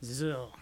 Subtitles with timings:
[0.00, 0.52] So.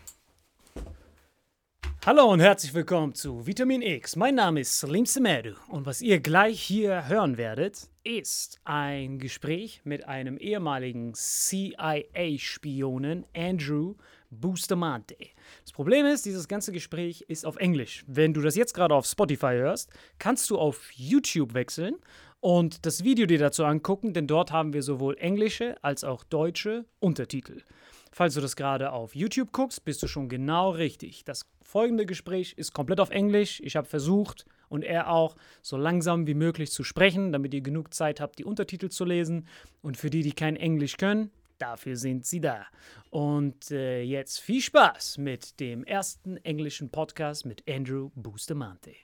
[2.06, 4.16] Hallo und herzlich willkommen zu Vitamin X.
[4.16, 9.82] Mein Name ist Salim Semedu und was ihr gleich hier hören werdet, ist ein Gespräch
[9.84, 13.97] mit einem ehemaligen CIA-Spionen, Andrew
[14.30, 15.19] Bustamante.
[15.64, 18.04] Das Problem ist, dieses ganze Gespräch ist auf Englisch.
[18.06, 21.97] Wenn du das jetzt gerade auf Spotify hörst, kannst du auf YouTube wechseln
[22.41, 26.86] und das Video dir dazu angucken, denn dort haben wir sowohl englische als auch deutsche
[27.00, 27.60] Untertitel.
[28.16, 31.25] Falls du das gerade auf YouTube guckst, bist du schon genau richtig.
[31.25, 33.60] Das folgende Gespräch ist komplett auf Englisch.
[33.62, 37.93] Ich habe versucht und er auch, so langsam wie möglich zu sprechen, damit ihr genug
[37.93, 39.47] Zeit habt, die Untertitel zu lesen.
[39.82, 42.65] Und für die, die kein Englisch können, dafür sind sie da.
[43.10, 48.94] Und äh, jetzt viel Spaß mit dem ersten englischen Podcast mit Andrew Bustamante.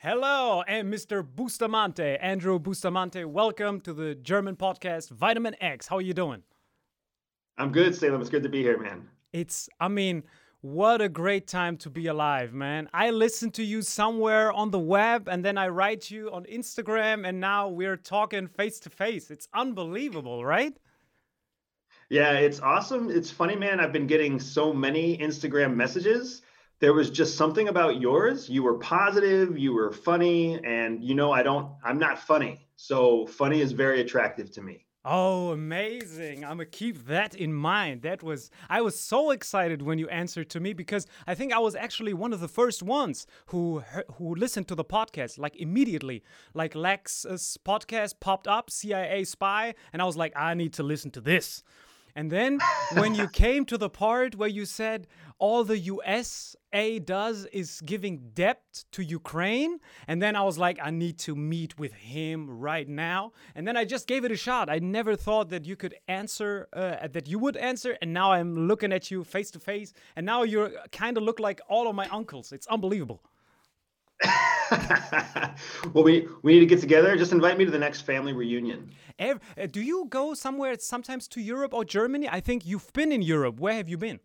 [0.00, 1.26] Hello, and Mr.
[1.26, 3.24] Bustamante, Andrew Bustamante.
[3.24, 5.88] Welcome to the German podcast Vitamin X.
[5.88, 6.44] How are you doing?
[7.56, 8.20] I'm good, Salem.
[8.20, 9.08] It's good to be here, man.
[9.32, 10.22] It's, I mean,
[10.60, 12.88] what a great time to be alive, man.
[12.94, 17.26] I listen to you somewhere on the web and then I write you on Instagram
[17.26, 19.32] and now we're talking face to face.
[19.32, 20.78] It's unbelievable, right?
[22.08, 23.10] Yeah, it's awesome.
[23.10, 23.80] It's funny, man.
[23.80, 26.42] I've been getting so many Instagram messages.
[26.80, 28.48] There was just something about yours.
[28.48, 32.68] You were positive, you were funny, and you know, I don't, I'm not funny.
[32.76, 34.86] So funny is very attractive to me.
[35.04, 36.44] Oh, amazing.
[36.44, 38.02] I'm gonna keep that in mind.
[38.02, 41.58] That was I was so excited when you answered to me because I think I
[41.60, 43.82] was actually one of the first ones who
[44.16, 46.22] who listened to the podcast like immediately.
[46.52, 51.10] Like Lex's podcast popped up, CIA spy, and I was like, I need to listen
[51.12, 51.62] to this.
[52.18, 52.58] And then
[52.94, 55.06] when you came to the part where you said
[55.38, 59.78] all the USA does is giving debt to Ukraine,
[60.08, 63.30] and then I was like, I need to meet with him right now.
[63.54, 64.68] And then I just gave it a shot.
[64.68, 68.66] I never thought that you could answer, uh, that you would answer, and now I'm
[68.66, 71.94] looking at you face to face, and now you kind of look like all of
[71.94, 72.50] my uncles.
[72.50, 73.22] It's unbelievable.
[75.92, 77.16] well, we we need to get together.
[77.16, 78.90] Just invite me to the next family reunion.
[79.18, 79.34] Uh,
[79.70, 82.28] do you go somewhere sometimes to Europe or Germany?
[82.28, 83.60] I think you've been in Europe.
[83.60, 84.20] Where have you been?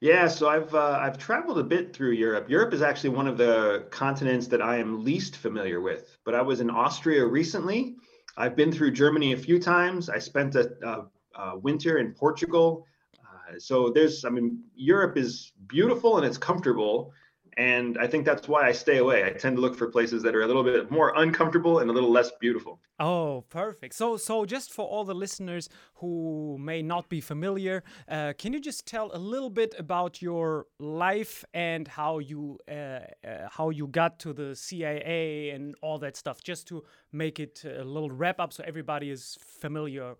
[0.00, 2.48] Yeah, so I've uh, I've traveled a bit through Europe.
[2.48, 6.16] Europe is actually one of the continents that I am least familiar with.
[6.24, 7.96] But I was in Austria recently.
[8.36, 10.08] I've been through Germany a few times.
[10.08, 12.86] I spent a, a, a winter in Portugal.
[13.18, 17.12] Uh, so there's, I mean, Europe is beautiful and it's comfortable,
[17.56, 19.24] and I think that's why I stay away.
[19.24, 21.92] I tend to look for places that are a little bit more uncomfortable and a
[21.92, 22.80] little less beautiful.
[22.98, 23.94] Oh, perfect.
[23.94, 28.60] So, so just for all the listeners who may not be familiar, uh, can you
[28.60, 33.86] just tell a little bit about your life and how you uh, uh, how you
[33.86, 38.40] got to the CIA and all that stuff, just to make it a little wrap
[38.40, 40.16] up so everybody is familiar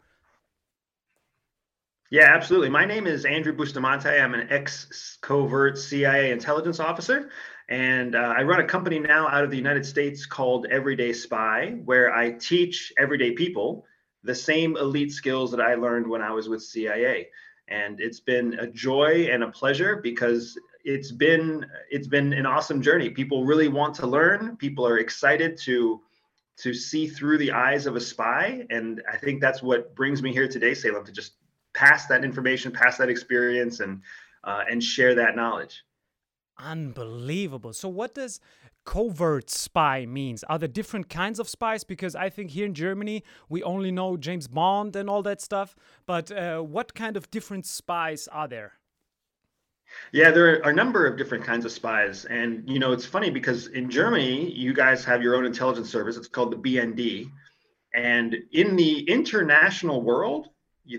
[2.11, 2.71] yeah, absolutely.
[2.71, 4.09] My name is Andrew Bustamante.
[4.09, 7.31] I'm an ex covert CIA intelligence officer,
[7.69, 11.77] and uh, I run a company now out of the United States called Everyday Spy,
[11.85, 13.87] where I teach everyday people
[14.25, 17.29] the same elite skills that I learned when I was with CIA.
[17.69, 22.83] And it's been a joy and a pleasure because it's been it's been an awesome
[22.83, 23.11] journey.
[23.11, 24.57] People really want to learn.
[24.57, 26.01] People are excited to
[26.57, 30.33] to see through the eyes of a spy, and I think that's what brings me
[30.33, 31.35] here today, Salem, to just
[31.81, 34.03] pass that information, pass that experience, and
[34.45, 35.83] uh, and share that knowledge.
[36.59, 37.73] Unbelievable.
[37.73, 38.41] So, what does
[38.85, 40.45] covert spy means?
[40.45, 41.85] Are there different kinds of spies?
[41.85, 45.75] Because I think here in Germany we only know James Bond and all that stuff.
[46.07, 48.73] But uh, what kind of different spies are there?
[50.13, 52.25] Yeah, there are a number of different kinds of spies.
[52.27, 56.17] And, you know, it's funny because in Germany, you guys have your own intelligence service.
[56.17, 57.29] It's called the BND.
[57.93, 60.51] And in the international world,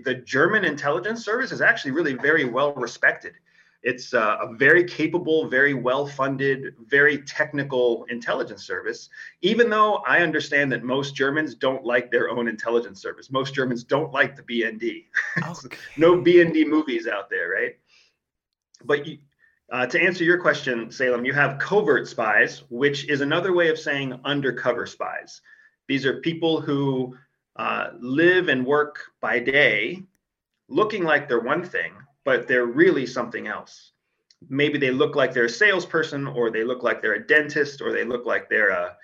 [0.04, 3.34] the German intelligence service is actually really very well respected.
[3.82, 9.08] It's uh, a very capable, very well funded, very technical intelligence service,
[9.40, 13.32] even though I understand that most Germans don't like their own intelligence service.
[13.32, 15.06] Most Germans don't like the BND.
[15.64, 15.76] Okay.
[15.96, 17.76] no BND movies out there, right?
[18.84, 19.18] But you,
[19.72, 23.78] uh, to answer your question, Salem, you have covert spies, which is another way of
[23.78, 25.40] saying undercover spies.
[25.88, 27.16] These are people who
[27.56, 30.02] uh, live and work by day
[30.68, 31.92] looking like they're one thing,
[32.24, 33.92] but they're really something else.
[34.48, 37.92] Maybe they look like they're a salesperson, or they look like they're a dentist, or
[37.92, 38.96] they look like they're a,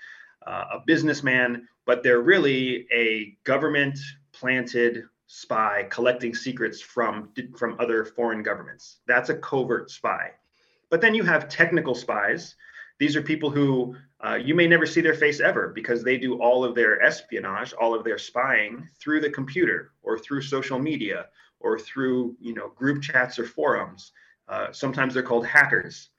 [0.46, 3.98] a businessman, but they're really a government
[4.32, 8.98] planted spy collecting secrets from, from other foreign governments.
[9.06, 10.30] That's a covert spy.
[10.90, 12.56] But then you have technical spies.
[12.98, 16.40] These are people who uh, you may never see their face ever because they do
[16.40, 21.26] all of their espionage, all of their spying through the computer or through social media
[21.60, 24.12] or through you know group chats or forums.
[24.48, 26.10] Uh, sometimes they're called hackers.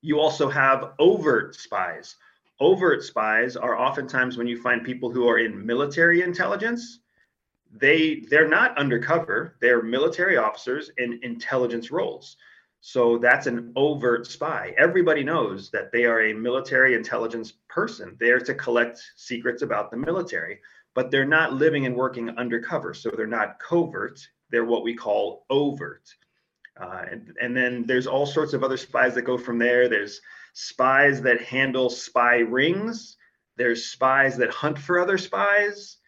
[0.00, 2.16] You also have overt spies.
[2.60, 7.00] Overt spies are oftentimes when you find people who are in military intelligence.
[7.70, 9.56] They they're not undercover.
[9.60, 12.36] They're military officers in intelligence roles.
[12.84, 14.74] So that's an overt spy.
[14.76, 19.92] Everybody knows that they are a military intelligence person They are to collect secrets about
[19.92, 20.58] the military,
[20.92, 22.92] but they're not living and working undercover.
[22.92, 26.12] So they're not covert, they're what we call overt.
[26.76, 29.88] Uh, and, and then there's all sorts of other spies that go from there.
[29.88, 30.20] There's
[30.52, 33.16] spies that handle spy rings,
[33.56, 35.98] there's spies that hunt for other spies.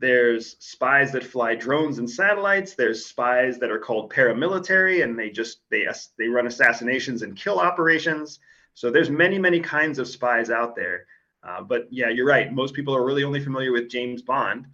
[0.00, 2.74] There's spies that fly drones and satellites.
[2.74, 5.86] There's spies that are called paramilitary, and they just they
[6.18, 8.40] they run assassinations and kill operations.
[8.72, 11.04] So there's many many kinds of spies out there.
[11.42, 12.52] Uh, but yeah, you're right.
[12.52, 14.66] Most people are really only familiar with James Bond,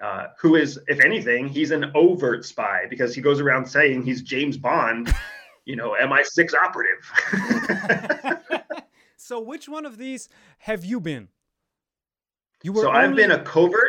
[0.00, 4.22] uh, who is, if anything, he's an overt spy because he goes around saying he's
[4.22, 5.12] James Bond,
[5.64, 7.12] you know, MI6 operative.
[9.16, 11.28] so which one of these have you been?
[12.62, 12.82] You were.
[12.82, 13.00] So only...
[13.00, 13.87] I've been a covert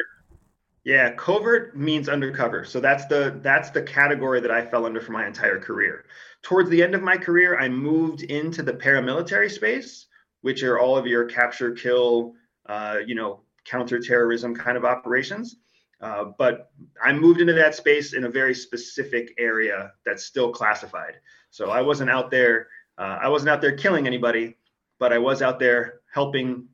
[0.84, 2.64] yeah, covert means undercover.
[2.64, 6.06] So that's the that's the category that I fell under for my entire career.
[6.42, 10.08] Towards the end of my career, I moved into the paramilitary space,
[10.42, 12.34] which are all of your capture, kill,
[12.68, 15.58] uh, you know, counterterrorism kind of operations.
[16.02, 16.72] Uh, but
[17.04, 21.16] I moved into that space in a very specific area that's still classified.
[21.50, 22.68] So I wasn't out there.
[22.98, 24.56] Uh, I wasn't out there killing anybody,
[24.98, 26.68] but I was out there helping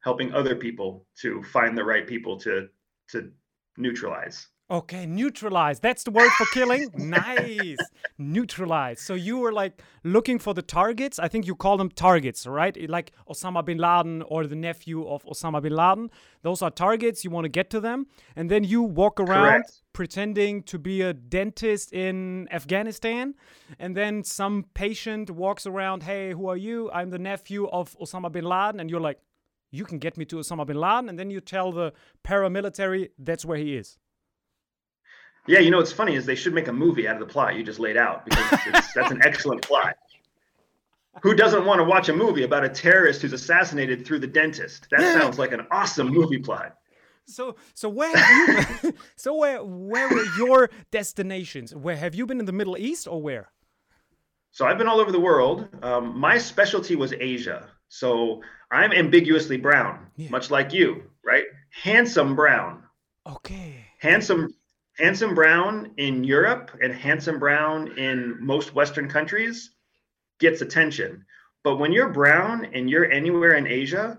[0.00, 2.68] helping other people to find the right people to
[3.08, 3.32] to
[3.76, 4.48] neutralize.
[4.68, 5.78] Okay, neutralize.
[5.78, 6.88] That's the word for killing.
[6.96, 7.76] nice.
[8.18, 9.00] Neutralize.
[9.00, 11.20] So you were like looking for the targets.
[11.20, 12.76] I think you call them targets, right?
[12.90, 16.10] Like Osama bin Laden or the nephew of Osama bin Laden.
[16.42, 17.22] Those are targets.
[17.22, 18.08] You want to get to them.
[18.34, 19.82] And then you walk around Correct.
[19.92, 23.34] pretending to be a dentist in Afghanistan.
[23.78, 26.90] And then some patient walks around, hey, who are you?
[26.92, 28.80] I'm the nephew of Osama bin Laden.
[28.80, 29.20] And you're like,
[29.70, 31.08] you can get me to Osama bin Laden.
[31.08, 31.92] And then you tell the
[32.24, 33.98] paramilitary that's where he is.
[35.46, 37.54] Yeah, you know what's funny is they should make a movie out of the plot
[37.54, 39.96] you just laid out because it's, that's an excellent plot.
[41.22, 44.88] Who doesn't want to watch a movie about a terrorist who's assassinated through the dentist?
[44.90, 46.76] That sounds like an awesome movie plot.
[47.26, 48.94] So, so where have you?
[49.16, 51.74] so where where were your destinations?
[51.74, 53.50] Where have you been in the Middle East or where?
[54.50, 55.68] So I've been all over the world.
[55.82, 57.68] Um, my specialty was Asia.
[57.88, 60.30] So I'm ambiguously brown, Yeah.
[60.30, 61.44] much like you, right?
[61.70, 62.82] Handsome brown.
[63.26, 63.84] Okay.
[63.98, 64.54] Handsome
[64.98, 69.72] handsome brown in Europe and handsome brown in most Western countries
[70.40, 71.24] gets attention.
[71.62, 74.18] But when you're brown and you're anywhere in Asia,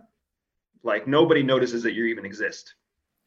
[0.83, 2.75] like nobody notices that you even exist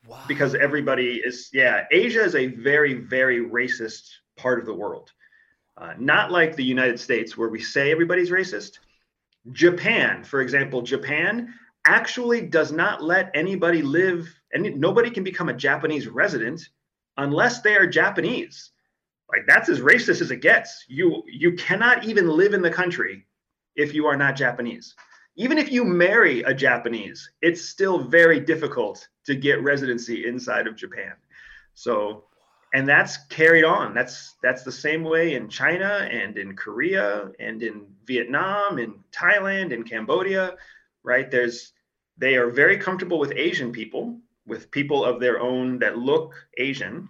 [0.07, 0.25] Wow.
[0.27, 5.13] because everybody is yeah asia is a very very racist part of the world
[5.77, 8.79] uh, not like the united states where we say everybody's racist
[9.53, 11.53] japan for example japan
[11.87, 16.69] actually does not let anybody live and nobody can become a japanese resident
[17.17, 18.71] unless they are japanese.
[19.31, 20.85] Like that's as racist as it gets.
[20.89, 23.27] You you cannot even live in the country
[23.77, 24.95] if you are not japanese.
[25.37, 30.77] Even if you marry a Japanese, it's still very difficult to get residency inside of
[30.77, 31.13] Japan.
[31.75, 32.25] So,
[32.73, 33.95] and that's carried on.
[33.95, 39.75] That's that's the same way in China and in Korea and in Vietnam and Thailand
[39.75, 40.57] and Cambodia,
[41.03, 41.31] right?
[41.31, 41.73] There's
[42.17, 47.09] they are very comfortable with Asian people, with people of their own that look Asian.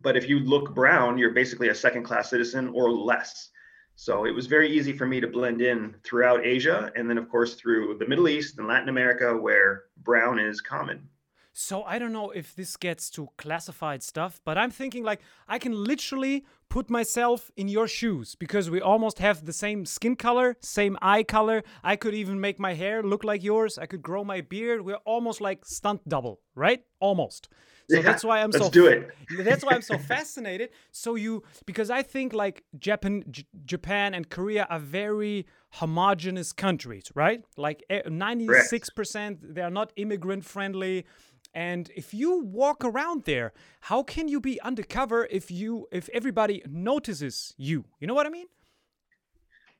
[0.00, 3.50] But if you look brown, you're basically a second class citizen or less.
[3.96, 7.28] So it was very easy for me to blend in throughout Asia and then, of
[7.28, 11.06] course, through the Middle East and Latin America, where brown is common.
[11.52, 15.58] So I don't know if this gets to classified stuff, but I'm thinking like I
[15.58, 20.56] can literally put myself in your shoes because we almost have the same skin color,
[20.60, 21.62] same eye color.
[21.82, 23.78] I could even make my hair look like yours.
[23.78, 24.82] I could grow my beard.
[24.82, 26.84] We're almost like stunt double, right?
[27.00, 27.48] Almost.
[27.88, 29.10] So Yeah, that's why I'm let's so do it.
[29.30, 30.70] that's why I'm so fascinated.
[30.92, 37.10] So you because I think like Japan, J- Japan and Korea are very homogenous countries,
[37.16, 37.44] right?
[37.56, 41.04] Like eh, ninety six percent, they are not immigrant friendly.
[41.52, 46.62] And if you walk around there, how can you be undercover if you if everybody
[46.68, 47.84] notices you?
[47.98, 48.46] You know what I mean?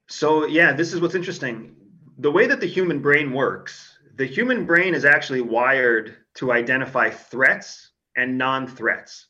[0.08, 1.76] So, yeah, this is what's interesting.
[2.18, 7.10] The way that the human brain works, the human brain is actually wired to identify
[7.10, 9.26] threats and non threats.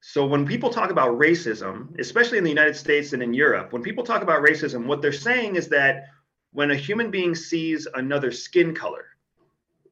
[0.00, 3.82] So, when people talk about racism, especially in the United States and in Europe, when
[3.82, 6.06] people talk about racism, what they're saying is that
[6.52, 9.04] when a human being sees another skin color,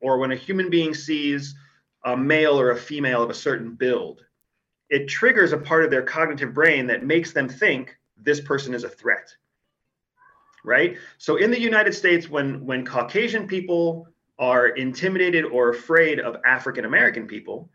[0.07, 1.57] or when a human being sees
[2.05, 4.25] a male or a female of a certain build,
[4.89, 8.85] it triggers a part of their cognitive brain that makes them think this person is
[8.85, 9.35] a threat.
[10.65, 10.97] Right?
[11.19, 14.07] So in the United States, when when Caucasian people
[14.39, 17.69] are intimidated or afraid of African American people,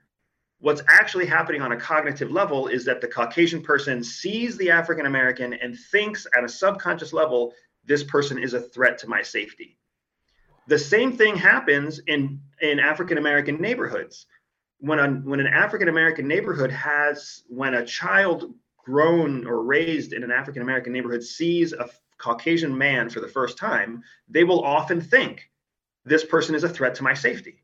[0.60, 5.06] what's actually happening on a cognitive level is that the Caucasian person sees the African
[5.06, 9.78] American and thinks at a subconscious level, this person is a threat to my safety.
[10.68, 14.26] The same thing happens in, in African American neighborhoods.
[14.80, 18.54] When, a, when an African American neighborhood has, when a child
[18.84, 23.58] grown or raised in an African American neighborhood sees a Caucasian man for the first
[23.58, 25.50] time, they will often think
[26.06, 27.64] this person is a threat to my safety.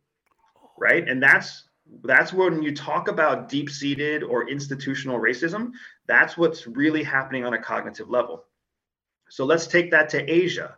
[0.77, 1.07] Right.
[1.07, 1.63] And that's
[2.03, 5.71] that's when you talk about deep seated or institutional racism,
[6.05, 8.43] that's what's really happening on a cognitive level.
[9.29, 10.75] So let's take that to Asia.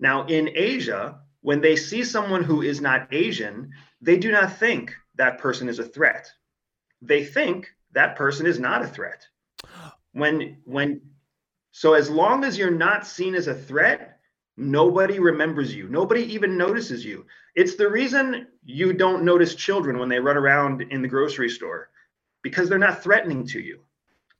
[0.00, 4.94] Now, in Asia, when they see someone who is not Asian, they do not think
[5.16, 6.30] that person is a threat.
[7.00, 9.26] They think that person is not a threat.
[10.12, 11.00] When, when,
[11.72, 14.18] so as long as you're not seen as a threat,
[14.56, 15.88] nobody remembers you.
[15.88, 17.24] Nobody even notices you.
[17.54, 21.90] It's the reason you don't notice children when they run around in the grocery store
[22.42, 23.80] because they're not threatening to you.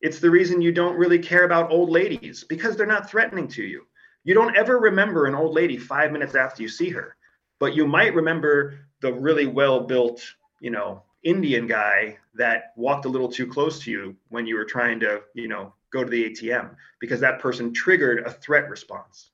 [0.01, 3.63] It's the reason you don't really care about old ladies because they're not threatening to
[3.63, 3.88] you.
[4.25, 7.17] You don't ever remember an old lady five minutes after you see her,
[7.59, 10.23] but you might remember the really well built,
[10.61, 14.65] you know, Indian guy that walked a little too close to you when you were
[14.65, 19.31] trying to, you know, go to the ATM because that person triggered a threat response.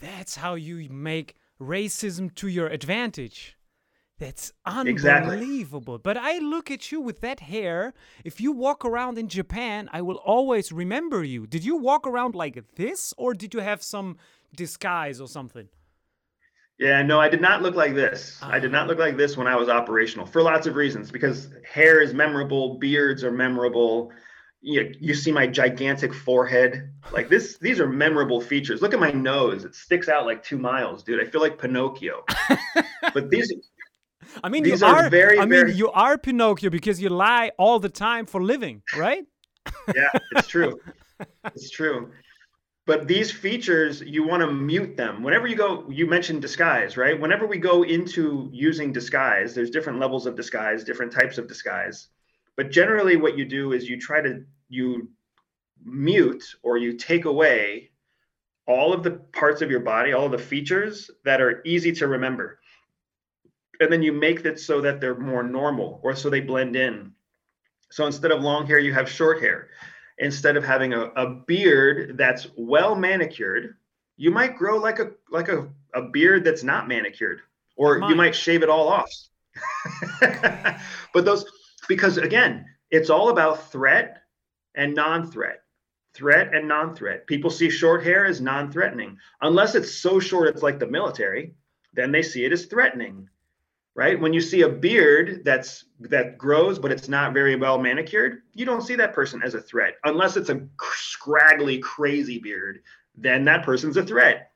[0.00, 3.56] That's how you make racism to your advantage.
[4.20, 5.38] That's Exactly.
[5.38, 5.98] unbelievable.
[5.98, 7.94] But I look at you with that hair.
[8.22, 11.46] If you walk around in Japan, I will always remember you.
[11.46, 14.18] Did you walk around like this or did you have some
[14.54, 15.68] disguise or something?
[16.78, 18.38] Yeah, no, I did not look like this.
[18.42, 18.88] I did not ah.
[18.88, 21.10] look like this when I was operational for lots of reasons.
[21.10, 24.12] Because hair is memorable, beards are memorable.
[24.60, 26.90] You, you see my gigantic forehead.
[27.10, 28.82] Like this, these are memorable features.
[28.82, 31.26] Look at my nose; it sticks out like two miles, dude.
[31.26, 32.24] I feel like Pinocchio.
[33.14, 33.50] but these,
[34.44, 37.08] I mean, These you are are very, I mean, very- you are Pinocchio because you
[37.08, 39.24] lie all the time for living, right?
[39.94, 40.80] yeah, it's true.
[41.54, 42.10] It's true.
[42.86, 45.22] But these features, you want to mute them.
[45.22, 47.20] Whenever you go, you mentioned disguise, right?
[47.20, 52.08] Whenever we go into using disguise, there's different levels of disguise, different types of disguise.
[52.56, 55.10] But generally, what you do is you try to you
[55.84, 57.90] mute or you take away
[58.66, 62.06] all of the parts of your body, all of the features that are easy to
[62.08, 62.59] remember.
[63.80, 67.12] And then you make it so that they're more normal or so they blend in.
[67.90, 69.70] So instead of long hair, you have short hair.
[70.18, 73.76] Instead of having a, a beard that's well manicured,
[74.16, 77.40] you might grow like a like a, a beard that's not manicured,
[77.74, 79.10] or you might shave it all off.
[81.14, 81.46] but those
[81.88, 84.22] because again, it's all about threat
[84.74, 85.62] and non-threat.
[86.12, 87.26] Threat and non-threat.
[87.26, 89.16] People see short hair as non-threatening.
[89.40, 91.54] Unless it's so short it's like the military,
[91.94, 93.28] then they see it as threatening
[93.94, 94.18] right?
[94.20, 98.64] When you see a beard that's that grows but it's not very well manicured you
[98.64, 99.94] don't see that person as a threat.
[100.04, 102.80] Unless it's a scraggly crazy beard
[103.16, 104.52] then that person's a threat.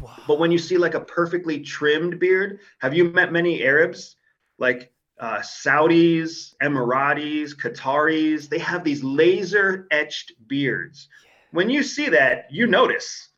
[0.00, 0.16] Wow.
[0.26, 4.16] but when you see like a perfectly trimmed beard have you met many arabs?
[4.58, 11.08] Like uh, saudis emiratis qataris they have these laser etched beards
[11.52, 13.28] when you see that you notice.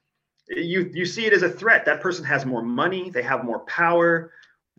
[0.48, 1.84] You you see it as a threat.
[1.86, 4.32] That person has more money they have more power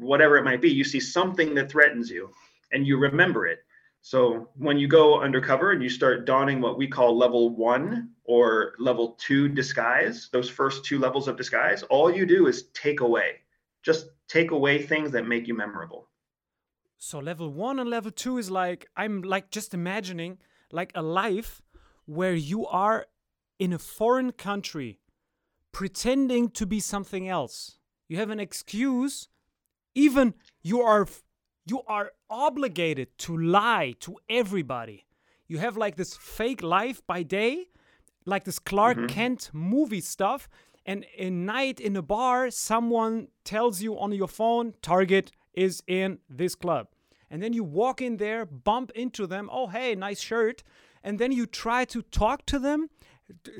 [0.03, 2.29] whatever it might be you see something that threatens you
[2.71, 3.59] and you remember it.
[4.01, 8.73] So when you go undercover and you start donning what we call level one or
[8.77, 13.39] level two disguise those first two levels of disguise all you do is take away.
[13.81, 16.09] Just take away things that make you memorable.
[16.97, 20.39] So level one and level two is like I'm like just imagining
[20.71, 21.61] like a life
[22.05, 23.07] where you are
[23.59, 24.99] in a foreign country
[25.71, 27.77] pretending to be something else.
[28.07, 29.27] You have an excuse,
[29.95, 31.07] even you are
[31.65, 35.05] you are obligated to lie to everybody.
[35.47, 37.69] You have like this fake life by day,
[38.25, 39.07] like this Clark mm-hmm.
[39.07, 40.49] Kent movie stuff,
[40.85, 46.19] and in night in a bar, someone tells you on your phone, Target is in
[46.29, 46.87] this club.
[47.29, 50.63] And then you walk in there, bump into them, oh hey, nice shirt,
[51.03, 52.89] and then you try to talk to them,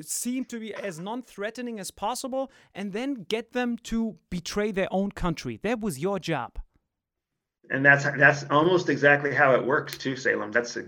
[0.02, 5.12] seem to be as non-threatening as possible, and then get them to betray their own
[5.12, 5.60] country.
[5.64, 6.60] That was your job.
[7.70, 10.52] and that's that's almost exactly how it works too salem.
[10.52, 10.86] That's a,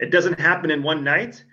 [0.00, 1.44] it doesn't happen in one night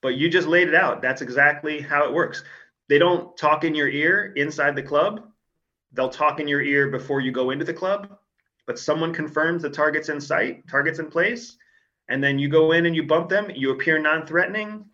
[0.00, 1.02] but you just laid it out.
[1.02, 2.44] That's exactly how it works.
[2.88, 5.28] They don't talk in your ear inside the club.
[5.92, 8.18] They'll talk in your ear before you go into the club
[8.66, 11.56] but someone confirms the target's in sight target's in place
[12.08, 13.50] and then you go in and you bump them.
[13.54, 14.84] You appear non-threatening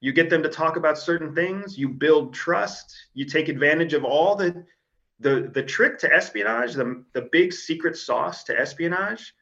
[0.00, 1.78] you get them to talk about certain things.
[1.78, 2.94] You build trust.
[3.14, 4.64] You take advantage of all the
[5.20, 9.32] the the trick to espionage the, the big secret sauce to espionage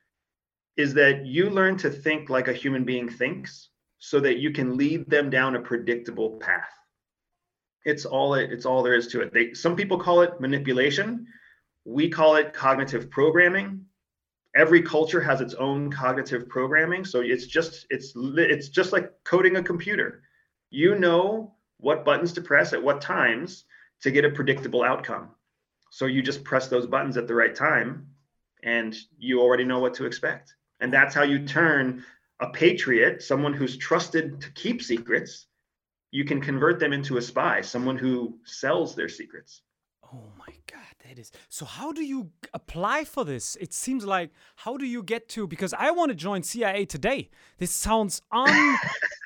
[0.76, 4.76] is that you learn to think like a human being thinks so that you can
[4.76, 6.72] lead them down a predictable path.
[7.84, 9.32] It's all it, it's all there is to it.
[9.32, 11.26] They some people call it manipulation.
[11.84, 13.84] We call it cognitive programming.
[14.54, 17.04] Every culture has its own cognitive programming.
[17.04, 20.22] So it's just it's it's just like coding a computer
[20.72, 23.64] you know what buttons to press at what times
[24.00, 25.30] to get a predictable outcome
[25.92, 28.06] so you just press those buttons at the right time
[28.62, 30.54] and you already know what to expect.
[30.80, 32.02] And that's how you turn
[32.40, 35.46] a patriot, someone who's trusted to keep secrets,
[36.10, 39.60] you can convert them into a spy, someone who sells their secrets.
[40.14, 41.32] Oh my god, that is.
[41.48, 43.56] So how do you apply for this?
[43.60, 47.30] It seems like how do you get to because I want to join CIA today.
[47.58, 48.20] This sounds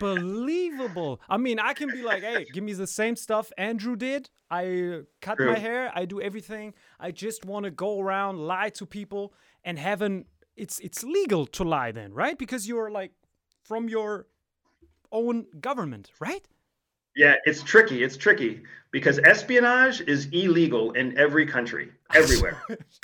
[0.01, 1.21] unbelievable.
[1.29, 4.31] I mean, I can be like, "Hey, give me the same stuff Andrew did.
[4.51, 6.75] I cut my hair, I do everything.
[7.01, 11.47] I just want to go around lie to people and have an it's it's legal
[11.47, 12.39] to lie then, right?
[12.39, 13.13] Because you're like
[13.65, 14.27] from your
[15.11, 16.47] own government, right?
[17.17, 18.03] Yeah, it's tricky.
[18.03, 22.63] It's tricky because espionage is illegal in every country, everywhere.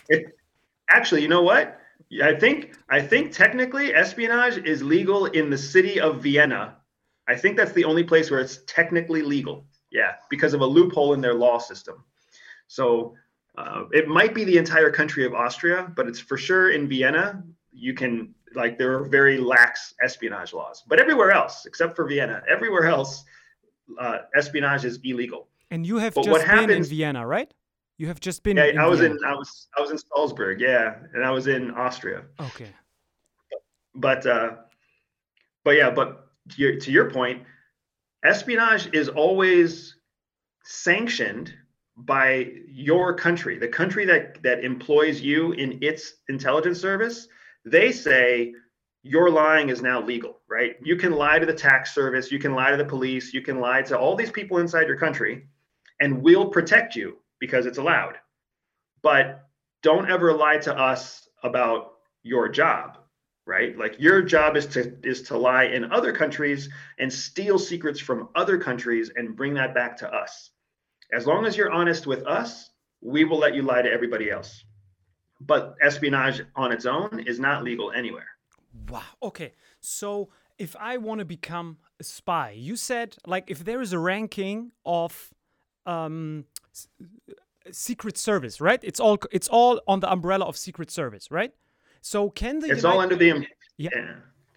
[0.08, 0.36] It-
[0.90, 1.78] actually, you know what?
[2.22, 6.76] I think I think technically espionage is legal in the city of Vienna.
[7.26, 9.64] I think that's the only place where it's technically legal.
[9.90, 12.04] Yeah, because of a loophole in their law system.
[12.68, 13.16] So
[13.54, 17.42] Uh, it might be the entire country of Austria, but it's for sure in Vienna.
[17.70, 22.42] You can like there are very lax espionage laws, but everywhere else, except for Vienna,
[22.48, 23.24] everywhere else,
[23.98, 25.48] uh, espionage is illegal.
[25.70, 27.52] And you have But just what been in Vienna, right?
[27.98, 28.56] You have just been.
[28.56, 29.14] Yeah, in I was Vienna.
[29.14, 32.24] in I was I was in Salzburg, yeah, and I was in Austria.
[32.40, 32.68] Okay.
[33.94, 34.56] but uh
[35.64, 37.42] but yeah but to your, to your point
[38.24, 39.96] espionage is always
[40.64, 41.52] sanctioned
[41.96, 47.28] by your country the country that that employs you in its intelligence service
[47.66, 48.54] they say
[49.02, 50.76] your lying is now legal right?
[50.82, 53.60] You can lie to the tax service you can lie to the police you can
[53.60, 55.46] lie to all these people inside your country
[56.00, 58.14] and we'll protect you because it's allowed.
[59.02, 59.48] But
[59.82, 62.98] don't ever lie to us about your job
[63.44, 63.76] right?
[63.76, 68.28] Like your job is to is to lie in other countries and steal secrets from
[68.36, 70.50] other countries and bring that back to us.
[71.12, 74.64] As long as you're honest with us we will let you lie to everybody else.
[75.40, 78.28] But espionage on its own is not legal anywhere
[78.88, 79.02] Wow.
[79.22, 79.52] Okay.
[79.80, 83.98] So if I want to become a spy, you said like if there is a
[83.98, 85.32] ranking of
[85.86, 86.88] um s-
[87.70, 88.80] secret service, right?
[88.82, 91.52] It's all it's all on the umbrella of secret service, right?
[92.00, 93.44] So can the it's all under the um,
[93.76, 93.90] Yeah.
[93.94, 94.14] yeah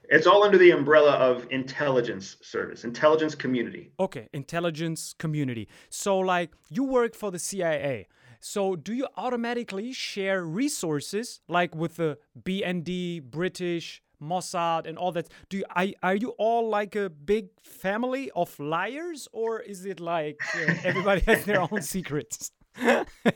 [0.09, 5.67] it's all under the umbrella of intelligence service intelligence community Okay, intelligence community.
[5.89, 8.07] So, like, you work for the CIA.
[8.41, 15.29] So, do you automatically share resources, like with the BND, British, Mossad, and all that?
[15.49, 19.99] Do you, are, are you all like a big family of liars, or is it
[19.99, 22.51] like uh, everybody has their own secrets?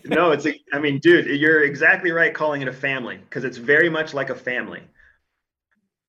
[0.06, 3.58] no, it's a, I mean, dude, you're exactly right calling it a family because it's
[3.58, 4.82] very much like a family.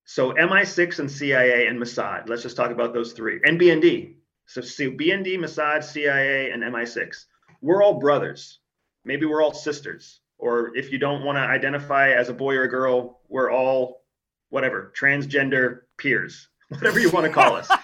[0.05, 3.39] So MI6 and CIA and Mossad, let's just talk about those three.
[3.45, 4.15] And BND.
[4.45, 7.25] So, so BND, Mossad, CIA, and MI6.
[7.61, 8.59] We're all brothers.
[9.05, 10.19] Maybe we're all sisters.
[10.37, 14.00] Or if you don't want to identify as a boy or a girl, we're all
[14.51, 17.69] whatever, transgender peers, whatever you want to call us.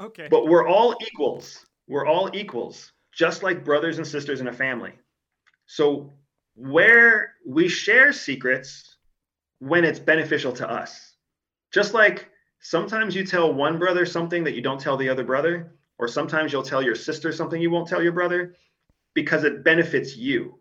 [0.00, 0.28] Okay.
[0.30, 1.66] But we're all equals.
[1.88, 4.92] We're all equals, just like brothers and sisters in a family.
[5.66, 6.12] So
[6.54, 8.96] where we share secrets
[9.58, 11.14] when it's beneficial to us.
[11.72, 12.28] Just like
[12.60, 16.52] sometimes you tell one brother something that you don't tell the other brother, or sometimes
[16.52, 18.54] you'll tell your sister something you won't tell your brother
[19.14, 20.58] because it benefits you.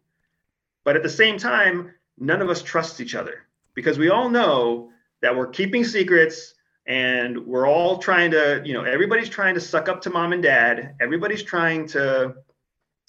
[0.84, 3.47] But at the same time, none of us trust each other
[3.78, 4.90] because we all know
[5.22, 6.56] that we're keeping secrets
[6.88, 10.42] and we're all trying to, you know, everybody's trying to suck up to mom and
[10.42, 10.96] dad.
[11.00, 12.34] Everybody's trying to,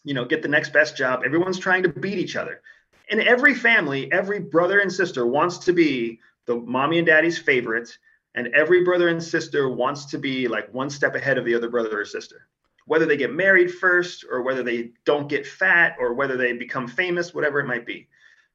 [0.05, 1.23] you know, get the next best job.
[1.25, 2.61] Everyone's trying to beat each other.
[3.09, 7.89] In every family, every brother and sister wants to be the mommy and daddy's favorite,
[8.35, 11.71] and every brother and sister wants to be like one step ahead of the other
[11.71, 12.47] brother or sister.
[12.85, 16.87] Whether they get married first, or whether they don't get fat, or whether they become
[16.87, 18.09] famous, whatever it might be.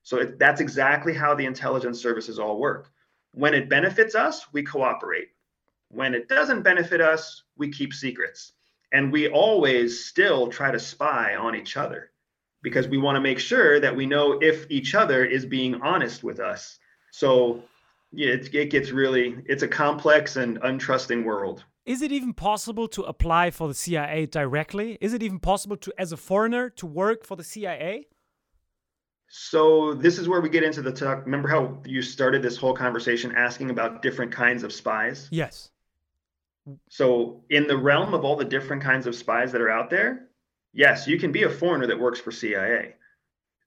[0.04, 2.92] So it, that's exactly how the intelligence services all work.
[3.34, 5.30] When it benefits us, we cooperate.
[5.90, 8.54] When it doesn't benefit us, we keep secrets.
[8.92, 12.12] And we always still try to spy on each other
[12.62, 16.24] because we want to make sure that we know if each other is being honest
[16.24, 16.78] with us.
[17.12, 17.64] So
[18.12, 21.64] yeah, it, it gets really, it's a complex and untrusting world.
[21.86, 24.98] Is it even possible to apply for the CIA directly?
[25.02, 28.08] Is it even possible to, as a foreigner, to work for the CIA?
[29.36, 31.26] So this is where we get into the talk.
[31.26, 35.28] Remember how you started this whole conversation asking about different kinds of spies?
[35.32, 35.72] Yes.
[36.88, 40.28] So in the realm of all the different kinds of spies that are out there,
[40.72, 42.94] yes, you can be a foreigner that works for CIA.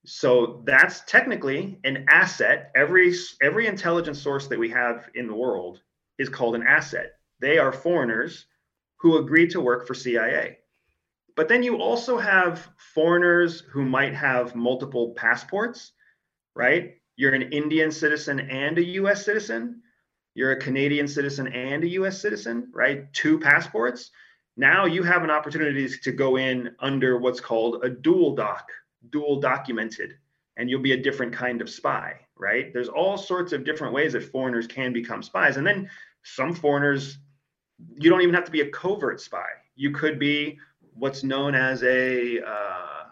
[0.05, 2.71] So that's technically an asset.
[2.77, 5.81] Every every intelligence source that we have in the world
[6.17, 7.19] is called an asset.
[7.41, 8.47] They are foreigners
[8.99, 10.59] who agree to work for CIA.
[11.37, 15.93] But then you also have foreigners who might have multiple passports,
[16.55, 16.95] right?
[17.17, 19.83] You're an Indian citizen and a US citizen.
[20.35, 23.13] You're a Canadian citizen and a US citizen, right?
[23.13, 24.11] Two passports.
[24.57, 28.71] Now you have an opportunity to go in under what's called a dual doc,
[29.11, 30.15] dual documented,
[30.57, 32.73] and you'll be a different kind of spy, right?
[32.73, 35.59] There's all sorts of different ways that foreigners can become spies.
[35.59, 35.91] And then
[36.23, 37.19] some foreigners,
[37.99, 39.49] you don't even have to be a covert spy.
[39.75, 40.59] You could be
[40.99, 43.05] what's known as a uh,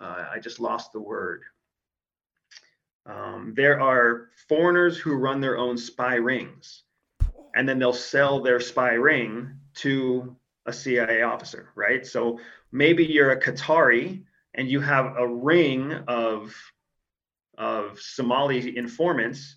[0.00, 1.42] uh, I just lost the word.
[3.06, 6.82] Um, there are foreigners who run their own spy rings,
[7.54, 12.06] and then they'll sell their spy ring to a CIA officer, right?
[12.06, 12.38] So
[12.70, 16.54] maybe you're a Qatari and you have a ring of
[17.58, 19.56] of Somali informants,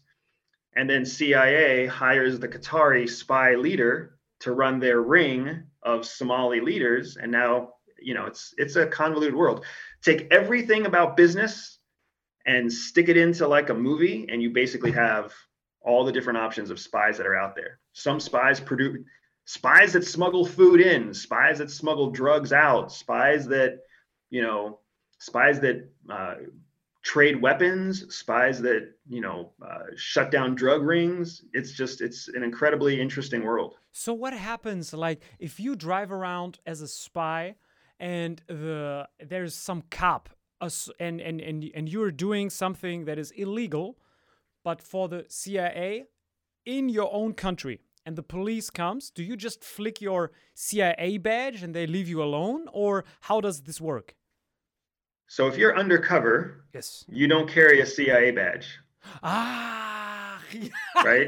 [0.75, 4.14] and then CIA hires the Qatari spy leader
[4.45, 9.36] to run their ring of Somali leaders, and now you know, it's it's a convoluted
[9.36, 9.65] world.
[10.03, 11.79] Take everything about business
[12.45, 15.34] and stick it into like a movie, and you basically have
[15.81, 17.79] all the different options of spies that are out there.
[17.93, 18.99] Some spies produce
[19.45, 23.79] spies that smuggle food in, spies that smuggle drugs out, spies that,
[24.29, 24.79] you know,
[25.19, 26.36] spies that uh,
[27.06, 31.44] trade weapons, spies that you know uh, shut down drug rings.
[31.54, 33.76] It's just it's an incredibly interesting world.
[33.91, 37.56] So what happens like if you drive around as a spy
[38.00, 40.30] and the there's some cop
[41.00, 43.98] and and and and you're doing something that is illegal,
[44.63, 46.06] but for the CIA
[46.65, 51.62] in your own country and the police comes, do you just flick your CIA badge
[51.62, 54.15] and they leave you alone or how does this work?
[55.27, 58.67] So if you're undercover, yes, you don't carry a CIA badge.
[59.23, 60.41] Ah,
[61.03, 61.27] right.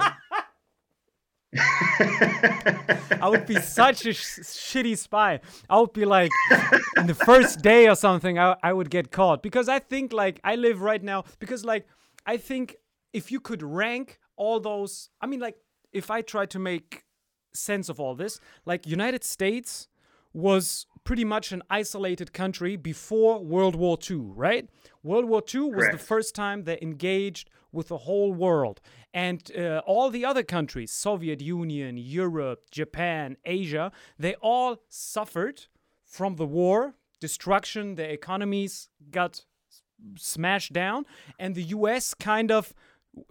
[1.60, 5.40] I would be such a sh- shitty spy.
[5.70, 6.32] I would be like,
[6.98, 10.40] in the first day or something, I, I would get caught because I think like
[10.44, 11.88] I live right now because like
[12.26, 12.76] I think
[13.14, 15.56] if you could rank all those, I mean like
[15.92, 17.06] if I try to make
[17.54, 19.88] sense of all this, like United States
[20.34, 24.70] was pretty much an isolated country before World War II, right?
[25.04, 25.94] World War II was Correct.
[25.94, 28.82] the first time they engaged with the whole world.
[29.14, 33.90] And uh, all the other countries, Soviet Union, Europe, Japan, Asia,
[34.20, 35.68] they all suffered
[36.04, 39.46] from the war, destruction, their economies got
[40.18, 41.06] smashed down,
[41.40, 42.74] and the US kind of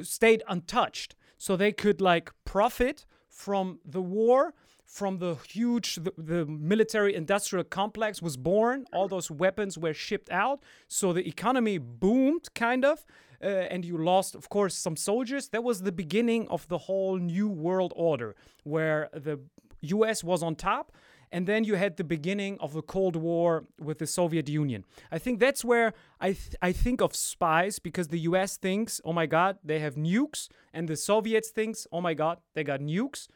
[0.01, 1.15] stayed untouched.
[1.37, 4.55] So they could like profit from the war
[4.87, 8.87] from the huge the, the, military industrial complex was born.
[8.93, 10.63] All those weapons were shipped out.
[10.89, 13.05] So the economy boomed kind of
[13.43, 15.49] uh, and you lost of course some soldiers.
[15.49, 19.41] That was the beginning of the whole new world order where the
[19.83, 20.93] US was on top.
[21.33, 24.85] And then you had the beginning of the Cold War with the Soviet Union.
[25.11, 29.13] I think that's where I th- I think of spies because the US thinks, "Oh
[29.13, 33.27] my god, they have nukes," and the Soviets thinks, "Oh my god, they got nukes."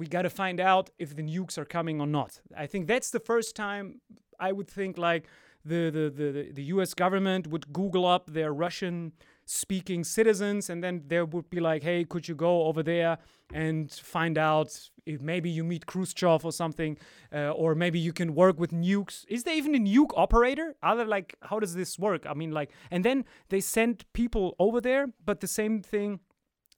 [0.00, 2.40] We got to find out if the nukes are coming or not.
[2.56, 4.00] I think that's the first time
[4.48, 5.24] I would think like
[5.72, 9.12] the the the, the US government would Google up their Russian
[9.44, 13.18] speaking citizens and then there would be like hey could you go over there
[13.52, 14.70] and find out
[15.04, 16.96] if maybe you meet khrushchev or something
[17.34, 19.26] uh, or maybe you can work with nukes?
[19.28, 20.68] Is there even a nuke operator?
[20.82, 22.22] Other like how does this work?
[22.32, 23.18] I mean like and then
[23.50, 26.20] they send people over there but the same thing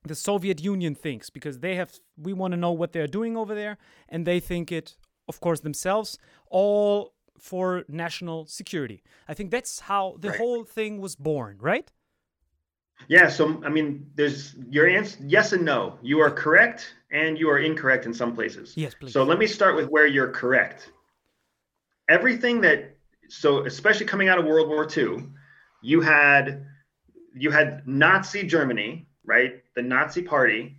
[0.05, 3.55] the Soviet Union thinks because they have we want to know what they're doing over
[3.55, 4.97] there and they think it
[5.29, 6.19] of course themselves
[6.51, 9.03] all for national security.
[9.29, 10.38] I think that's how the right.
[10.38, 11.91] whole thing was born, right?
[13.09, 15.99] Yeah, so I mean there's your answer yes and no.
[16.03, 18.77] You are correct and you are incorrect in some places.
[18.77, 19.12] Yes, please.
[19.12, 20.93] So let me start with where you're correct.
[22.09, 22.97] Everything that
[23.29, 25.27] so especially coming out of World War II,
[25.81, 26.67] you had
[27.35, 29.62] you had Nazi Germany right?
[29.75, 30.77] The Nazi Party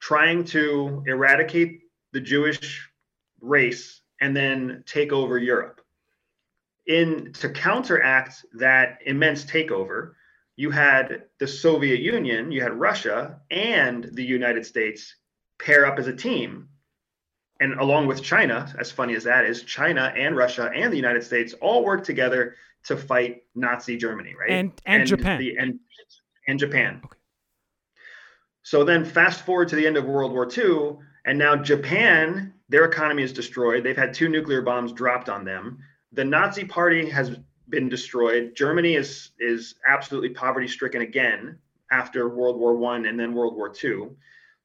[0.00, 2.88] trying to eradicate the Jewish
[3.40, 5.80] race and then take over Europe.
[6.86, 10.12] In to counteract that immense takeover,
[10.56, 15.16] you had the Soviet Union, you had Russia and the United States
[15.60, 16.68] pair up as a team.
[17.60, 21.22] And along with China, as funny as that is, China and Russia and the United
[21.22, 24.50] States all work together to fight Nazi Germany, right?
[24.50, 25.38] And and, and Japan.
[25.38, 25.78] The, and
[26.48, 27.00] and Japan.
[27.04, 27.18] Okay.
[28.62, 32.84] So then fast forward to the end of World War II, and now Japan, their
[32.84, 33.84] economy is destroyed.
[33.84, 35.78] They've had two nuclear bombs dropped on them.
[36.12, 38.54] The Nazi party has been destroyed.
[38.54, 41.58] Germany is is absolutely poverty stricken again
[41.90, 44.10] after World War One and then World War II.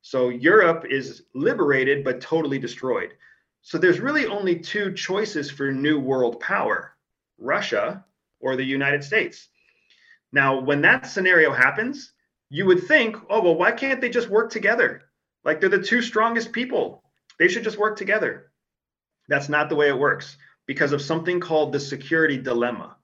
[0.01, 3.13] So Europe is liberated but totally destroyed.
[3.61, 6.95] So there's really only two choices for new world power:
[7.37, 8.05] Russia
[8.39, 9.49] or the United States.
[10.31, 12.13] Now, when that scenario happens,
[12.49, 15.03] you would think, oh, well, why can't they just work together?
[15.43, 17.03] Like they're the two strongest people.
[17.39, 18.51] They should just work together.
[19.27, 22.95] That's not the way it works because of something called the security dilemma.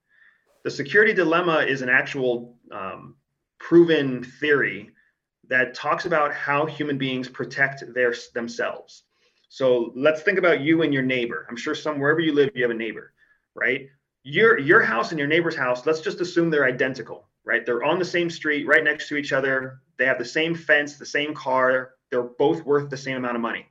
[0.63, 3.15] The security dilemma is an actual um,
[3.59, 4.91] proven theory
[5.49, 9.03] that talks about how human beings protect their themselves.
[9.49, 11.45] So let's think about you and your neighbor.
[11.49, 13.13] I'm sure some wherever you live, you have a neighbor,
[13.53, 13.87] right?
[14.23, 15.85] Your your house and your neighbor's house.
[15.85, 17.65] Let's just assume they're identical right?
[17.65, 19.81] They're on the same street, right next to each other.
[19.97, 21.91] They have the same fence, the same car.
[22.09, 23.67] They're both worth the same amount of money.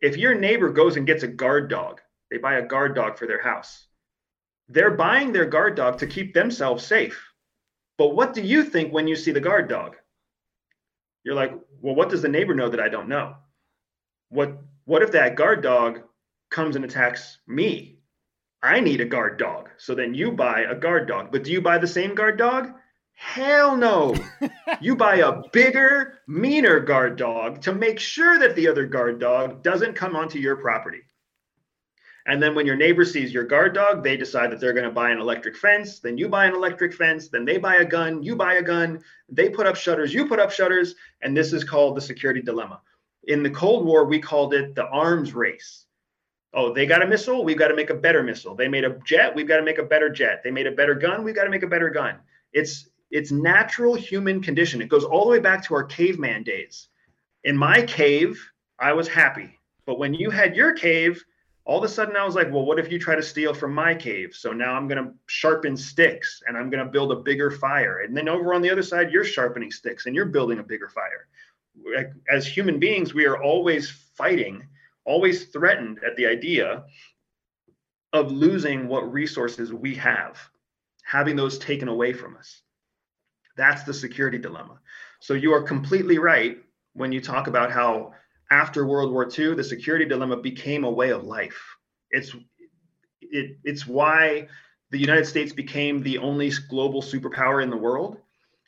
[0.00, 2.00] If your neighbor goes and gets a guard dog,
[2.30, 3.86] they buy a guard dog for their house.
[4.68, 7.24] They're buying their guard dog to keep themselves safe.
[7.96, 9.96] But what do you think when you see the guard dog?
[11.24, 13.34] You're like, well, what does the neighbor know that I don't know?
[14.28, 16.02] What what if that guard dog
[16.50, 17.97] comes and attacks me?
[18.62, 19.70] I need a guard dog.
[19.76, 21.30] So then you buy a guard dog.
[21.30, 22.72] But do you buy the same guard dog?
[23.14, 24.14] Hell no.
[24.80, 29.62] you buy a bigger, meaner guard dog to make sure that the other guard dog
[29.62, 31.02] doesn't come onto your property.
[32.26, 34.90] And then when your neighbor sees your guard dog, they decide that they're going to
[34.90, 35.98] buy an electric fence.
[35.98, 37.28] Then you buy an electric fence.
[37.28, 38.22] Then they buy a gun.
[38.22, 39.00] You buy a gun.
[39.30, 40.12] They put up shutters.
[40.12, 40.94] You put up shutters.
[41.22, 42.82] And this is called the security dilemma.
[43.24, 45.86] In the Cold War, we called it the arms race.
[46.54, 47.44] Oh, they got a missile.
[47.44, 48.54] We've got to make a better missile.
[48.54, 49.34] They made a jet.
[49.34, 50.42] We've got to make a better jet.
[50.42, 51.22] They made a better gun.
[51.22, 52.16] We've got to make a better gun.
[52.52, 54.82] It's it's natural human condition.
[54.82, 56.88] It goes all the way back to our caveman days.
[57.44, 58.38] In my cave,
[58.78, 59.58] I was happy.
[59.86, 61.24] But when you had your cave,
[61.64, 63.74] all of a sudden I was like, well, what if you try to steal from
[63.74, 64.34] my cave?
[64.34, 68.00] So now I'm going to sharpen sticks and I'm going to build a bigger fire.
[68.00, 70.88] And then over on the other side, you're sharpening sticks and you're building a bigger
[70.88, 71.26] fire.
[72.30, 74.66] As human beings, we are always fighting,
[75.08, 76.84] always threatened at the idea
[78.12, 80.38] of losing what resources we have,
[81.02, 82.62] having those taken away from us.
[83.56, 84.78] That's the security dilemma.
[85.20, 86.58] So you are completely right
[86.92, 88.12] when you talk about how
[88.50, 91.58] after World War II, the security dilemma became a way of life.
[92.10, 92.34] It's
[93.20, 94.48] it, it's why
[94.90, 98.18] the United States became the only global superpower in the world.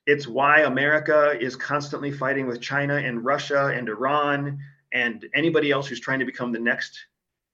[0.07, 4.59] It's why America is constantly fighting with China and Russia and Iran
[4.92, 6.98] and anybody else who's trying to become the next,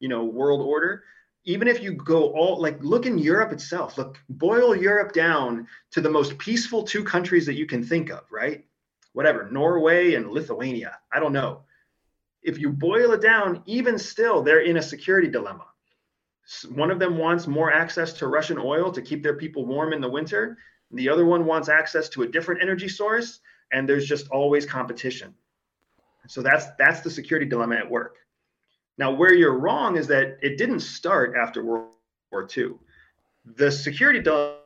[0.00, 1.04] you know, world order.
[1.44, 6.00] Even if you go all like look in Europe itself, look boil Europe down to
[6.00, 8.64] the most peaceful two countries that you can think of, right?
[9.12, 10.98] Whatever, Norway and Lithuania.
[11.12, 11.62] I don't know
[12.46, 15.66] if you boil it down, even still, they're in a security dilemma.
[16.70, 20.00] One of them wants more access to Russian oil to keep their people warm in
[20.00, 20.56] the winter.
[20.92, 23.40] The other one wants access to a different energy source,
[23.72, 25.34] and there's just always competition.
[26.28, 28.16] So that's that's the security dilemma at work.
[28.98, 31.90] Now, where you're wrong is that it didn't start after World
[32.32, 32.74] War II.
[33.44, 34.62] The security dilemma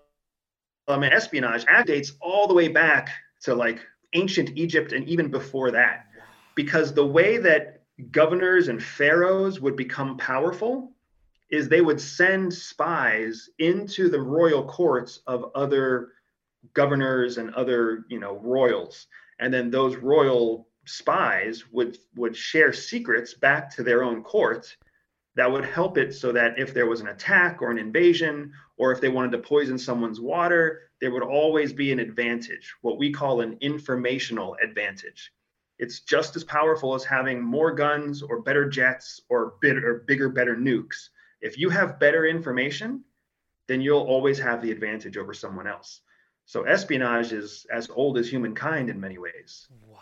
[1.06, 3.10] espionage dates all the way back
[3.42, 3.80] to like
[4.12, 6.06] ancient Egypt and even before that
[6.54, 10.92] because the way that governors and pharaohs would become powerful
[11.50, 16.12] is they would send spies into the royal courts of other
[16.74, 19.06] governors and other you know royals
[19.38, 24.76] and then those royal spies would would share secrets back to their own court
[25.36, 28.92] that would help it so that if there was an attack or an invasion or
[28.92, 33.12] if they wanted to poison someone's water there would always be an advantage what we
[33.12, 35.32] call an informational advantage
[35.80, 40.28] it's just as powerful as having more guns or better jets or, bit, or bigger,
[40.28, 41.08] better nukes.
[41.40, 43.02] If you have better information,
[43.66, 46.02] then you'll always have the advantage over someone else.
[46.44, 49.68] So espionage is as old as humankind in many ways.
[49.86, 49.98] Wow.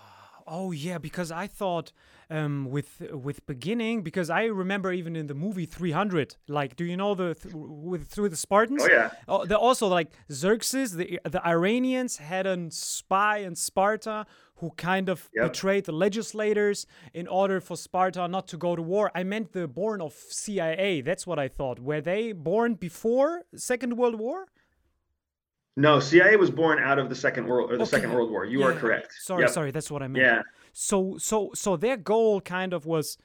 [0.51, 1.93] Oh yeah, because I thought
[2.31, 6.97] um, with with beginning because I remember even in the movie 300, like do you
[6.97, 8.83] know the th- with through the Spartans?
[8.83, 9.11] Oh yeah.
[9.27, 15.09] Oh, they also like Xerxes, the the Iranians had a spy in Sparta who kind
[15.09, 15.53] of yep.
[15.53, 19.11] betrayed the legislators in order for Sparta not to go to war.
[19.15, 21.01] I meant the born of CIA.
[21.01, 21.79] That's what I thought.
[21.79, 24.47] Were they born before Second World War?
[25.79, 27.91] No, CIA was born out of the Second World or the okay.
[27.91, 28.45] Second World War.
[28.45, 28.67] You yeah.
[28.67, 29.14] are correct.
[29.21, 29.51] Sorry, yep.
[29.51, 30.25] sorry, that's what I meant.
[30.25, 30.43] Yeah.
[30.73, 33.17] So so so their goal kind of was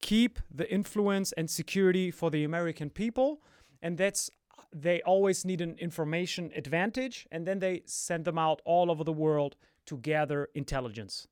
[0.00, 3.42] keep the influence and security for the American people
[3.82, 4.30] and that's
[4.72, 9.12] they always need an information advantage and then they send them out all over the
[9.12, 11.28] world to gather intelligence.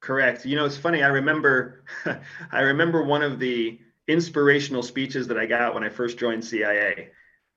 [0.00, 0.44] Correct.
[0.44, 1.04] You know, it's funny.
[1.04, 1.84] I remember,
[2.52, 7.10] I remember one of the inspirational speeches that I got when I first joined CIA.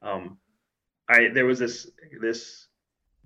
[0.04, 0.38] Um,
[1.10, 1.90] I there was this
[2.20, 2.68] this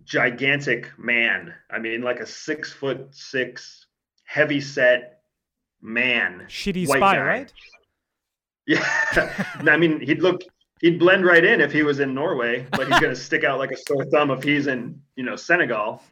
[0.03, 1.53] gigantic man.
[1.69, 3.85] I mean, like a six foot six,
[4.23, 5.21] heavy set
[5.81, 6.45] man.
[6.47, 7.19] Shitty spy, guy.
[7.19, 7.53] right?
[8.67, 9.57] Yeah.
[9.67, 10.41] I mean, he'd look
[10.79, 13.71] he'd blend right in if he was in Norway, but he's gonna stick out like
[13.71, 16.03] a sore thumb if he's in, you know, Senegal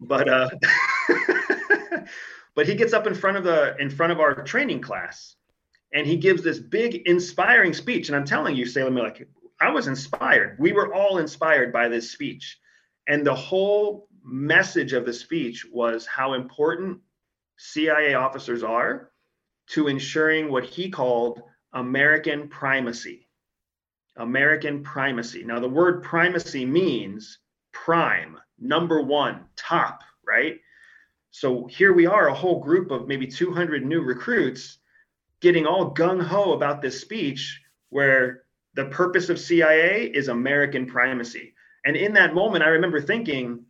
[0.00, 0.50] but uh,
[2.54, 5.36] but he gets up in front of the in front of our training class,
[5.92, 8.08] and he gives this big inspiring speech.
[8.08, 9.28] And I'm telling you, Salim, like
[9.60, 10.56] I was inspired.
[10.58, 12.58] We were all inspired by this speech,
[13.06, 17.00] and the whole message of the speech was how important
[17.56, 19.10] CIA officers are
[19.68, 21.42] to ensuring what he called
[21.72, 23.28] American primacy.
[24.16, 25.44] American primacy.
[25.44, 27.38] Now, the word primacy means
[27.72, 30.58] prime, number one, top, right?
[31.30, 34.78] So here we are, a whole group of maybe 200 new recruits
[35.40, 37.60] getting all gung ho about this speech
[37.90, 38.42] where
[38.74, 41.54] the purpose of CIA is American primacy.
[41.84, 43.64] And in that moment, I remember thinking,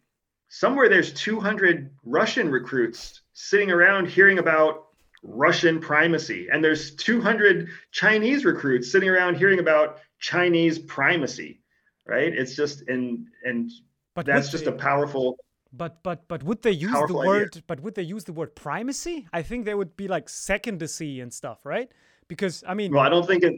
[0.48, 4.86] somewhere there's 200 Russian recruits sitting around hearing about
[5.22, 6.48] Russian primacy.
[6.52, 11.60] And there's 200 Chinese recruits sitting around hearing about Chinese primacy,
[12.06, 12.32] right?
[12.32, 13.70] It's just and and
[14.14, 15.38] But that's just they- a powerful
[15.72, 17.30] But but but would they use the Powerful idea.
[17.30, 17.62] word?
[17.68, 19.28] But would they use the word primacy?
[19.32, 21.88] I think they would be like secondacy and stuff, right?
[22.26, 23.54] Because I mean, Well, I don't think it.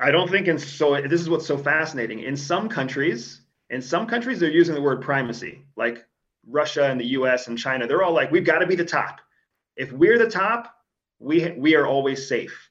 [0.00, 1.00] I don't think in so.
[1.00, 2.20] This is what's so fascinating.
[2.20, 6.04] In some countries, in some countries, they're using the word primacy, like
[6.46, 7.48] Russia and the U.S.
[7.48, 7.86] and China.
[7.86, 9.20] They're all like, "We've got to be the top.
[9.76, 10.74] If we're the top,
[11.18, 12.70] we we are always safe."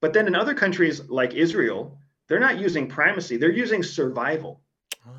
[0.00, 1.98] But then in other countries like Israel,
[2.28, 3.36] they're not using primacy.
[3.36, 4.60] They're using survival.
[5.06, 5.10] Ah.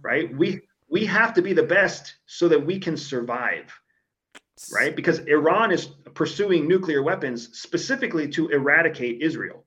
[0.00, 0.34] Right?
[0.36, 3.72] We we have to be the best so that we can survive
[4.72, 4.94] right?
[4.94, 9.64] Because Iran is pursuing nuclear weapons specifically to eradicate Israel.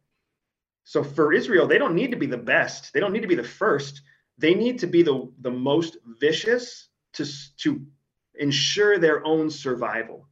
[0.85, 2.93] So for Israel, they don't need to be the best.
[2.93, 4.01] They don't need to be the first.
[4.37, 7.25] They need to be the, the most vicious to,
[7.57, 7.81] to
[8.35, 10.27] ensure their own survival.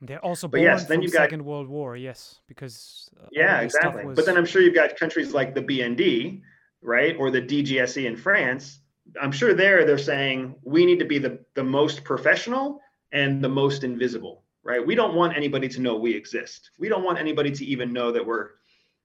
[0.00, 1.96] they're also But born yes, then from you've got- Second World War.
[1.96, 4.04] Yes, because uh, Yeah, exactly.
[4.06, 6.42] was- But then I'm sure you've got countries like the BND,
[6.80, 8.80] right, or the DGSE in France.
[9.20, 12.80] I'm sure there they're saying we need to be the, the most professional
[13.10, 14.86] and the most invisible, right?
[14.86, 16.70] We don't want anybody to know we exist.
[16.78, 18.50] We don't want anybody to even know that we're,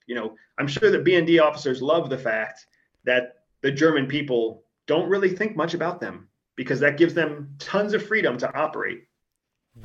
[0.07, 2.65] you know, I'm sure that BND officers love the fact
[3.05, 7.93] that the German people don't really think much about them because that gives them tons
[7.93, 9.03] of freedom to operate.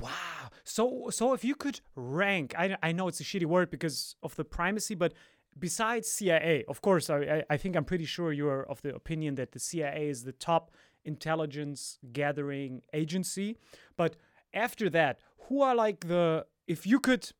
[0.01, 0.51] Wow.
[0.65, 4.35] So so if you could rank, I I know it's a shitty word because of
[4.37, 5.15] the primacy, but
[5.59, 9.53] besides CIA, of course, I I- think I'm pretty sure you're of the opinion that
[9.53, 10.71] the CIA is the top
[11.05, 13.57] intelligence gathering agency.
[13.97, 14.17] But
[14.53, 17.33] after that, who are like the if you could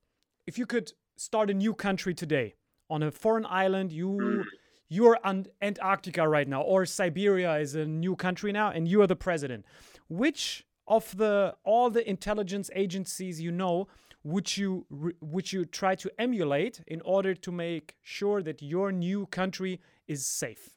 [0.47, 2.55] if you could start a new country today
[2.91, 4.45] on a foreign island, you
[4.89, 9.07] you're on Antarctica right now, or Siberia is a new country now, and you are
[9.07, 9.65] the president.
[10.09, 13.89] Which of the all the intelligence agencies you know
[14.25, 14.87] would you
[15.21, 20.27] would you try to emulate in order to make sure that your new country is
[20.27, 20.75] safe?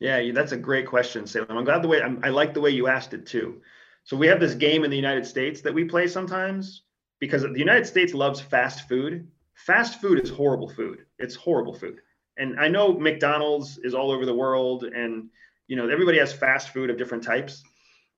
[0.00, 1.56] Yeah, that's a great question, Salim.
[1.56, 3.60] I'm glad the way I'm, I like the way you asked it too.
[4.04, 6.82] So we have this game in the United States that we play sometimes
[7.20, 9.28] because the United States loves fast food.
[9.54, 11.06] Fast food is horrible food.
[11.18, 12.00] It's horrible food.
[12.36, 15.28] And I know McDonald's is all over the world and
[15.66, 17.62] you know everybody has fast food of different types.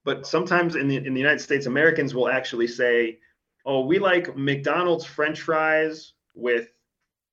[0.04, 3.18] But sometimes in the in the United States Americans will actually say,
[3.64, 6.72] "Oh, we like McDonald's french fries with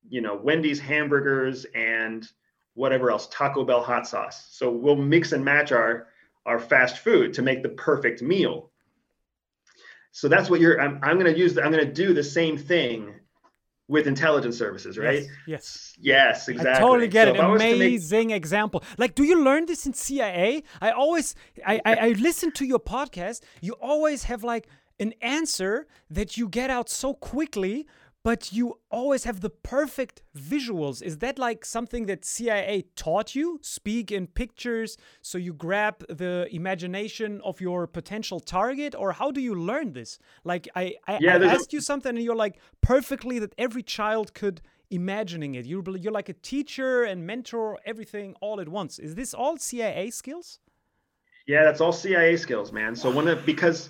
[0.09, 2.27] you know, Wendy's hamburgers and
[2.73, 4.47] whatever else, Taco Bell hot sauce.
[4.51, 6.07] So we'll mix and match our
[6.45, 8.69] our fast food to make the perfect meal.
[10.11, 10.79] So that's what you're.
[10.79, 11.57] I'm, I'm going to use.
[11.57, 13.13] I'm going to do the same thing
[13.89, 15.23] with intelligence services, right?
[15.23, 15.29] Yes.
[15.47, 15.97] yes.
[15.99, 16.71] Yes, exactly.
[16.73, 17.35] I totally get So it.
[17.37, 18.83] if I was to make- Amazing example.
[18.97, 20.63] Like, do you learn this in CIA?
[20.81, 23.41] I always, I, I, I listen to your podcast.
[23.61, 24.67] You always have like
[24.99, 27.85] an answer that you get out so quickly,
[28.23, 31.03] but you always have the perfect visuals.
[31.03, 33.59] Is that like something that CIA taught you?
[33.61, 39.41] Speak in pictures so you grab the imagination of your potential target, or how do
[39.41, 40.19] you learn this?
[40.45, 44.33] Like, I, I, Yeah, I asked you something and you're like perfectly that every child
[44.33, 45.65] could imagining it.
[45.65, 48.99] You're, you're like a teacher and mentor, everything all at once.
[48.99, 50.59] Is this all CIA skills?
[51.45, 52.95] Yeah, that's all CIA skills, man.
[52.95, 53.89] So when it, because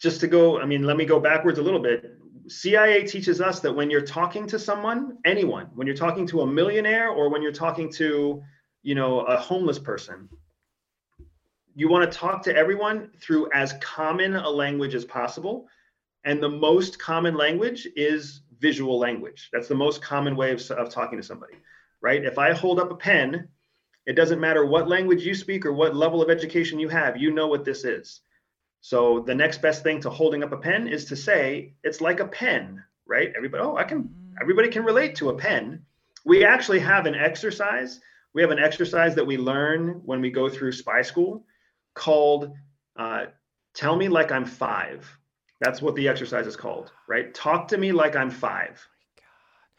[0.00, 2.17] just to go, I mean, let me go backwards a little bit.
[2.48, 6.46] CIA teaches us that when you're talking to someone, anyone, when you're talking to a
[6.46, 8.42] millionaire or when you're talking to,
[8.82, 10.28] you know, a homeless person,
[11.74, 15.68] you want to talk to everyone through as common a language as possible.
[16.24, 19.48] And the most common language is visual language.
[19.52, 21.54] That's the most common way of, of talking to somebody,
[22.00, 22.24] right?
[22.24, 23.48] If I hold up a pen
[24.08, 27.30] it doesn't matter what language you speak or what level of education you have, you
[27.30, 28.22] know what this is.
[28.80, 32.20] So the next best thing to holding up a pen is to say it's like
[32.20, 33.32] a pen, right?
[33.36, 34.08] Everybody, oh, I can
[34.40, 35.82] everybody can relate to a pen.
[36.24, 38.00] We actually have an exercise.
[38.34, 41.44] We have an exercise that we learn when we go through spy school
[41.94, 42.52] called
[42.96, 43.26] uh,
[43.74, 45.18] Tell Me Like I'm Five.
[45.60, 47.34] That's what the exercise is called, right?
[47.34, 48.86] Talk to me like I'm five,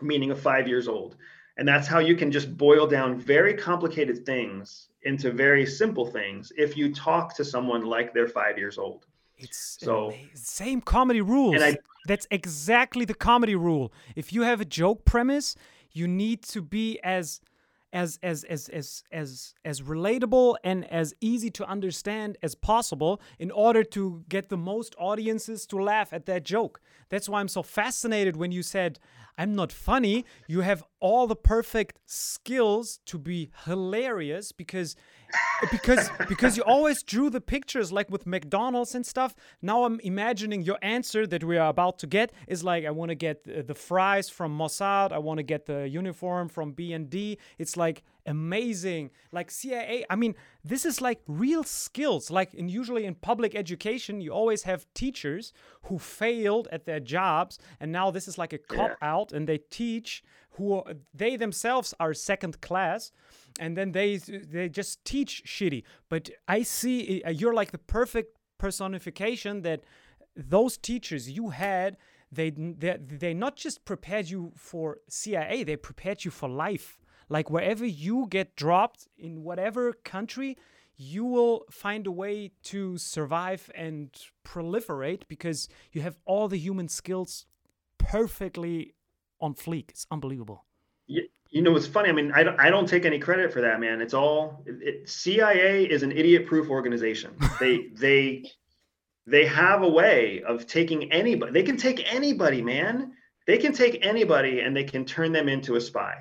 [0.02, 1.16] meaning of five years old.
[1.58, 6.52] And that's how you can just boil down very complicated things into very simple things
[6.58, 9.06] if you talk to someone like they're five years old.
[9.38, 11.56] It's So- ama- same comedy rules.
[11.56, 13.91] And I- That's exactly the comedy rule.
[14.16, 15.56] If you have a joke premise,
[15.91, 17.41] you need to be as
[17.91, 23.50] as as as as as as relatable and as easy to understand as possible in
[23.52, 26.80] order to get the most audiences to laugh at that joke.
[27.10, 29.00] That's why I'm so fascinated when you said
[29.39, 30.26] I'm not funny.
[30.47, 34.95] You have all the perfect skills to be hilarious because
[35.72, 39.36] because because you always drew the pictures like with McDonald's and stuff.
[39.62, 43.10] Now I'm imagining your answer that we are about to get is like I want
[43.10, 47.38] to get the, the fries from Mossad, I want to get the uniform from BND.
[47.58, 49.12] It's like amazing.
[49.32, 52.32] Like CIA, I mean, this is like real skills.
[52.32, 57.60] Like in usually in public education, you always have teachers who failed at their jobs
[57.80, 60.24] and now this is like a cop out and they teach
[60.60, 60.84] who
[61.14, 63.12] they themselves are second class
[63.60, 65.84] and then they they just teach shitty.
[66.10, 69.80] But i see uh, you're like the perfect personification that
[70.36, 71.97] those teachers you had
[72.32, 76.99] they they, they not just prepared you for cia they prepared you for life.
[77.30, 80.57] Like wherever you get dropped in whatever country
[81.01, 84.10] you will find a way to survive and
[84.45, 87.45] proliferate because you have all the human skills
[87.97, 88.93] perfectly
[89.42, 90.66] on fleek it's unbelievable
[91.52, 92.10] You, know, it's funny.
[92.10, 94.02] I mean, I don't, I don't take any credit for that, man.
[94.02, 97.32] It's all it, CIA is an idiot-proof organization.
[97.60, 98.44] They they
[99.26, 101.52] they have a way of taking anybody.
[101.52, 103.14] They can take anybody, man.
[103.48, 106.18] They can take anybody and they can turn them into a spy.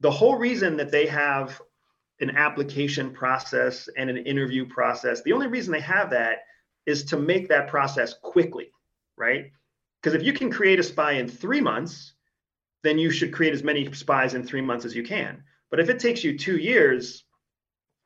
[0.00, 1.60] The whole reason that they have
[2.20, 6.38] an application process and an interview process, the only reason they have that
[6.86, 8.70] is to make that process quickly,
[9.16, 9.52] right?
[10.00, 12.13] Because if you can create a spy in three months,
[12.84, 15.42] then you should create as many spies in three months as you can.
[15.70, 17.24] But if it takes you two years,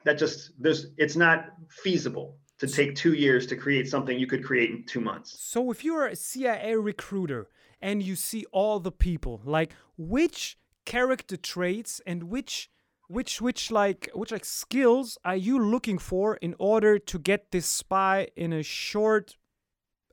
[0.04, 4.44] that just there's it's not feasible to take two years to create something you could
[4.44, 5.36] create in two months.
[5.38, 7.48] So if you're a CIA recruiter
[7.82, 12.70] and you see all the people, like which character traits and which
[13.08, 17.66] which which like which like skills are you looking for in order to get this
[17.66, 19.36] spy in a short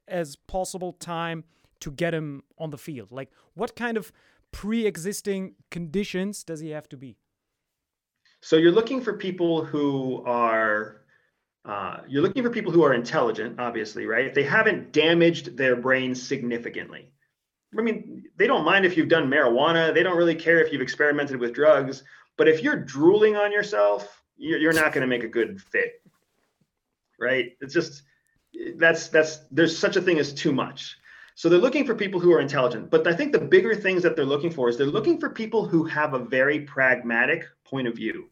[0.07, 1.43] as possible time
[1.82, 3.11] to get him on the field?
[3.11, 4.11] Like what kind of
[4.56, 7.18] pre-existing conditions does he have to be?
[8.39, 11.01] So you're looking for people who are
[11.66, 14.34] uh, you're looking for people who are intelligent, obviously, right?
[14.34, 17.12] They haven't damaged their brains significantly.
[17.78, 19.93] I mean, they don't mind if you've done marijuana.
[19.93, 22.03] They don't really care if you've experimented with drugs.
[22.38, 26.01] But if you're drooling on yourself, you're, you're not going to make a good fit,
[27.20, 27.58] right?
[27.60, 28.03] It's just
[28.78, 30.97] that's that's there's such a thing as too much.
[31.36, 32.89] So they're looking for people who are intelligent.
[32.89, 35.65] But I think the bigger things that they're looking for is they're looking for people
[35.65, 38.29] who have a very pragmatic point of view.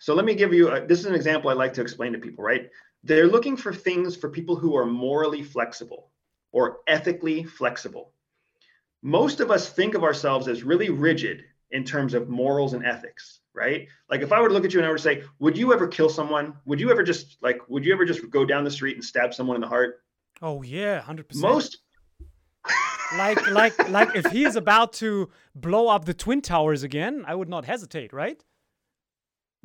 [0.00, 2.18] So let me give you a, this is an example I like to explain to
[2.18, 2.68] people, right?
[3.04, 6.10] They're looking for things for people who are morally flexible
[6.50, 8.12] or ethically flexible.
[9.02, 13.40] Most of us think of ourselves as really rigid in terms of morals and ethics,
[13.54, 13.86] right?
[14.10, 15.72] Like if I were to look at you and I were to say, would you
[15.72, 16.54] ever kill someone?
[16.64, 19.32] Would you ever just like, would you ever just go down the street and stab
[19.32, 20.02] someone in the heart?
[20.42, 21.42] Oh yeah, hundred percent.
[21.42, 21.78] Most
[23.16, 27.34] like like like if he is about to blow up the twin towers again, I
[27.34, 28.42] would not hesitate, right?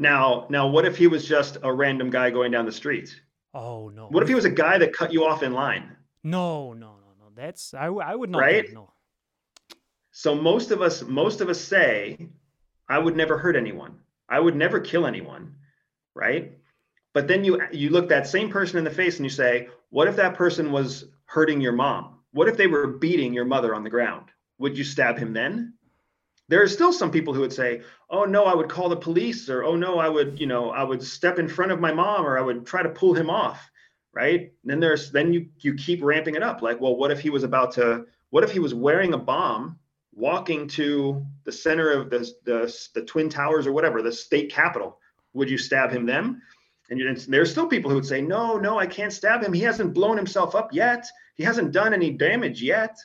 [0.02, 3.22] now, now what if he was just a random guy going down the street?
[3.54, 4.08] Oh no.
[4.08, 5.96] What if he was a guy that cut you off in line?
[6.24, 7.26] No, no, no, no.
[7.36, 8.40] That's i, I would not.
[8.40, 8.66] Right?
[8.66, 8.92] it, No.
[10.12, 12.28] So most of us, most of us say,
[12.90, 14.00] I would never hurt anyone.
[14.28, 15.56] I would never kill anyone,
[16.16, 16.58] right?
[17.14, 20.08] But then you you look that same person in the face and you say, what
[20.08, 22.20] if that person was hurting your mom?
[22.34, 24.28] What if they were beating your mother on the ground?
[24.60, 25.74] Would you stab him then?
[26.48, 29.50] There are still some people who would say, "Oh no, I would call the police,"
[29.50, 32.26] or "Oh no, I would, you know, I would step in front of my mom,
[32.26, 33.70] or I would try to pull him off."
[34.14, 34.42] Right?
[34.42, 36.62] And then there's then you you keep ramping it up.
[36.62, 38.06] Like, well, what if he was about to?
[38.32, 39.80] What if he was wearing a bomb,
[40.14, 45.00] walking to the center of the the, the twin towers or whatever, the state capitol?
[45.34, 46.42] Would you stab him then?
[46.92, 49.54] And, and there's still people who would say, "No, no, I can't stab him.
[49.54, 51.08] He hasn't blown himself up yet.
[51.36, 52.98] He hasn't done any damage yet."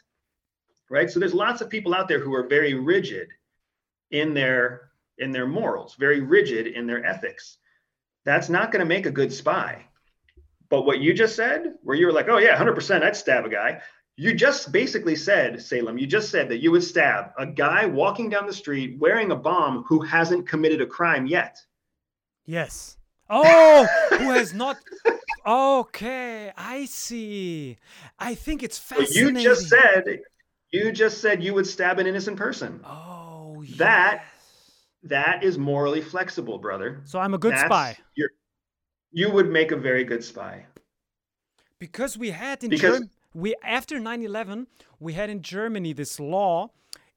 [0.91, 1.09] Right?
[1.11, 3.29] So there's lots of people out there who are very rigid
[4.11, 7.59] in their in their morals, very rigid in their ethics.
[8.25, 9.87] That's not going to make a good spy.
[10.69, 13.49] But what you just said, where you were like, "Oh yeah, 100%, I'd stab a
[13.49, 13.81] guy."
[14.19, 18.31] You just basically said, Salim, you just said that you would stab a guy walking
[18.31, 21.59] down the street wearing a bomb who hasn't committed a crime yet.
[22.47, 22.97] Yes.
[23.29, 24.79] Oh, who has not?
[25.47, 27.77] Okay, I see.
[28.19, 29.37] I think it's But fascinating.
[29.37, 30.21] you just said
[30.71, 32.81] you just said you would stab an innocent person.
[32.85, 33.79] Oh, yes.
[33.79, 34.25] That-
[35.05, 37.01] That is morally flexible, brother.
[37.05, 38.31] So I'm a good That's- spy You're,
[39.13, 40.67] you would make a very good spy.
[41.79, 43.11] because we had in Because- Germany.
[43.35, 44.67] We after 9/11,
[44.99, 46.71] we had in Germany this law: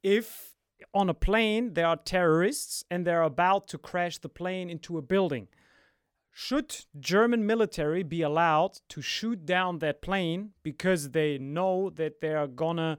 [0.03, 0.53] if
[0.93, 5.01] on a plane there are terrorists and they're about to crash the plane into a
[5.01, 5.47] building,
[6.41, 12.33] should German military be allowed to shoot down that plane because they know that they
[12.33, 12.97] are gonna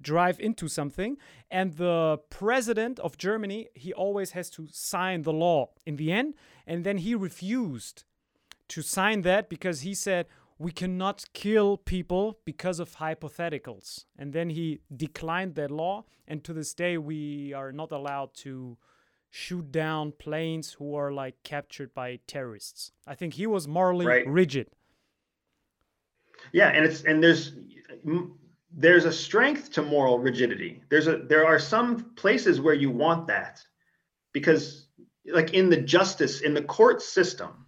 [0.00, 1.18] drive into something?
[1.50, 6.32] And the president of Germany he always has to sign the law in the end.
[6.66, 8.04] And then he refused
[8.68, 10.24] to sign that because he said
[10.58, 14.06] we cannot kill people because of hypotheticals.
[14.18, 16.06] And then he declined that law.
[16.26, 18.78] And to this day we are not allowed to
[19.30, 24.26] shoot down planes who are like captured by terrorists i think he was morally Right.
[24.26, 24.68] rigid
[26.52, 27.52] Yeah, and it's and there's
[28.72, 30.82] there's a strength to moral rigidity.
[30.88, 33.60] There's a there are some places where you want that
[34.32, 34.86] because
[35.26, 37.66] like in the justice in the court system,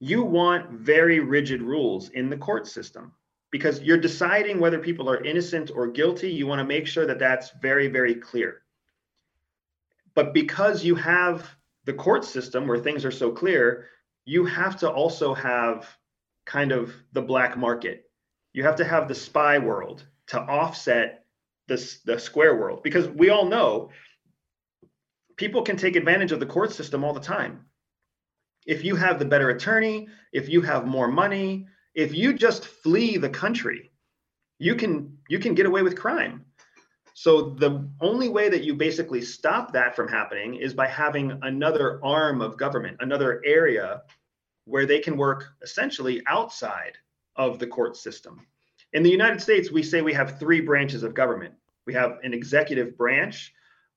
[0.00, 3.12] you want very rigid rules in the court system
[3.50, 6.30] because you're deciding whether people are innocent or guilty.
[6.30, 8.62] You want to make sure that that's very very clear.
[10.18, 11.48] But because you have
[11.84, 13.86] the court system where things are so clear,
[14.24, 15.86] you have to also have
[16.44, 18.10] kind of the black market.
[18.52, 21.24] You have to have the spy world to offset
[21.68, 23.90] this the square world because we all know
[25.36, 27.66] people can take advantage of the court system all the time.
[28.66, 33.18] If you have the better attorney, if you have more money, if you just flee
[33.18, 33.92] the country,
[34.58, 36.44] you can you can get away with crime.
[37.20, 41.98] So the only way that you basically stop that from happening is by having another
[42.04, 44.02] arm of government, another area
[44.66, 46.92] where they can work essentially outside
[47.34, 48.46] of the court system.
[48.92, 51.54] In the United States, we say we have three branches of government.
[51.86, 53.52] We have an executive branch,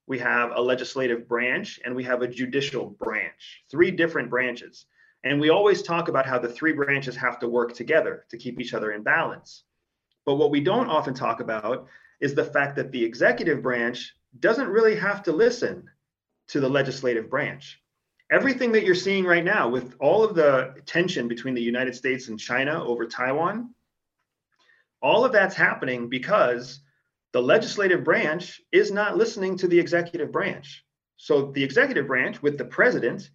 [0.08, 3.62] we have a legislative branch, and we have a judicial branch.
[3.70, 4.88] Three different branches.
[5.24, 8.60] And we always talk about how the three branches have to work together to keep
[8.60, 9.66] each other in balance.
[10.26, 11.88] But what we don't often talk about
[12.22, 15.90] is the fact that the executive branch doesn't really have to listen
[16.48, 17.82] to the legislative branch
[18.32, 22.30] everything that you're seeing right now with all of the tension between the United States
[22.30, 23.76] and China over Taiwan,
[25.02, 26.80] all of that's happening because
[27.34, 30.84] the legislative branch is not listening to the executive branch.
[31.18, 33.30] So the executive branch with the president,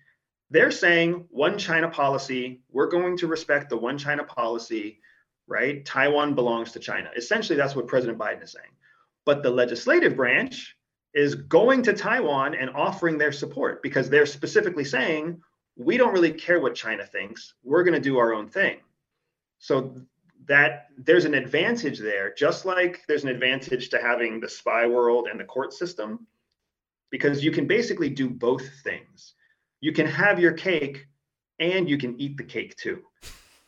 [0.50, 5.00] they're saying one China policy, we're going to respect the one China policy,
[5.46, 5.84] right?
[5.84, 7.10] Taiwan belongs to China.
[7.16, 8.72] Essentially, that's what President Biden is saying.
[9.24, 10.76] But the legislative branch
[11.14, 15.40] is going to Taiwan and offering their support because they're specifically saying,
[15.76, 17.54] we don't really care what China thinks.
[17.62, 18.78] We're going to do our own thing.
[19.58, 19.94] So
[20.46, 25.28] that there's an advantage there, just like there's an advantage to having the spy world
[25.30, 26.26] and the court system,
[27.10, 29.34] because you can basically do both things.
[29.80, 31.06] You can have your cake
[31.58, 33.02] and you can eat the cake too,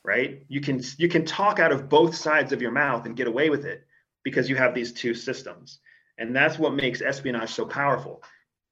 [0.08, 0.42] right?
[0.48, 3.50] You can you can talk out of both sides of your mouth and get away
[3.50, 3.86] with it
[4.24, 5.80] because you have these two systems.
[6.16, 8.22] And that's what makes espionage so powerful.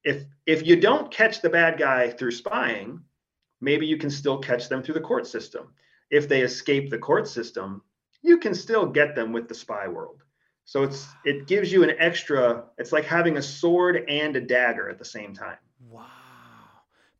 [0.03, 3.03] If if you don't catch the bad guy through spying
[3.61, 5.75] maybe you can still catch them through the court system.
[6.11, 7.83] If they escape the court system
[8.23, 10.23] you can still get them with the spy world.
[10.65, 14.89] So it's it gives you an extra it's like having a sword and a dagger
[14.89, 15.59] at the same time.
[15.91, 16.07] Wow.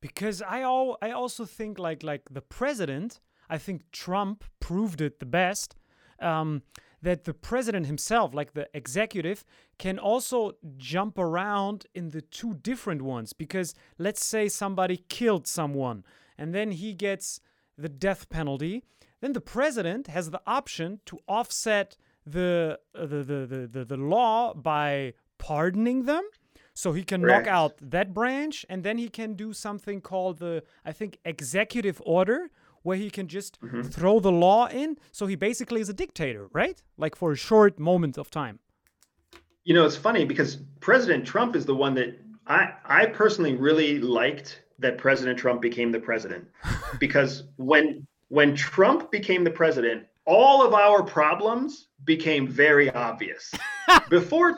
[0.01, 5.21] Because I all I also think like like the president, I think Trump proved it
[5.21, 5.77] the best.
[6.19, 6.63] Um,
[7.03, 9.45] that the president himself, like the executive,
[9.79, 13.33] can also jump around in the two different ones.
[13.33, 16.05] Because let's say somebody killed someone
[16.39, 17.41] and then he gets
[17.79, 18.83] the death penalty,
[19.21, 23.97] then the president has the option to offset the uh, the, the, the, the, the
[23.97, 26.25] law by pardoning them.
[26.75, 30.63] So he can knock out that branch and then he can do something called the,
[30.85, 32.51] I think, executive order,
[32.87, 33.83] where he can just mm-hmm.
[33.83, 34.97] throw the law in.
[35.11, 36.81] So he basically is a dictator, right?
[36.97, 38.61] Like for a short moment of time.
[39.67, 40.51] you know it's funny because
[40.89, 42.11] president trump is the one that
[42.47, 42.61] i
[42.99, 44.49] i personally really liked
[44.85, 46.45] that president trump became the president
[47.05, 47.33] because
[47.71, 50.07] when when trump became the president
[50.37, 53.45] all of our problems became very obvious
[54.19, 54.51] before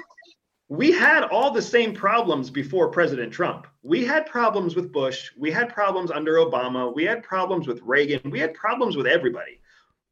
[0.68, 3.66] we had all the same problems before president trump.
[3.82, 5.30] We had problems with bush.
[5.36, 6.94] We had problems under obama.
[6.94, 8.30] We had problems with reagan.
[8.30, 9.60] We had problems with everybody.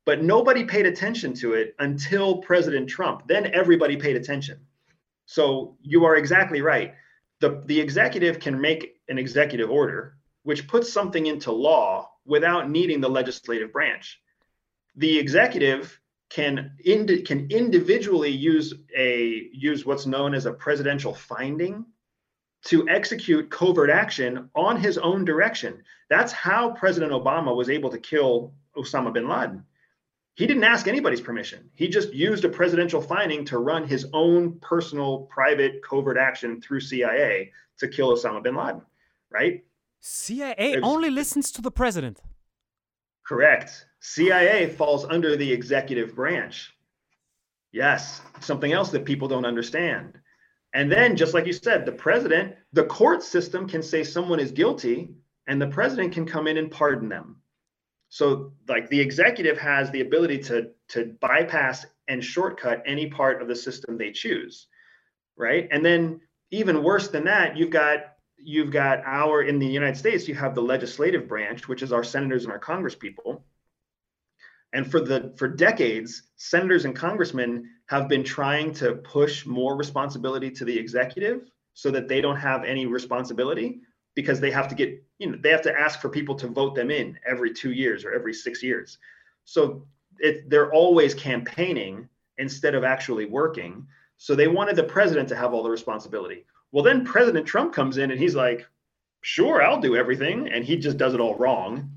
[0.06, 3.26] But nobody paid attention to it until president trump.
[3.26, 4.60] Then everybody paid attention.
[5.26, 6.94] So you are exactly right.
[7.40, 13.00] The, the executive can make an executive order, which puts something into law without needing
[13.00, 14.20] the legislative branch.
[14.94, 21.84] The executive can indi- can individually use a use what's known as a presidential finding
[22.64, 25.82] to execute covert action on his own direction.
[26.10, 29.64] That's how President Obama was able to kill Osama bin Laden
[30.36, 31.70] he didn't ask anybody's permission.
[31.74, 36.80] He just used a presidential finding to run his own personal private covert action through
[36.80, 38.82] CIA to kill Osama bin Laden,
[39.30, 39.64] right?
[40.00, 42.20] CIA There's- only listens to the president.
[43.26, 43.86] Correct.
[44.08, 46.72] CIA falls under the executive branch.
[47.72, 50.20] Yes, something else that people don't understand.
[50.72, 54.52] And then, just like you said, the president, the court system can say someone is
[54.52, 55.10] guilty,
[55.48, 57.42] and the president can come in and pardon them.
[58.08, 63.48] So, like the executive has the ability to to bypass and shortcut any part of
[63.48, 64.68] the system they choose,
[65.36, 65.66] right?
[65.72, 66.20] And then,
[66.52, 70.54] even worse than that, you've got you've got our in the United States, you have
[70.54, 73.42] the legislative branch, which is our senators and our congresspeople.
[74.72, 80.50] And for the for decades, senators and congressmen have been trying to push more responsibility
[80.50, 83.80] to the executive so that they don't have any responsibility
[84.14, 86.74] because they have to get, you know, they have to ask for people to vote
[86.74, 88.98] them in every two years or every six years.
[89.44, 89.86] So
[90.18, 92.08] it, they're always campaigning
[92.38, 93.86] instead of actually working.
[94.16, 96.44] So they wanted the president to have all the responsibility.
[96.72, 98.66] Well, then President Trump comes in and he's like,
[99.20, 100.48] sure, I'll do everything.
[100.48, 101.90] And he just does it all wrong.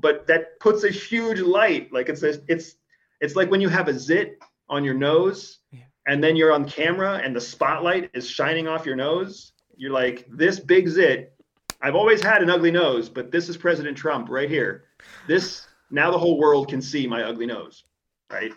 [0.00, 1.92] But that puts a huge light.
[1.92, 2.76] Like it's, a, it's,
[3.20, 4.38] it's like when you have a zit
[4.68, 5.80] on your nose yeah.
[6.06, 9.52] and then you're on camera and the spotlight is shining off your nose.
[9.76, 11.34] You're like, this big zit.
[11.82, 14.84] I've always had an ugly nose, but this is President Trump right here.
[15.26, 17.84] This, now the whole world can see my ugly nose.
[18.30, 18.52] Right.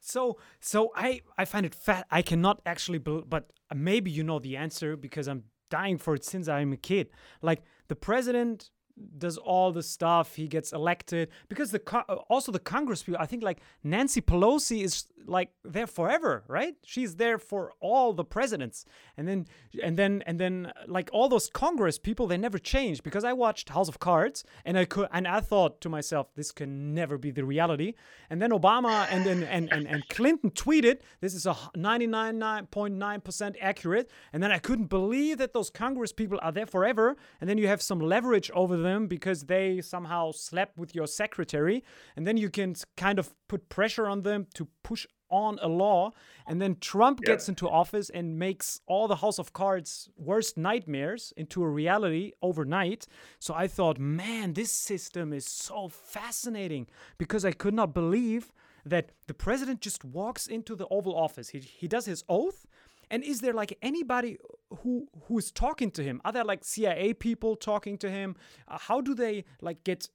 [0.00, 2.06] So, so I I find it fat.
[2.10, 6.48] I cannot actually, but maybe you know the answer because I'm dying for it since
[6.48, 7.10] I'm a kid.
[7.42, 8.70] Like the president
[9.18, 10.34] does all the stuff.
[10.34, 11.80] He gets elected because the
[12.28, 13.20] also the Congress people.
[13.20, 16.74] I think like Nancy Pelosi is like there forever, right?
[16.84, 18.84] She's there for all the presidents,
[19.16, 19.46] and then
[19.82, 23.02] and then and then like all those Congress people, they never change.
[23.02, 26.52] Because I watched House of Cards, and I could and I thought to myself, this
[26.52, 27.94] can never be the reality.
[28.30, 33.56] And then Obama and then and, and and Clinton tweeted, this is a 99.9 percent
[33.60, 34.10] accurate.
[34.32, 37.16] And then I couldn't believe that those Congress people are there forever.
[37.40, 41.84] And then you have some leverage over them because they somehow slept with your secretary,
[42.16, 46.10] and then you can kind of put pressure on them to push on a law
[46.46, 47.32] and then Trump yeah.
[47.32, 52.32] gets into office and makes all the House of Cards worst nightmares into a reality
[52.40, 53.06] overnight.
[53.38, 56.86] So I thought, man, this system is so fascinating
[57.18, 58.52] because I could not believe
[58.86, 61.50] that the president just walks into the Oval Office.
[61.50, 62.66] He, he does his oath.
[63.10, 64.36] And is there like anybody
[64.82, 66.20] who who is talking to him?
[66.26, 68.36] Are there like CIA people talking to him?
[68.66, 70.10] Uh, how do they like get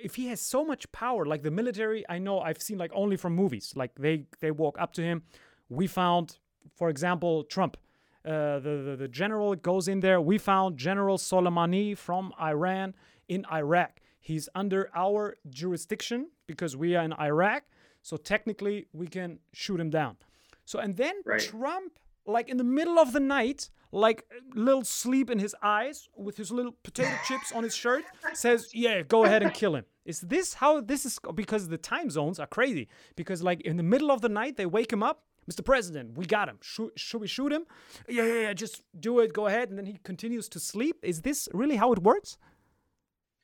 [0.00, 3.16] if he has so much power, like the military, I know I've seen like only
[3.16, 5.22] from movies, like they they walk up to him.
[5.68, 6.38] We found,
[6.74, 7.76] for example, Trump.
[8.24, 10.20] Uh, the, the the general goes in there.
[10.20, 12.94] We found General Soleimani from Iran
[13.28, 14.00] in Iraq.
[14.20, 17.64] He's under our jurisdiction because we are in Iraq.
[18.02, 20.16] So technically, we can shoot him down.
[20.64, 21.40] So and then right.
[21.40, 26.36] Trump, like in the middle of the night, like little sleep in his eyes with
[26.36, 29.84] his little potato chips on his shirt says yeah go ahead and kill him.
[30.04, 33.82] Is this how this is because the time zones are crazy because like in the
[33.82, 36.58] middle of the night they wake him up mr president we got him.
[36.62, 37.66] Should, should we shoot him?
[38.08, 40.96] Yeah yeah yeah just do it go ahead and then he continues to sleep.
[41.02, 42.38] Is this really how it works?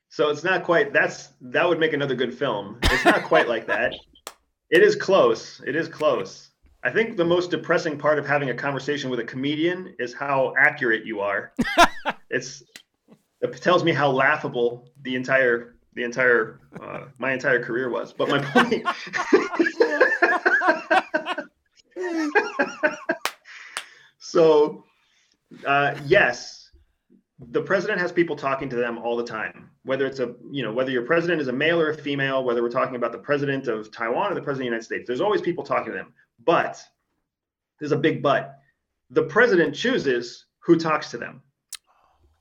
[0.09, 2.79] So it's not quite that's that would make another good film.
[2.85, 3.95] It's not quite like that.
[4.71, 5.63] It is close.
[5.67, 6.51] It is close
[6.89, 10.55] I think the most depressing part of having a conversation with a comedian is how
[10.59, 11.53] accurate you are.
[12.31, 12.63] it's
[13.43, 18.15] it tells me how laughable the entire the entire uh, my entire career was.
[18.15, 18.87] But my point.
[24.19, 24.83] so,
[25.67, 26.71] uh, yes,
[27.51, 29.69] the president has people talking to them all the time.
[29.83, 32.63] Whether it's a you know whether your president is a male or a female, whether
[32.63, 35.21] we're talking about the president of Taiwan or the president of the United States, there's
[35.21, 36.15] always people talking to them.
[36.49, 36.83] But
[37.79, 38.61] there's a big but.
[39.11, 41.43] The president chooses who talks to them.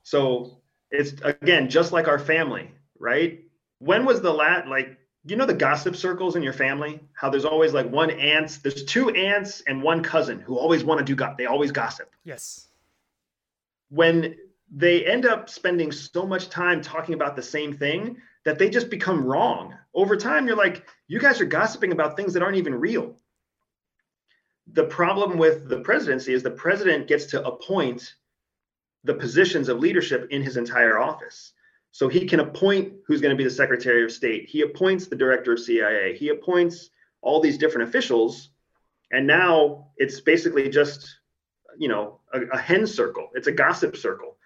[0.02, 3.44] So it's again just like our family, right?
[3.80, 4.96] When was the last like
[5.26, 7.00] you know the gossip circles in your family?
[7.12, 11.00] How there's always like one aunt, there's two aunts and one cousin who always want
[11.00, 12.10] to do got they always gossip.
[12.24, 12.68] Yes.
[13.90, 14.36] When
[14.74, 18.88] they end up spending so much time talking about the same thing that they just
[18.88, 19.74] become wrong.
[19.92, 23.14] Over time, you're like, you guys are gossiping about things that aren't even real
[24.72, 28.14] the problem with the presidency is the president gets to appoint
[29.04, 31.52] the positions of leadership in his entire office.
[31.92, 34.48] So he can appoint who's going to be the Secretary of State.
[34.48, 36.16] He appoints the director of CIA.
[36.16, 36.90] He appoints
[37.22, 38.50] all these different officials.
[39.10, 41.08] And now it's basically just,
[41.78, 43.30] you know, a, a hen circle.
[43.34, 44.36] It's a gossip circle.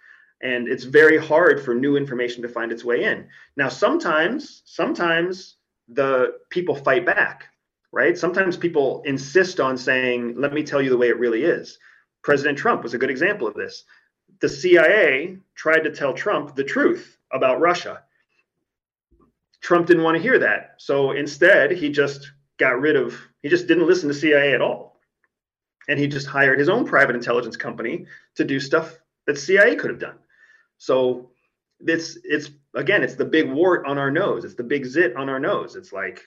[0.41, 3.29] And it's very hard for new information to find its way in.
[3.57, 5.57] Now, sometimes, sometimes
[5.89, 7.52] the people fight back
[7.93, 8.17] right?
[8.17, 11.79] Sometimes people insist on saying, let me tell you the way it really is.
[12.23, 13.85] President Trump was a good example of this.
[14.41, 18.03] The CIA tried to tell Trump the truth about Russia.
[19.61, 20.75] Trump didn't want to hear that.
[20.79, 25.01] So instead, he just got rid of, he just didn't listen to CIA at all.
[25.89, 29.91] And he just hired his own private intelligence company to do stuff that CIA could
[29.91, 30.19] have done.
[30.79, 31.31] So
[31.81, 34.45] it's it's again, it's the big wart on our nose.
[34.45, 35.77] It's the big zit on our nose.
[35.77, 36.27] It's like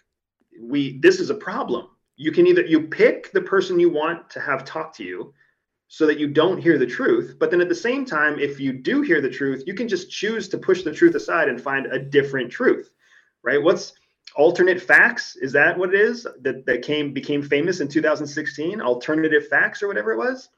[0.61, 1.89] we this is a problem.
[2.17, 5.33] You can either you pick the person you want to have talk to you
[5.87, 8.73] so that you don't hear the truth, but then at the same time if you
[8.73, 11.85] do hear the truth, you can just choose to push the truth aside and find
[11.87, 12.89] a different truth.
[13.43, 13.61] Right?
[13.61, 13.93] What's
[14.35, 19.47] alternate facts is that what it is that that came became famous in 2016 alternative
[19.47, 20.49] facts or whatever it was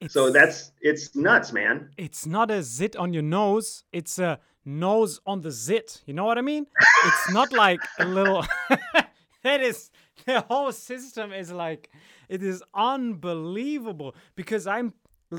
[0.00, 3.84] It's, so that's it's nuts man It's not a zit on your nose.
[3.92, 6.02] It's a nose on the zit.
[6.06, 6.66] You know what I mean?
[7.04, 8.44] It's not like a little.
[9.42, 9.90] that is
[10.26, 11.90] the whole system is like
[12.28, 14.94] it is unbelievable because I'm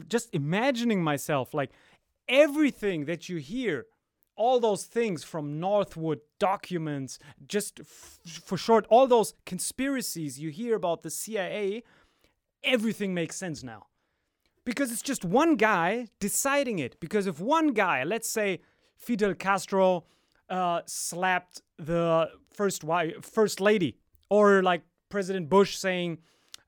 [0.07, 1.71] just imagining myself like
[2.27, 3.85] everything that you hear
[4.35, 10.75] all those things from Northwood documents, just f- for short, all those conspiracies you hear
[10.75, 11.83] about the CIA,
[12.63, 13.87] everything makes sense now
[14.65, 16.99] because it's just one guy deciding it.
[16.99, 18.61] Because if one guy, let's say
[19.01, 20.05] Fidel Castro,
[20.49, 23.97] uh, slapped the first wife, first lady,
[24.29, 26.19] or like President Bush saying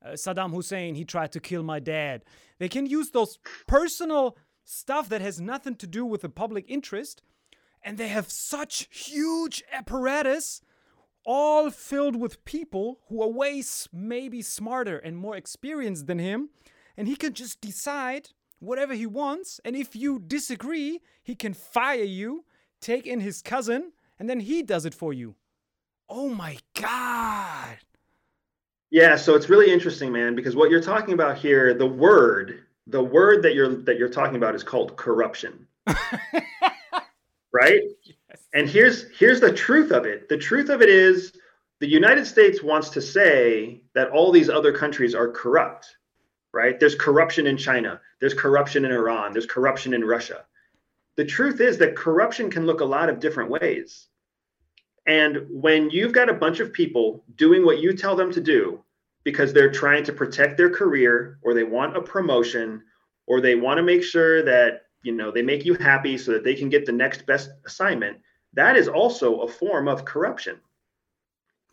[0.04, 2.24] uh, Saddam Hussein he tried to kill my dad,
[2.60, 7.22] they can use those personal stuff that has nothing to do with the public interest,
[7.84, 10.62] and they have such huge apparatus
[11.26, 16.50] all filled with people who are way maybe smarter and more experienced than him,
[16.98, 18.30] and he can just decide
[18.64, 19.59] whatever he wants.
[19.66, 22.45] And if you disagree, he can fire you,
[22.82, 25.36] take in his cousin, and then he does it for you.
[26.09, 27.78] Oh my god!
[28.93, 33.03] yeah so it's really interesting man because what you're talking about here the word the
[33.03, 35.68] word that you're that you're talking about is called corruption
[37.51, 37.82] right
[38.53, 41.34] and here's here's the truth of it the truth of it is
[41.80, 45.97] the united states wants to say that all these other countries are corrupt
[46.54, 46.80] right?
[46.80, 47.99] There's corruption in china.
[48.20, 49.34] There's corruption in iran.
[49.34, 50.45] There's corruption in russia.
[51.16, 54.08] The truth is that corruption can look a lot of different ways.
[55.06, 58.82] And when you've got a bunch of people doing what you tell them to do
[59.24, 62.84] because they're trying to protect their career or they want a promotion
[63.28, 66.43] or they want to make sure that you know they make you happy so that
[66.43, 68.18] they can get the next best assignment
[68.54, 70.60] that is also a form of corruption.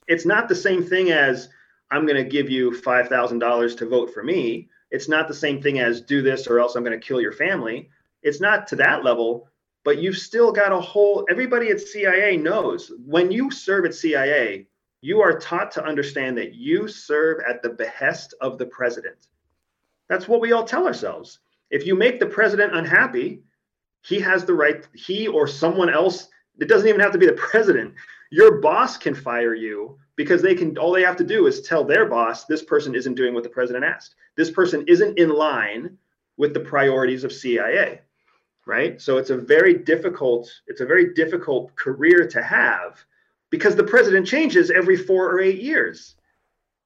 [0.08, 1.48] It's not the same thing as
[1.90, 4.68] i'm going to give you $5000 to vote for me.
[4.90, 7.32] It's not the same thing as do this or else i'm going to kill your
[7.32, 7.90] family.
[8.22, 9.48] It's not to that level
[9.82, 14.66] but you've still got a whole everybody at cia knows when you serve at cia
[15.02, 19.28] you are taught to understand that you serve at the behest of the president.
[20.10, 21.38] That's what we all tell ourselves.
[21.70, 23.42] If you make the president unhappy
[24.02, 26.28] he has the right he or someone else
[26.58, 27.94] it doesn't even have to be the president
[28.30, 31.82] your boss can fire you because they can all they have to do is tell
[31.82, 34.16] their boss this person isn't doing what the president asked.
[34.36, 35.96] This person isn't in line
[36.36, 38.02] with the priorities of cia
[38.66, 39.00] right?
[39.00, 43.02] So it's a very difficult it's a very difficult career to have
[43.48, 46.16] because the president changes every 4 or 8 years.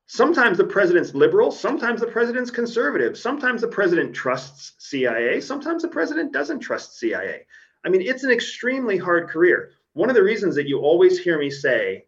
[0.07, 5.89] Sometimes the president's liberal sometimes the president's conservative sometimes the president trusts cia sometimes the
[5.99, 7.45] president doesn't trust cia
[7.85, 9.73] i mean it's an extremely hard career.
[9.95, 12.05] One of the reasons that you always hear me say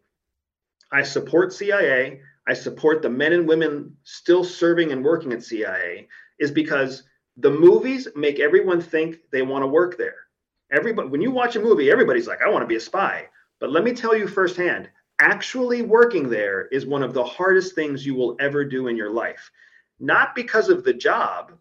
[0.91, 6.07] i support cia i support the men and women still serving and working at cia
[6.39, 7.03] is because
[7.37, 10.27] the movies make everyone think they want to work there
[10.71, 13.25] everybody when you watch a movie everybody's like i want to be a spy
[13.59, 18.05] but let me tell you firsthand actually working there is one of the hardest things
[18.05, 19.51] you will ever do in your life.
[19.99, 21.53] Not because of the job,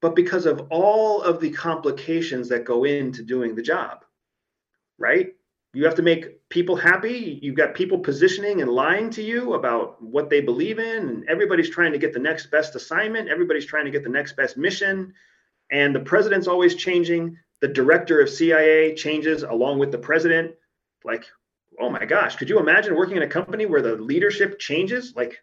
[0.00, 4.04] but because of all of the complications that go into doing the job.
[4.98, 5.34] Right?
[5.72, 7.38] You have to make people happy.
[7.42, 11.08] You've got people positioning and lying to you about what they believe in.
[11.08, 13.28] And everybody's trying to get the next best assignment.
[13.28, 15.14] Everybody's trying to get the next best mission.
[15.70, 17.36] And the president's always changing.
[17.60, 20.56] The director of CIA changes along with the president.
[21.04, 21.24] Like,
[21.78, 25.14] oh my gosh, could you imagine working in a company where the leadership changes?
[25.14, 25.38] Like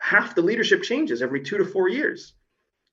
[0.00, 2.32] half the leadership changes every two to four years.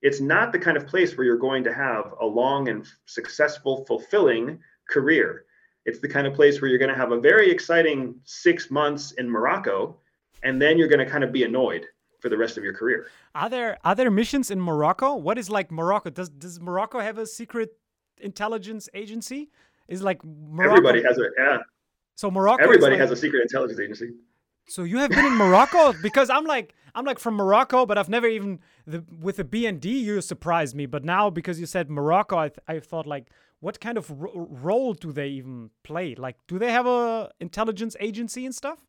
[0.01, 3.85] It's not the kind of place where you're going to have a long and successful,
[3.85, 4.59] fulfilling
[4.89, 5.44] career.
[5.85, 9.11] It's the kind of place where you're going to have a very exciting six months
[9.13, 9.97] in Morocco,
[10.43, 11.85] and then you're going to kind of be annoyed
[12.19, 13.07] for the rest of your career.
[13.35, 15.15] Are there are there missions in Morocco?
[15.15, 16.09] What is like Morocco?
[16.09, 17.69] Does does Morocco have a secret
[18.19, 19.51] intelligence agency?
[19.87, 21.57] Is like Morocco, Everybody has a yeah.
[22.15, 22.63] so Morocco.
[22.63, 24.09] Everybody like- has a secret intelligence agency.
[24.67, 28.09] So you have been in Morocco because I'm like I'm like from Morocco, but I've
[28.09, 30.87] never even the with the BND you surprised me.
[30.87, 33.27] But now because you said Morocco, I th- I thought like
[33.59, 36.15] what kind of ro- role do they even play?
[36.15, 38.85] Like do they have a intelligence agency and stuff?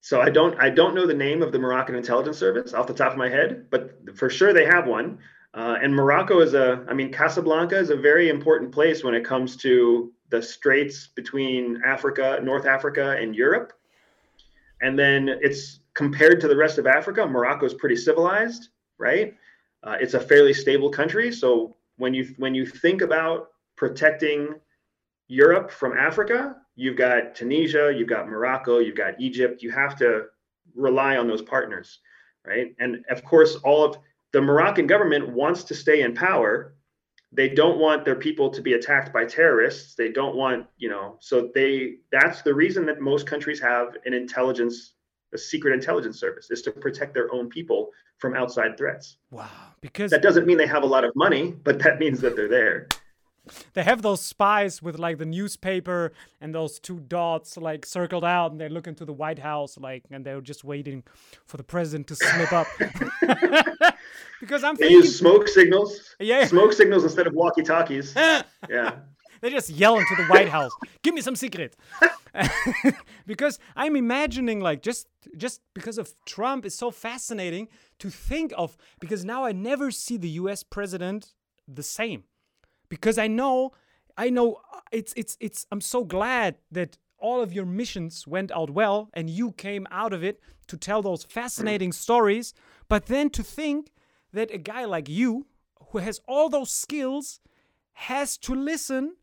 [0.00, 2.94] So I don't I don't know the name of the Moroccan intelligence service off the
[2.94, 5.18] top of my head, but for sure they have one.
[5.54, 9.24] Uh, and Morocco is a, I mean, Casablanca is a very important place when it
[9.24, 13.72] comes to the straits between Africa, North Africa, and Europe.
[14.82, 19.34] And then it's compared to the rest of Africa, Morocco is pretty civilized, right?
[19.84, 21.30] Uh, it's a fairly stable country.
[21.30, 23.50] So when you when you think about
[23.84, 24.54] protecting
[25.28, 29.62] Europe from Africa, you've got Tunisia, you've got Morocco, you've got Egypt.
[29.62, 30.22] You have to
[30.74, 31.98] rely on those partners,
[32.46, 32.74] right?
[32.78, 33.98] And of course, all of
[34.32, 36.76] the Moroccan government wants to stay in power.
[37.30, 39.94] They don't want their people to be attacked by terrorists.
[39.94, 44.14] They don't want, you know, so they that's the reason that most countries have an
[44.14, 44.94] intelligence,
[45.34, 49.18] a secret intelligence service, is to protect their own people from outside threats.
[49.30, 49.50] Wow.
[49.82, 52.48] Because That doesn't mean they have a lot of money, but that means that they're
[52.48, 52.88] there.
[53.74, 58.50] They have those spies with like the newspaper and those two dots like circled out
[58.52, 61.02] and they look into the white house like and they're just waiting
[61.46, 62.66] for the president to slip up
[64.40, 66.14] because i'm They thinking use smoke signals.
[66.18, 66.44] Yeah.
[66.46, 68.14] Smoke signals instead of walkie talkies.
[68.70, 68.96] Yeah.
[69.42, 70.72] they just yell into the white house
[71.02, 71.76] give me some secret
[73.26, 77.68] because i'm imagining like just just because of trump is so fascinating
[77.98, 81.34] to think of because now i never see the us president
[81.68, 82.24] the same
[82.94, 83.72] because I know,
[84.16, 85.66] I know uh, it's it's it's.
[85.70, 90.12] I'm so glad that all of your missions went out well and you came out
[90.12, 92.54] of it to tell those fascinating stories.
[92.88, 93.92] But then to think
[94.32, 95.46] that a guy like you,
[95.90, 97.40] who has all those skills,
[97.94, 99.16] has to listen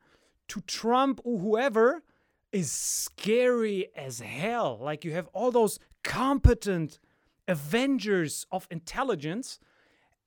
[0.47, 2.03] to Trump or whoever
[2.51, 4.77] is scary as hell.
[4.81, 6.99] Like you have all those competent
[7.47, 9.59] avengers of intelligence,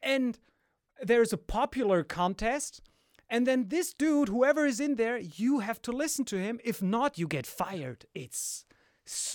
[0.03, 0.39] and
[1.03, 2.81] there's a popular contest.
[3.29, 6.61] And then this dude, whoever is in there, you have to listen to him.
[6.65, 8.07] If not, you get fired.
[8.15, 8.67] It's.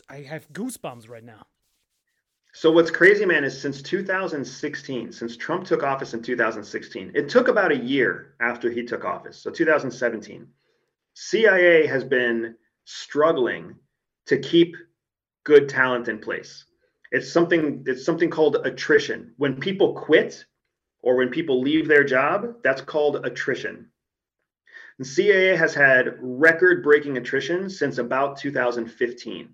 [0.09, 1.45] I have goosebumps right now.
[2.53, 7.47] So what's crazy, man, is since 2016, since Trump took office in 2016, it took
[7.47, 9.37] about a year after he took office.
[9.37, 10.47] So 2017,
[11.13, 13.75] CIA has been struggling
[14.25, 14.75] to keep
[15.43, 16.65] good talent in place.
[17.11, 19.33] It's something it's something called attrition.
[19.37, 20.45] When people quit
[21.01, 23.89] or when people leave their job, that's called attrition.
[24.97, 29.53] And CIA has had record-breaking attrition since about 2015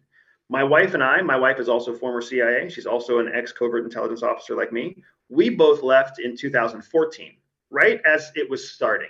[0.49, 2.69] my wife and I, my wife is also former CIA.
[2.69, 5.03] She's also an ex covert intelligence officer like me.
[5.29, 7.37] We both left in 2014,
[7.71, 9.09] right as it was starting,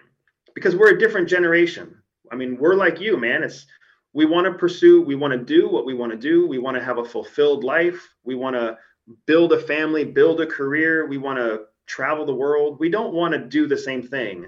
[0.54, 1.96] because we're a different generation.
[2.32, 3.44] I mean, we're like you, man.
[3.44, 3.66] It's
[4.14, 6.48] we want to pursue, we want to do what we want to do.
[6.48, 8.16] We want to have a fulfilled life.
[8.24, 8.78] We want to
[9.26, 11.06] build a family, build a career.
[11.06, 12.80] We want to travel the world.
[12.80, 14.46] We don't want to do the same thing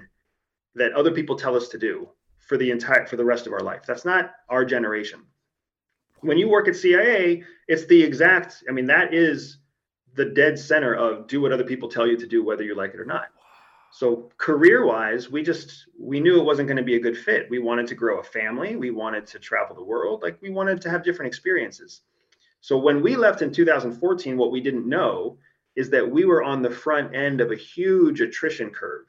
[0.74, 2.08] that other people tell us to do
[2.38, 3.82] for the entire for the rest of our life.
[3.86, 5.24] That's not our generation
[6.20, 9.58] when you work at CIA, it's the exact, I mean, that is
[10.14, 12.94] the dead center of do what other people tell you to do, whether you like
[12.94, 13.26] it or not.
[13.90, 17.48] So career wise, we just we knew it wasn't going to be a good fit.
[17.48, 20.80] We wanted to grow a family, we wanted to travel the world, like we wanted
[20.82, 22.02] to have different experiences.
[22.60, 25.38] So when we left in 2014, what we didn't know
[25.78, 29.06] is that we were on the front end of a huge attrition curve.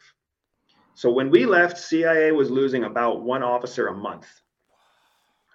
[0.93, 4.27] So when we left, CIA was losing about one officer a month.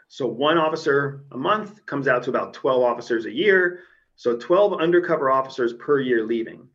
[0.09, 3.79] So one officer a month comes out to about 12 officers a year.
[4.17, 6.67] So 12 undercover officers per year leaving.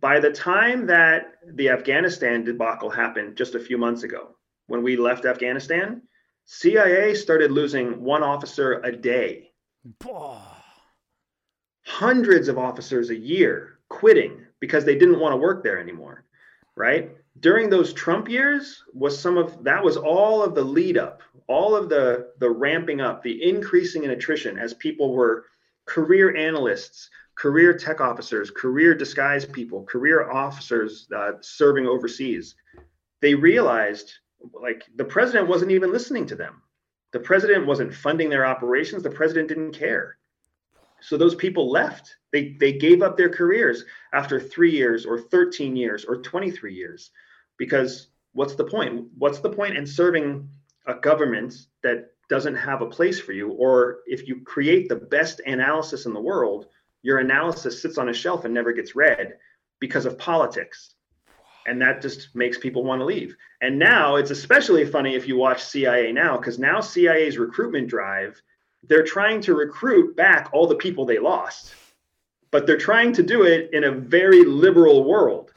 [0.00, 4.36] By the time that the Afghanistan debacle happened just a few months ago,
[4.66, 6.02] when we left Afghanistan,
[6.44, 9.52] CIA started losing one officer a day.
[11.86, 16.24] Hundreds of officers a year quitting because they didn't want to work there anymore,
[16.74, 17.16] right?
[17.40, 21.76] During those Trump years was some of that was all of the lead up, all
[21.76, 25.44] of the the ramping up, the increasing in attrition as people were
[25.86, 32.56] career analysts, career tech officers, career disguise people, career officers uh, serving overseas.
[33.20, 34.12] They realized
[34.52, 36.62] like the president wasn't even listening to them.
[37.12, 39.02] The president wasn't funding their operations.
[39.02, 40.18] The president didn't care.
[41.00, 42.16] So those people left.
[42.32, 47.10] They they gave up their careers after 3 years or 13 years or 23 years
[47.58, 49.06] because what's the point?
[49.16, 50.48] What's the point in serving
[50.86, 55.40] a government that doesn't have a place for you or if you create the best
[55.46, 56.66] analysis in the world,
[57.02, 59.34] your analysis sits on a shelf and never gets read
[59.80, 60.94] because of politics.
[61.66, 63.36] And that just makes people want to leave.
[63.60, 68.40] And now it's especially funny if you watch CIA now, because now CIA's recruitment drive,
[68.88, 71.74] they're trying to recruit back all the people they lost,
[72.50, 75.52] but they're trying to do it in a very liberal world.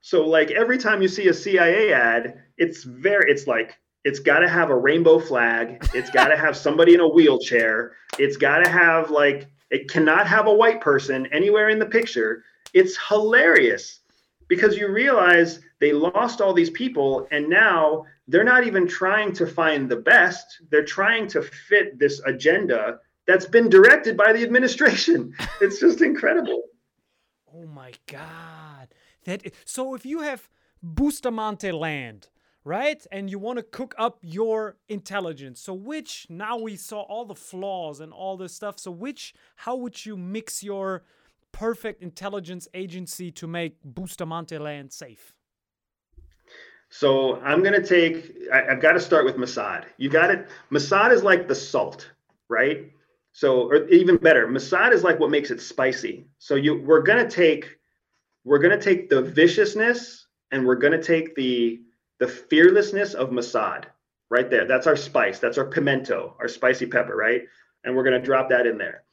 [0.00, 4.40] So, like every time you see a CIA ad, it's very, it's like, it's got
[4.40, 5.88] to have a rainbow flag.
[5.94, 7.92] It's got to have somebody in a wheelchair.
[8.18, 12.44] It's got to have like It cannot have a white person anywhere in the picture.
[12.74, 14.00] It's hilarious
[14.48, 19.46] because you realize they lost all these people and now they're not even trying to
[19.46, 20.62] find the best.
[20.70, 25.34] They're trying to fit this agenda that's been directed by the administration.
[25.60, 26.62] It's just incredible.
[27.54, 28.88] Oh my god.
[29.26, 30.48] That so if you have
[30.82, 32.28] Bustamante land,
[32.64, 33.06] right?
[33.12, 35.60] And you want to cook up your intelligence.
[35.60, 38.78] So which now we saw all the flaws and all this stuff.
[38.78, 41.04] So which how would you mix your
[41.52, 45.34] perfect intelligence agency to make Bustamante land safe?
[46.94, 48.36] So I'm gonna take.
[48.52, 49.86] I, have got to start with Mossad.
[49.96, 50.46] You got it.
[50.70, 52.10] Mossad is like the salt,
[52.50, 52.92] right?
[53.32, 56.26] So, or even better, Mossad is like what makes it spicy.
[56.36, 57.78] So you, we're gonna take,
[58.44, 61.80] we're gonna take the viciousness, and we're gonna take the
[62.18, 63.84] the fearlessness of Mossad,
[64.28, 64.66] right there.
[64.66, 65.38] That's our spice.
[65.38, 67.44] That's our pimento, our spicy pepper, right?
[67.84, 69.04] And we're gonna drop that in there.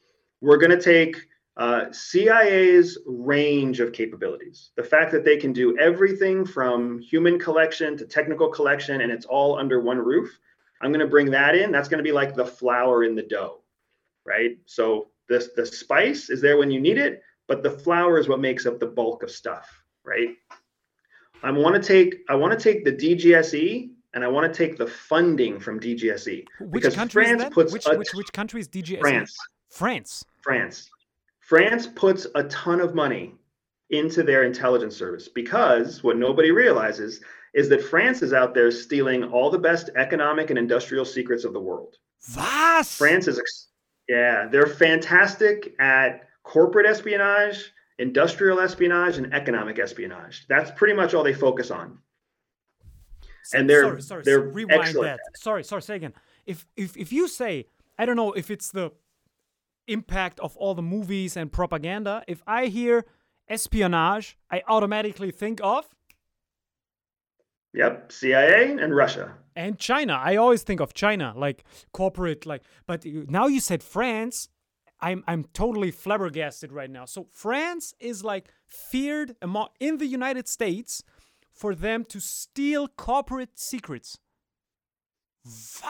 [0.42, 1.16] We're gonna take
[1.56, 7.96] uh, CIA's range of capabilities, the fact that they can do everything from human collection
[7.98, 10.38] to technical collection, and it's all under one roof.
[10.80, 11.72] I'm going to bring that in.
[11.72, 13.62] That's going to be like the flour in the dough,
[14.24, 14.56] right?
[14.64, 18.40] So this the spice is there when you need it, but the flour is what
[18.40, 19.68] makes up the bulk of stuff,
[20.04, 20.30] right?
[21.42, 24.76] I want to take I want to take the DGSE and I want to take
[24.76, 27.52] the funding from DGSE Which because country France is that?
[27.52, 29.00] puts which, which which country is DGS?
[29.00, 29.36] France.
[29.70, 30.24] France.
[30.42, 30.90] France.
[31.50, 33.34] France puts a ton of money
[33.90, 37.20] into their intelligence service because what nobody realizes
[37.54, 41.52] is that France is out there stealing all the best economic and industrial secrets of
[41.52, 41.96] the world.
[42.36, 42.96] Was?
[42.96, 43.66] France is,
[44.08, 50.46] yeah, they're fantastic at corporate espionage, industrial espionage, and economic espionage.
[50.48, 51.98] That's pretty much all they focus on.
[53.52, 55.36] And they're- sorry, sorry, they're rewind excellent that.
[55.36, 56.14] Sorry, sorry, say again.
[56.46, 57.66] If if if you say,
[57.98, 58.92] I don't know if it's the
[59.86, 62.22] impact of all the movies and propaganda.
[62.28, 63.04] If I hear
[63.48, 65.86] espionage, I automatically think of
[67.72, 69.36] Yep, CIA and Russia.
[69.54, 70.14] and China.
[70.14, 72.62] I always think of China, like corporate, like.
[72.86, 74.48] But now you said France.
[75.00, 77.04] I'm I'm totally flabbergasted right now.
[77.04, 81.02] So France is like feared amo- in the United States
[81.52, 84.18] for them to steal corporate secrets.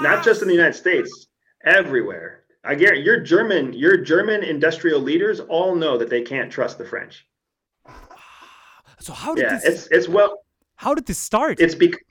[0.00, 1.26] Not just in the United States,
[1.64, 2.44] everywhere.
[2.62, 6.84] I guarantee your German, your German industrial leaders all know that they can't trust the
[6.84, 7.26] French.
[9.02, 9.64] So how did Yeah, this?
[9.64, 10.42] it's it's well,
[10.76, 11.58] how did this start?
[11.58, 12.04] it's bec-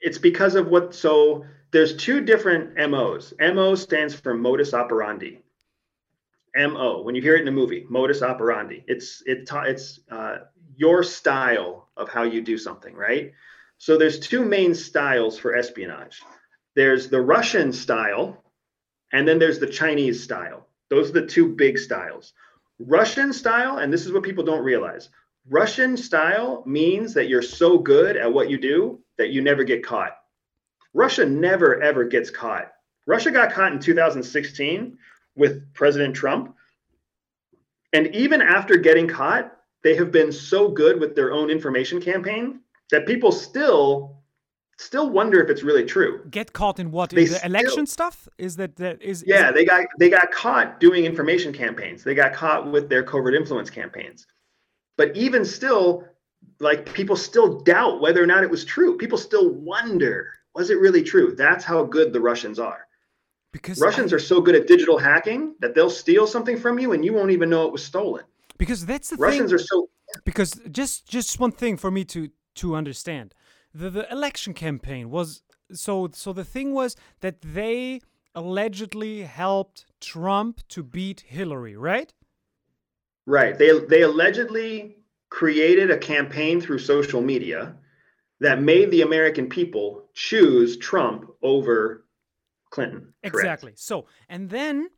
[0.00, 3.32] it's because of what so there's two different MOs.
[3.38, 5.38] MO stands for modus operandi.
[6.56, 8.82] MO, when you hear it in a movie, modus operandi.
[8.88, 10.38] It's it it's uh,
[10.76, 13.32] your style of how you do something, right?
[13.76, 16.20] So there's two main styles for espionage.
[16.74, 18.42] There's the Russian style,
[19.12, 20.66] and then there's the Chinese style.
[20.90, 22.32] Those are the two big styles.
[22.78, 25.08] Russian style, and this is what people don't realize.
[25.48, 29.84] Russian style means that you're so good at what you do that you never get
[29.84, 30.12] caught.
[30.94, 32.72] Russia never ever gets caught.
[33.06, 34.98] Russia got caught in 2016
[35.36, 36.54] with President Trump.
[37.92, 42.60] And even after getting caught, they have been so good with their own information campaign
[42.90, 44.17] that people still
[44.78, 46.24] still wonder if it's really true.
[46.30, 47.10] Get caught in what?
[47.10, 48.28] They In the still- election stuff?
[48.38, 49.22] Is that that is?
[49.22, 52.02] is Yeah, it- they got they got caught doing information campaigns.
[52.04, 54.26] They got caught with their covert influence campaigns.
[54.96, 56.04] But even still,
[56.60, 58.96] like people still doubt whether or not it was true.
[58.96, 61.34] People still wonder, was it really true?
[61.36, 62.86] That's how good the Russians are.
[63.52, 67.02] because Russians are so good at digital hacking that they'll steal something from you and
[67.04, 68.24] you won't even know it was stolen.
[68.58, 69.54] because that's the Russians thing.
[69.56, 69.88] are so
[70.24, 73.34] because just just one thing for me to to understand
[73.78, 78.00] the the election campaign was so so the thing was that they
[78.34, 82.12] allegedly helped Trump to beat Hillary, right?
[83.26, 83.56] Right.
[83.58, 84.96] They they allegedly
[85.30, 87.76] created a campaign through social media
[88.40, 92.06] that made the American people choose Trump over
[92.70, 93.12] Clinton.
[93.22, 93.34] Correct.
[93.34, 93.72] Exactly.
[93.76, 94.88] So, and then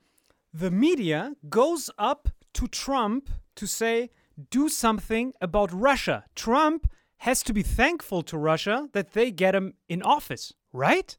[0.52, 4.10] the media goes up to Trump to say,
[4.50, 6.24] do something about Russia.
[6.34, 6.86] Trump
[7.20, 11.16] has to be thankful to Russia that they get him in office, right?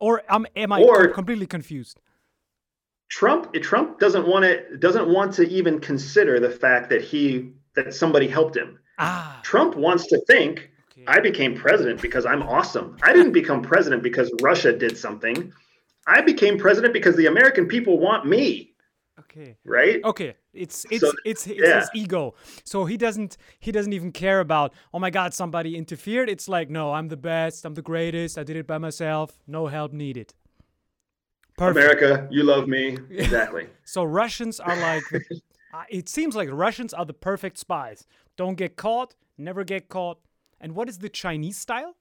[0.00, 2.00] Or um, am I Or- completely confused?
[3.08, 7.94] Trump Trump doesn't want to doesn't want to even consider the fact that he that
[7.94, 8.78] somebody helped him.
[8.98, 11.04] Ah, Trump wants to think okay.
[11.06, 12.96] I became president because I'm awesome.
[13.02, 15.52] I didn't become president because Russia did something.
[16.06, 18.74] I became president because the American people want me,
[19.20, 19.56] okay.
[19.64, 20.02] right?
[20.04, 21.80] Okay, it's it's So, it's, it's yeah.
[21.80, 22.34] his ego.
[22.64, 26.28] So he doesn't he doesn't even care about oh my god somebody interfered.
[26.28, 28.38] It's like no, I'm the best, I'm the greatest.
[28.38, 29.38] I did it by myself.
[29.46, 30.34] No help needed.
[31.56, 32.02] Perfect.
[32.02, 32.98] America, you love me.
[33.10, 33.68] Exactly.
[33.84, 35.20] So Russians are like, the,
[35.74, 38.06] uh, it seems like Russians are the perfect spies.
[38.36, 40.18] Don't get caught, never get caught.
[40.60, 41.94] And what is the Chinese style?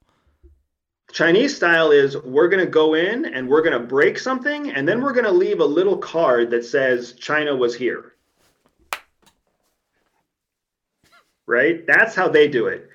[1.12, 4.88] Chinese style is we're going to go in and we're going to break something, and
[4.88, 8.13] then we're going to leave a little card that says China was here.
[11.54, 11.86] Right?
[11.86, 12.90] That's how they do it.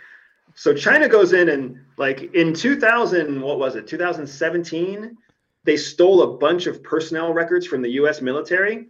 [0.55, 5.17] So China goes in and, like, in 2000, what was it, 2017,
[5.65, 8.89] they stole a bunch of personnel records from the US military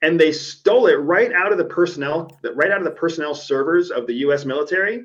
[0.00, 3.90] and they stole it right out of the personnel, right out of the personnel servers
[3.90, 5.04] of the US military.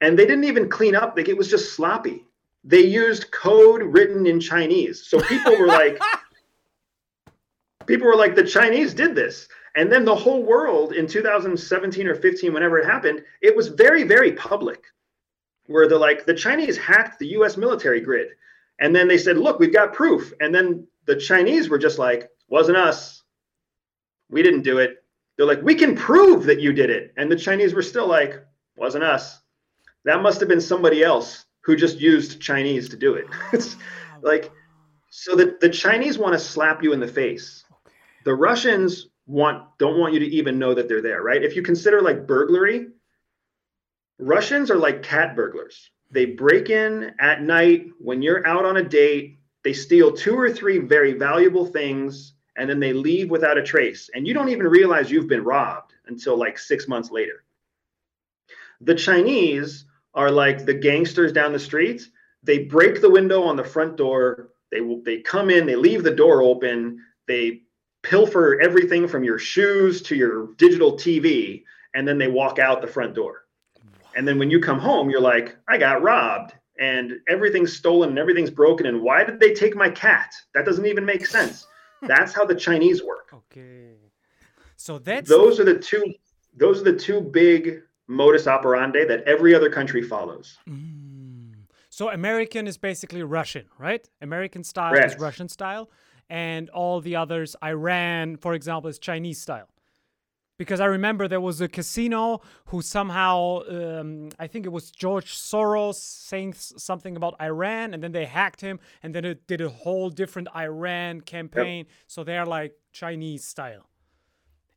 [0.00, 2.26] And they didn't even clean up, like, it was just sloppy
[2.64, 5.06] they used code written in Chinese.
[5.06, 6.00] So people were like,
[7.86, 9.46] people were like, the Chinese did this.
[9.76, 14.04] And then the whole world in 2017 or 15, whenever it happened, it was very,
[14.04, 14.84] very public,
[15.66, 18.28] where they're like, the Chinese hacked the US military grid.
[18.78, 20.32] And then they said, look, we've got proof.
[20.40, 23.22] And then the Chinese were just like, wasn't us.
[24.30, 25.04] We didn't do it.
[25.36, 27.12] They're like, we can prove that you did it.
[27.16, 28.44] And the Chinese were still like,
[28.76, 29.40] wasn't us.
[30.04, 33.26] That must have been somebody else who just used Chinese to do it.
[33.52, 33.76] it's
[34.22, 34.52] like
[35.10, 37.64] so that the Chinese want to slap you in the face.
[38.24, 41.42] The Russians want don't want you to even know that they're there, right?
[41.42, 42.88] If you consider like burglary,
[44.18, 45.90] Russians are like cat burglars.
[46.10, 50.52] They break in at night when you're out on a date, they steal two or
[50.52, 54.10] three very valuable things and then they leave without a trace.
[54.14, 57.42] And you don't even realize you've been robbed until like 6 months later.
[58.80, 62.02] The Chinese are like the gangsters down the street.
[62.42, 64.50] They break the window on the front door.
[64.70, 65.66] They they come in.
[65.66, 67.00] They leave the door open.
[67.26, 67.62] They
[68.04, 71.64] pilfer everything from your shoes to your digital TV,
[71.94, 73.46] and then they walk out the front door.
[74.14, 78.18] And then when you come home, you're like, I got robbed, and everything's stolen, and
[78.18, 78.86] everything's broken.
[78.86, 80.32] And why did they take my cat?
[80.54, 81.66] That doesn't even make sense.
[82.02, 83.30] That's how the Chinese work.
[83.32, 83.94] Okay.
[84.76, 86.04] So that's those are the two.
[86.54, 90.58] Those are the two big modus operandi that every other country follows.
[90.68, 91.54] Mm.
[91.88, 94.06] So American is basically Russian, right?
[94.20, 95.14] American style Correct.
[95.14, 95.88] is Russian style,
[96.28, 99.68] and all the others, Iran, for example, is Chinese style.
[100.56, 105.34] Because I remember there was a casino who somehow, um, I think it was George
[105.34, 109.68] Soros saying something about Iran, and then they hacked him, and then it did a
[109.68, 111.86] whole different Iran campaign.
[111.86, 111.94] Yep.
[112.06, 113.88] So they're like Chinese style.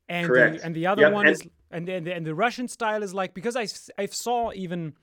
[0.10, 0.58] And Correct.
[0.58, 1.14] The, and the other yep.
[1.14, 3.68] one and- is and and the, and the Russian style is like because I
[4.02, 4.94] I saw even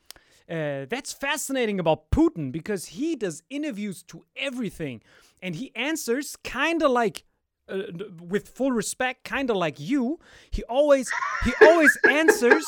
[0.48, 5.02] uh, that's fascinating about Putin because he does interviews to everything
[5.44, 7.24] and he answers kind of like
[7.68, 7.82] uh,
[8.20, 10.18] with full respect kind of like you
[10.50, 11.10] he always
[11.44, 12.66] he always answers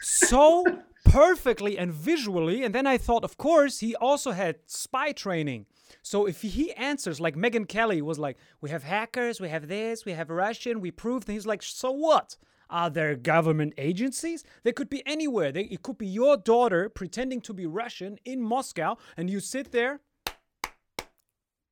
[0.00, 0.64] so
[1.04, 5.66] perfectly and visually and then I thought of course he also had spy training
[6.02, 10.04] so if he answers like Megyn Kelly was like we have hackers we have this
[10.04, 12.36] we have Russian we proved and he's like so what
[12.70, 14.42] are there government agencies?
[14.62, 15.52] They could be anywhere.
[15.52, 19.70] They, it could be your daughter pretending to be Russian in Moscow, and you sit
[19.70, 20.00] there.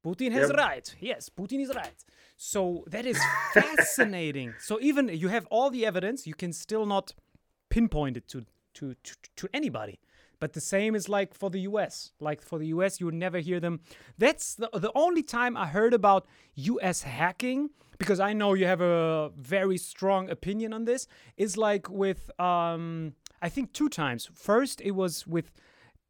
[0.04, 0.56] Putin has Yep.
[0.58, 0.96] right.
[1.00, 2.04] Yes, Putin is right.
[2.36, 3.18] So that is
[3.54, 4.54] fascinating.
[4.58, 7.14] so even you have all the evidence, you can still not
[7.70, 9.98] pinpoint it to to to, to anybody.
[10.40, 12.10] But the same is like for the US.
[12.18, 13.78] Like for the US, you would never hear them.
[14.18, 18.80] That's the, the only time I heard about US hacking, because I know you have
[18.80, 21.06] a very strong opinion on this,
[21.36, 24.28] is like with, um, I think two times.
[24.34, 25.52] First, it was with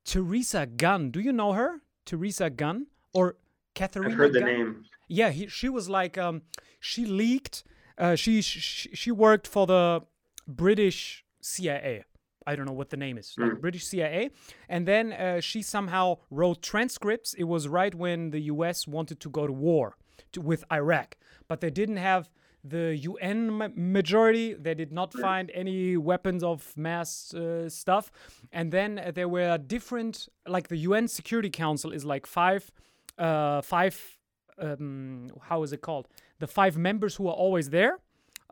[0.07, 1.11] Teresa Gun.
[1.11, 1.83] Do you know her?
[2.07, 2.87] Teresa Gun?
[3.13, 3.37] Or
[3.75, 4.49] Katharina I've heard the Gun?
[4.49, 4.85] name.
[5.09, 6.43] Yeah, he, she was like, um,
[6.81, 7.65] she leaked,
[7.99, 10.03] uh, she, she, she worked for the
[10.47, 12.05] British CIA.
[12.47, 14.31] I don't know what the name is, like British CIA.
[14.69, 17.35] And then uh, she somehow wrote transcripts.
[17.35, 19.97] It was right when the US wanted to go to war
[20.33, 21.17] to, with Iraq,
[21.47, 22.29] but they didn't have
[22.65, 24.55] the UN majority.
[24.55, 28.11] They did not find any weapons of mass uh, stuff.
[28.53, 32.71] And then uh, there were different, like the UN Security Council is like five,
[33.19, 34.19] uh, five.
[34.59, 36.09] Um, how is it called?
[36.39, 37.99] The five members who are always there.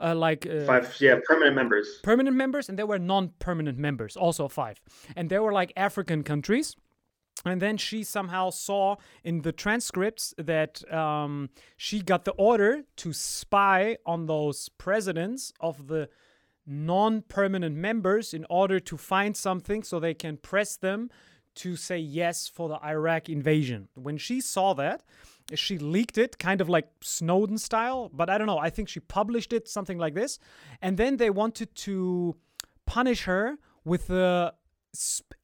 [0.03, 1.87] Uh, like uh, Five, yeah, permanent members.
[2.03, 4.81] permanent members and there were non-permanent members also five
[5.15, 6.75] and there were like african countries
[7.45, 13.13] and then she somehow saw in the transcripts that um, she got the order to
[13.13, 16.09] spy on those presidents of the
[16.67, 21.11] non-permanent members in order to find something so they can press them
[21.63, 24.99] to say yes for the iraq invasion when she saw that
[25.65, 29.01] she leaked it kind of like snowden style but i don't know i think she
[29.19, 30.33] published it something like this
[30.85, 32.37] and then they wanted to
[32.87, 33.45] punish her
[33.85, 34.53] with the
[34.95, 35.35] sp-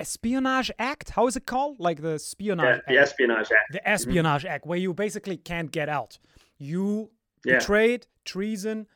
[0.00, 1.10] Espionage Act.
[1.10, 1.78] How is it called?
[1.78, 3.10] Like the Yeah, espionage the act.
[3.10, 3.72] Espionage Act.
[3.72, 3.94] the mm-hmm.
[3.94, 6.18] Espionage Act, where you basically can't get out.
[6.56, 7.10] You
[7.44, 7.58] Yeah.
[7.58, 8.86] betrayed, treason,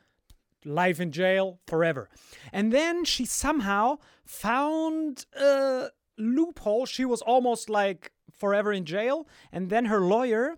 [0.65, 2.09] life in jail forever.
[2.51, 6.85] And then she somehow found a loophole.
[6.85, 9.27] She was almost like forever in jail.
[9.51, 10.57] And then her lawyer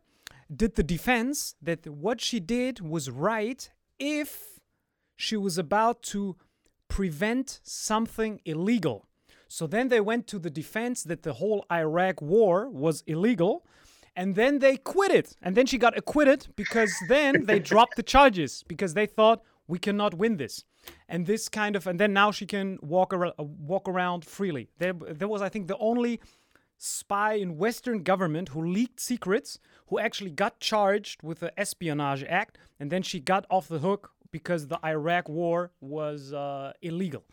[0.53, 3.69] did the defense that what she did was right
[3.99, 4.59] if
[5.15, 6.35] she was about to
[6.88, 9.07] prevent something illegal.
[9.47, 13.65] So then they went to the defense that the whole Iraq war was illegal.
[14.15, 15.35] And then they quit it.
[15.41, 19.79] And then she got acquitted because then they dropped the charges because they thought we
[19.79, 20.63] cannot win this.
[21.07, 24.69] And this kind of, and then now she can walk around, walk around freely.
[24.77, 26.19] There, there was, I think, the only
[26.77, 32.57] spy in Western government who leaked secrets, who actually got charged with the Espionage Act,
[32.80, 37.23] and then she got off the hook because the Iraq war was uh, illegal.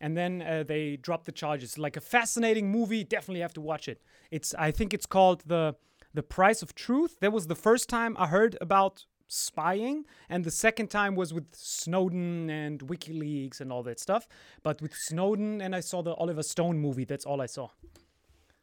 [0.00, 1.78] And then uh, they dropped the charges.
[1.78, 4.02] Like a fascinating movie, definitely have to watch it.
[4.30, 5.76] It's I think it's called the
[6.14, 7.20] the Price of Truth.
[7.20, 11.46] That was the first time I heard about spying, and the second time was with
[11.54, 14.28] Snowden and WikiLeaks and all that stuff.
[14.62, 17.04] But with Snowden, and I saw the Oliver Stone movie.
[17.04, 17.68] That's all I saw.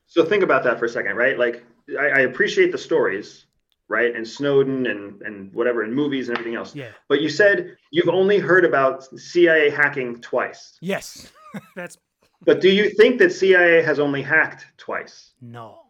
[0.06, 1.38] So think about that for a second, right?
[1.38, 1.66] Like
[2.00, 3.46] I, I appreciate the stories,
[3.88, 4.16] right?
[4.16, 6.76] And Snowden and and whatever, and movies and everything else.
[6.76, 6.92] Yeah.
[7.08, 10.78] But you said you've only heard about CIA hacking twice.
[10.82, 11.32] Yes,
[11.76, 11.98] that's
[12.46, 15.34] But do you think that CIA has only hacked twice?
[15.42, 15.82] no.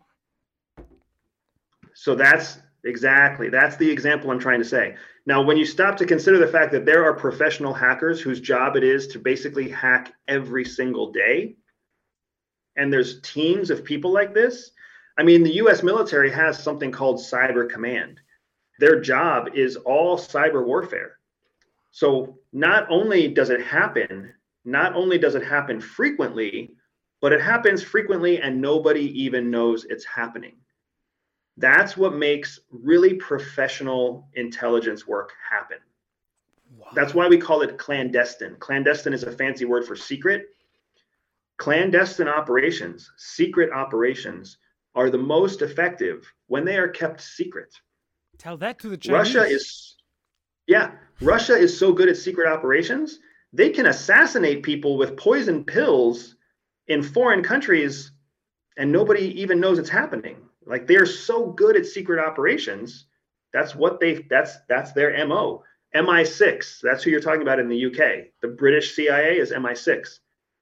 [1.94, 4.96] So that's exactly that's the example I'm trying to say.
[5.26, 8.76] Now, when you stop to consider the fact that there are professional hackers whose job
[8.76, 11.56] it is to basically hack every single day,
[12.76, 14.72] and there's teams of people like this,
[15.18, 18.22] I mean, the US military has something called Cyber Command.
[18.80, 21.18] Their job is all cyber warfare.
[21.92, 24.34] So not only does it happen,
[24.64, 26.72] not only does it happen frequently,
[27.22, 30.56] but it happens frequently and nobody even knows it's happening.
[31.60, 35.78] That's what makes really professional intelligence work happen.
[36.96, 38.56] That's why we call it clandestine.
[38.60, 40.48] Clandestine is a fancy word for secret.
[41.58, 44.58] Clandestine operations, secret operations,
[44.96, 47.74] are the most effective when they are kept secret.
[48.38, 49.36] Tell that to the Chinese.
[49.36, 49.98] Russia is,
[50.66, 53.20] yeah, Russia is so good at secret operations,
[53.52, 56.36] they can assassinate people with poison pills
[56.88, 58.12] in foreign countries
[58.78, 60.38] and nobody even knows it's happening.
[60.70, 63.06] Like they're so good at secret operations.
[63.52, 65.64] That's what they that's that's their MO.
[65.96, 68.28] MI6, that's who you're talking about in the UK.
[68.44, 70.20] The British CIA is MI6.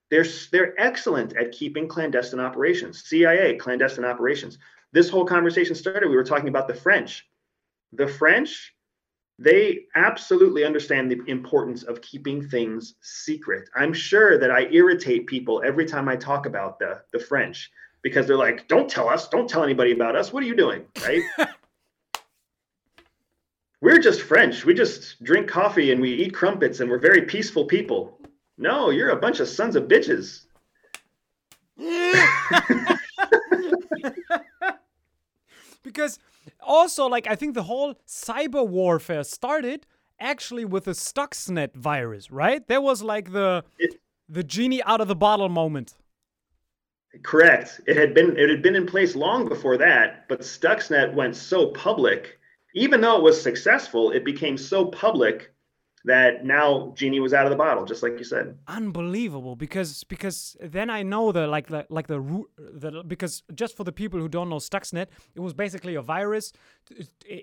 [0.09, 3.03] They're they're excellent at keeping clandestine operations.
[3.03, 4.57] CIA clandestine operations.
[4.93, 7.27] This whole conversation started we were talking about the French.
[7.91, 8.73] The French
[9.39, 13.69] they absolutely understand the importance of keeping things secret.
[13.75, 17.69] I'm sure that I irritate people every time I talk about the the French
[18.07, 20.31] because they're like, "Don't tell us, don't tell anybody about us.
[20.33, 21.21] What are you doing?" Right?
[23.81, 24.65] we're just French.
[24.65, 28.19] We just drink coffee and we eat crumpets and we're very peaceful people.
[28.57, 30.45] No, you're a bunch of sons of bitches.
[35.83, 36.19] because
[36.61, 39.85] also like i think the whole cyber warfare started
[40.19, 45.07] actually with the stuxnet virus right there was like the It- the genie out of
[45.07, 45.95] the bottle moment
[47.23, 47.81] Correct.
[47.87, 51.67] It had been it had been in place long before that, but Stuxnet went so
[51.67, 52.39] public,
[52.75, 55.53] even though it was successful, it became so public
[56.05, 58.57] that now Genie was out of the bottle, just like you said.
[58.67, 63.75] unbelievable because because then i know the like the like the root the because just
[63.75, 66.53] for the people who don't know stuxnet it was basically a virus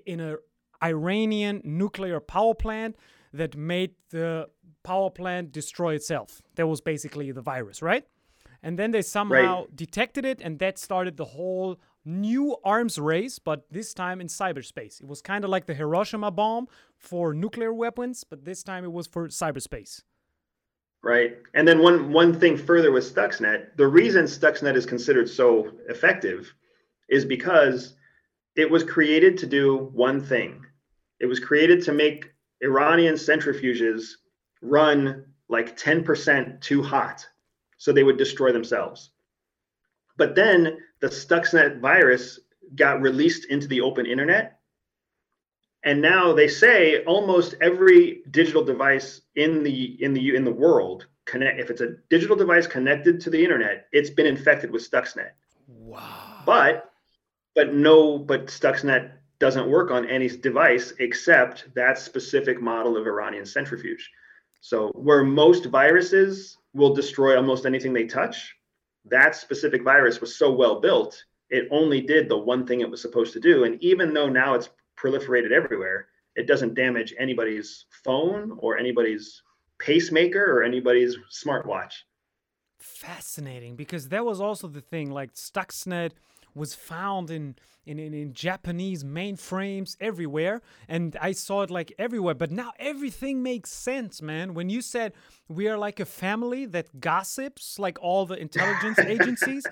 [0.05, 0.35] in a
[0.83, 2.95] iranian nuclear power plant
[3.33, 4.47] that made the
[4.83, 8.05] power plant destroy itself that was basically the virus right
[8.65, 13.65] and then they somehow detected it and that started the whole new arms race but
[13.71, 16.67] this time in cyberspace it was kind of like the hiroshima bomb
[16.97, 20.01] for nuclear weapons but this time it was for cyberspace
[21.03, 21.37] Right.
[21.53, 26.51] And then one one thing further with Stuxnet, the reason Stuxnet is considered so effective
[27.09, 27.93] is because
[28.55, 30.65] it was created to do one thing.
[31.19, 32.31] It was created to make
[32.63, 34.13] Iranian centrifuges
[34.63, 37.27] run like 10% too hot
[37.85, 39.11] so they would destroy themselves.
[40.17, 42.39] But then the Stuxnet virus
[42.73, 44.59] got released into the open internet
[45.83, 51.05] and now they say almost every digital device in the in the in the world
[51.25, 55.33] connect if it's a digital device connected to the internet it's been infected with stuxnet.
[55.67, 56.41] Wow.
[56.43, 56.89] But
[57.53, 63.45] but no but stuxnet doesn't work on any device except that specific model of iranian
[63.45, 64.09] centrifuge.
[64.61, 68.55] So where most viruses will destroy almost anything they touch
[69.05, 73.01] that specific virus was so well built, it only did the one thing it was
[73.01, 73.63] supposed to do.
[73.63, 79.41] And even though now it's proliferated everywhere, it doesn't damage anybody's phone or anybody's
[79.79, 81.93] pacemaker or anybody's smartwatch.
[82.79, 85.11] Fascinating, because that was also the thing.
[85.11, 86.11] Like Stuxnet
[86.55, 87.55] was found in,
[87.85, 92.33] in, in, in Japanese mainframes everywhere, and I saw it like everywhere.
[92.33, 94.53] But now everything makes sense, man.
[94.53, 95.13] When you said
[95.47, 99.67] we are like a family that gossips, like all the intelligence agencies,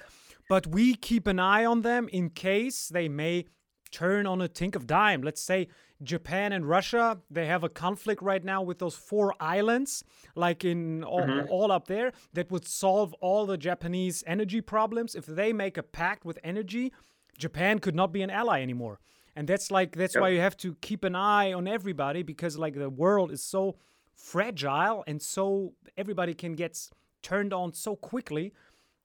[0.50, 3.46] but we keep an eye on them in case they may
[3.94, 5.22] turn on a tink of dime.
[5.22, 5.68] Let's say
[6.02, 10.04] Japan and Russia, they have a conflict right now with those four islands,
[10.36, 11.48] like in all, Mhm.
[11.50, 15.16] all up there, that would solve all the Japanese energy problems.
[15.16, 16.92] If they make a pact with energy,
[17.38, 19.00] Japan could not be an ally anymore.
[19.36, 22.76] And that's like that's why you have to keep an eye on everybody because like
[22.76, 23.76] the world is so
[24.14, 26.90] fragile and so everybody can get
[27.22, 28.54] turned on so quickly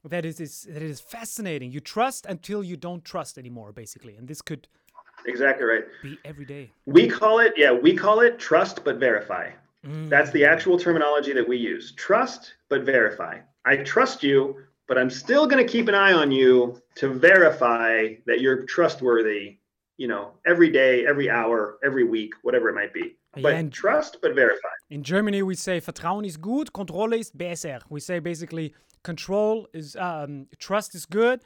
[0.09, 1.71] that it is that it is fascinating.
[1.73, 4.17] You trust until you don't trust anymore, basically.
[4.17, 4.69] And this could
[5.27, 5.85] Exactly right.
[6.03, 6.71] be every day.
[6.87, 9.51] We call it, yeah, we call it trust but verify.
[9.85, 10.09] Mm.
[10.09, 11.93] That's the actual terminology that we use.
[11.93, 13.41] Trust but verify.
[13.65, 14.57] I trust you,
[14.87, 19.59] but I'm still going to keep an eye on you to verify that you're trustworthy,
[19.97, 23.17] you know, every day, every hour, every week, whatever it might be.
[23.43, 24.69] But and- trust but verify.
[24.91, 27.81] In Germany, we say Vertrauen ist gut, Kontrolle ist besser.
[27.91, 28.73] We say basically
[29.13, 31.39] control is um, trust is good,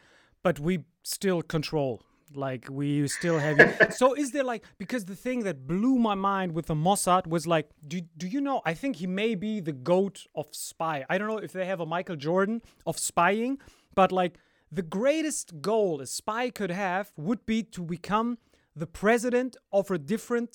[0.47, 0.75] but we
[1.17, 2.03] still control.
[2.35, 3.57] Like we still have.
[4.01, 7.45] so is there like because the thing that blew my mind with the Mossad was
[7.55, 8.59] like, do do you know?
[8.71, 10.97] I think he may be the goat of spy.
[11.11, 13.59] I don't know if they have a Michael Jordan of spying,
[13.95, 14.35] but like
[14.79, 18.39] the greatest goal a spy could have would be to become
[18.83, 20.53] the president of a different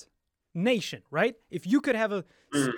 [0.54, 1.34] nation, right?
[1.50, 2.24] If you could have a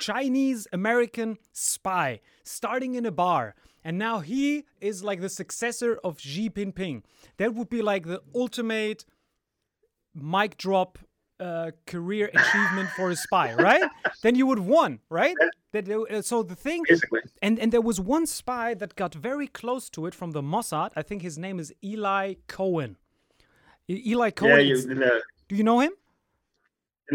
[0.01, 6.21] Chinese American spy starting in a bar, and now he is like the successor of
[6.21, 7.03] Xi Jinping,
[7.39, 9.05] that would be like the ultimate
[10.15, 10.99] mic drop
[11.39, 13.89] uh, career achievement for a spy, right?
[14.23, 15.35] then you would won, right?
[15.73, 17.21] That, uh, so the thing Basically.
[17.41, 20.91] and and there was one spy that got very close to it from the Mossad.
[20.97, 22.97] I think his name is Eli Cohen.
[23.89, 24.57] Eli Cohen.
[24.57, 25.93] Yeah, you, the, do you know him?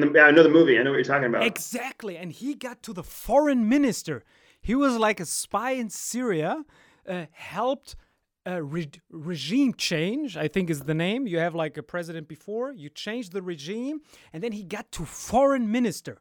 [0.02, 0.78] The, I know the movie.
[0.78, 1.44] I know what you're talking about.
[1.44, 2.18] Exactly.
[2.18, 4.24] And he got to the foreign minister.
[4.62, 6.64] He was like a spy in Syria,
[7.08, 7.96] uh, helped
[8.48, 11.28] uh, re- regime change, I think is the name.
[11.28, 14.02] You have like a president before, you change the regime,
[14.34, 16.20] and then he got to foreign minister.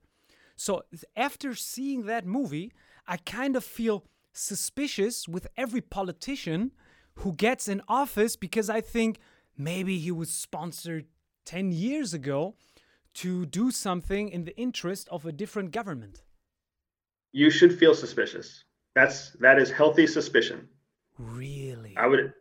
[0.56, 0.82] So
[1.16, 2.72] after seeing that movie,
[3.06, 6.72] I kind of feel suspicious with every politician
[7.16, 9.18] who gets in office because I think
[9.56, 11.06] maybe he was sponsored
[11.44, 12.54] 10 years ago
[13.14, 16.22] to do something in the interest of a different government.
[17.32, 18.64] You should feel suspicious.
[18.94, 20.68] That's that is healthy suspicion.
[21.18, 21.94] Really?
[21.96, 22.32] I would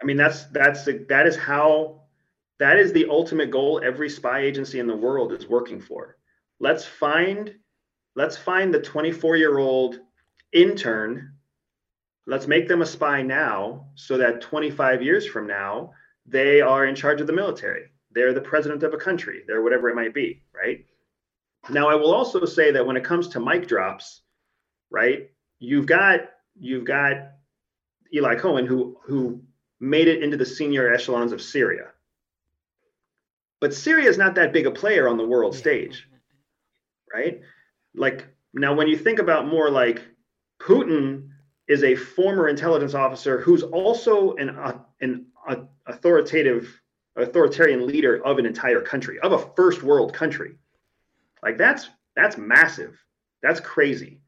[0.00, 2.02] I mean that's that's the, that is how
[2.58, 6.16] that is the ultimate goal every spy agency in the world is working for.
[6.60, 7.54] Let's find
[8.16, 10.00] let's find the 24-year-old
[10.52, 11.34] intern.
[12.26, 15.92] Let's make them a spy now so that 25 years from now
[16.26, 17.92] they are in charge of the military.
[18.18, 19.44] They're the president of a country.
[19.46, 20.84] They're whatever it might be, right?
[21.70, 24.22] Now I will also say that when it comes to mic drops,
[24.90, 25.30] right?
[25.60, 26.22] You've got
[26.58, 27.30] you've got
[28.12, 29.44] Eli Cohen, who who
[29.78, 31.92] made it into the senior echelons of Syria.
[33.60, 36.08] But Syria is not that big a player on the world stage,
[37.14, 37.40] right?
[37.94, 40.02] Like now, when you think about more like
[40.60, 41.28] Putin
[41.68, 45.54] is a former intelligence officer who's also an uh, an uh,
[45.86, 46.82] authoritative
[47.18, 50.56] authoritarian leader of an entire country, of a first world country.
[51.42, 52.98] Like that's that's massive.
[53.42, 54.20] That's crazy.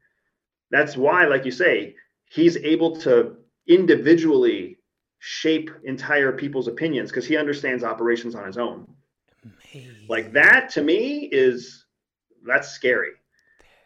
[0.69, 1.95] That's why, like you say,
[2.29, 3.35] he's able to
[3.67, 4.77] individually
[5.19, 8.87] shape entire people's opinions because he understands operations on his own.
[9.43, 10.07] Amazing.
[10.07, 11.85] Like that to me is
[12.45, 13.11] that's scary.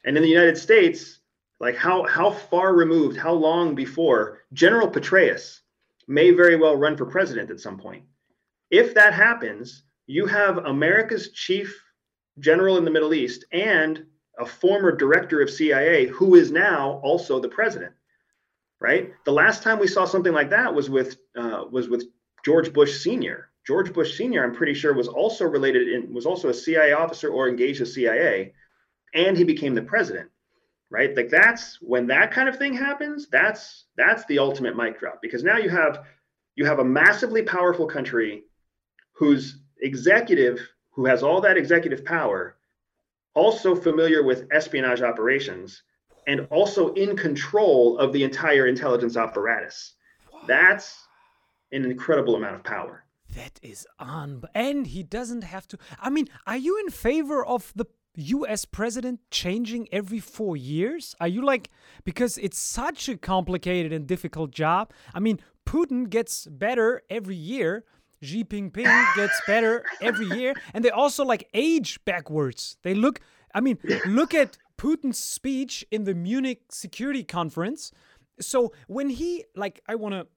[0.03, 1.19] And in the United States,
[1.60, 5.61] like how how far removed, how long before General Petraeus
[6.07, 8.03] may very well run for president at some point.
[8.71, 11.81] If that happens, you have America's chief
[12.39, 14.05] general in the Middle East and
[14.37, 17.93] a former director of CIA who is now also the president.
[18.81, 19.13] Right?
[19.23, 22.03] The last time we saw something like that was with uh, was with
[22.43, 23.49] George Bush Sr.
[23.65, 24.43] George Bush Sr.
[24.43, 27.89] I'm pretty sure was also related in was also a CIA officer or engaged with
[27.89, 28.53] CIA,
[29.13, 30.29] and he became the president.
[30.91, 31.15] Right?
[31.15, 33.27] Like that's when that kind of thing happens.
[33.27, 36.05] That's that's the ultimate mic drop because now you have
[36.55, 38.43] you have a massively powerful country
[39.15, 40.59] whose executive
[40.91, 42.55] who has all that executive power
[43.33, 45.83] also familiar with espionage operations
[46.27, 49.93] and also in control of the entire intelligence apparatus
[50.47, 51.05] That's
[51.71, 53.05] an incredible amount of power.
[53.35, 54.43] That is on.
[54.53, 55.77] And he doesn't have to.
[55.99, 57.85] I mean, are you in favor of the
[58.15, 61.15] US president changing every four years?
[61.19, 61.69] Are you like.
[62.03, 64.93] Because it's such a complicated and difficult job.
[65.13, 67.83] I mean, Putin gets better every year.
[68.26, 70.53] Xi Jinping gets better every year.
[70.73, 72.77] And they also like age backwards.
[72.84, 73.19] They look.
[73.53, 77.91] I mean, look at Putin's speech in the Munich Security Conference.
[78.39, 79.45] So when he.
[79.56, 80.27] Like, I want to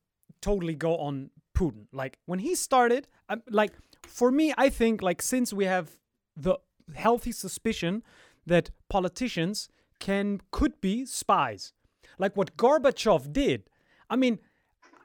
[0.41, 1.87] totally go on Putin.
[1.93, 3.73] Like when he started, um, like
[4.07, 5.97] for me, I think like since we have
[6.37, 6.59] the
[6.95, 8.03] healthy suspicion
[8.47, 11.73] that politicians can could be spies,
[12.19, 13.65] like what Gorbachev did.
[14.09, 14.39] I mean,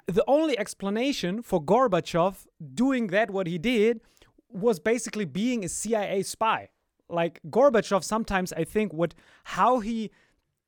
[0.08, 4.02] the only explanation for Gorbachev doing that what he did
[4.50, 6.70] was basically being a CIA spy.
[7.10, 9.14] Like Gorbachev sometimes I think what
[9.44, 10.12] how he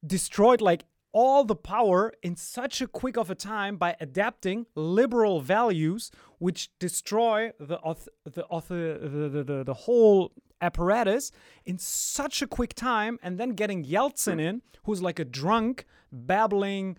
[0.06, 5.40] destroyed like all the power in such a quick of a time by adapting liberal
[5.40, 7.78] values which destroy the
[8.26, 11.32] the, the, the, the, the whole apparatus
[11.65, 16.98] in such a quick time and then getting Yeltsin in who's like a drunk babbling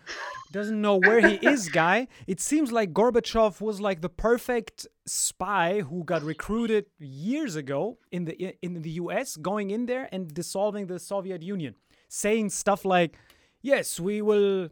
[0.52, 2.08] doesn't know where he is guy.
[2.26, 8.24] It seems like Gorbachev was like the perfect spy who got recruited years ago in
[8.24, 11.74] the in the US going in there and dissolving the Soviet Union
[12.08, 13.16] saying stuff like
[13.62, 14.68] Yes, we will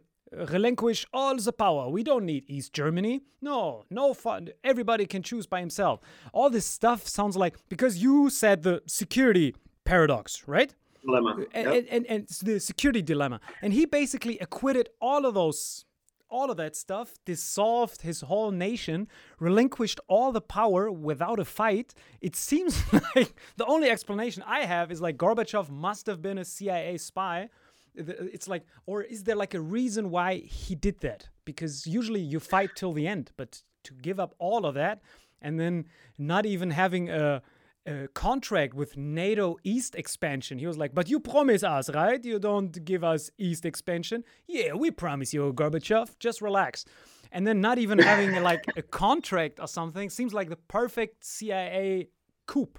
[0.49, 1.89] relinquish all the power.
[1.89, 3.21] We don't need East Germany.
[3.41, 4.49] No, no fun.
[4.63, 5.99] Everybody can choose by himself.
[6.33, 10.73] All this stuff sounds like because you said the security paradox, right?
[11.05, 11.45] Dilemma.
[11.53, 11.75] And, yep.
[11.75, 13.39] and, and, and the security dilemma.
[13.61, 15.85] And he basically acquitted all of those
[16.27, 19.07] all of that stuff, dissolved his whole nation,
[19.39, 21.93] relinquished all the power without a fight.
[22.19, 22.83] It seems
[23.15, 27.49] like the only explanation I have is like Gorbachev must have been a CIA spy
[27.97, 32.39] it's like or is there like a reason why he did that because usually you
[32.39, 35.01] fight till the end but to give up all of that
[35.41, 35.85] and then
[36.17, 37.41] not even having a,
[37.85, 40.57] a contract with NATO East expansion.
[40.57, 42.23] He was like, "But you promise us, right?
[42.23, 46.17] You don't give us East expansion." Yeah, we promise you, Gorbachev.
[46.19, 46.85] Just relax.
[47.31, 52.09] And then not even having like a contract or something seems like the perfect CIA
[52.47, 52.69] coup.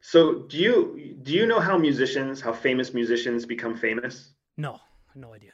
[0.00, 4.32] So do you do you know how musicians, how famous musicians become famous?
[4.56, 4.80] No,
[5.14, 5.52] no idea.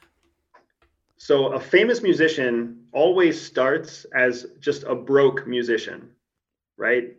[1.17, 6.11] So a famous musician always starts as just a broke musician,
[6.77, 7.17] right?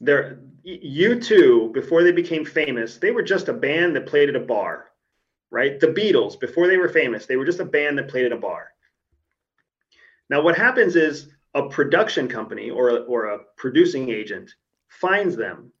[0.00, 4.40] They're U2 before they became famous, they were just a band that played at a
[4.40, 4.90] bar,
[5.50, 5.80] right?
[5.80, 8.36] The Beatles before they were famous, they were just a band that played at a
[8.36, 8.72] bar.
[10.28, 14.50] Now what happens is a production company or a, or a producing agent
[14.88, 15.72] finds them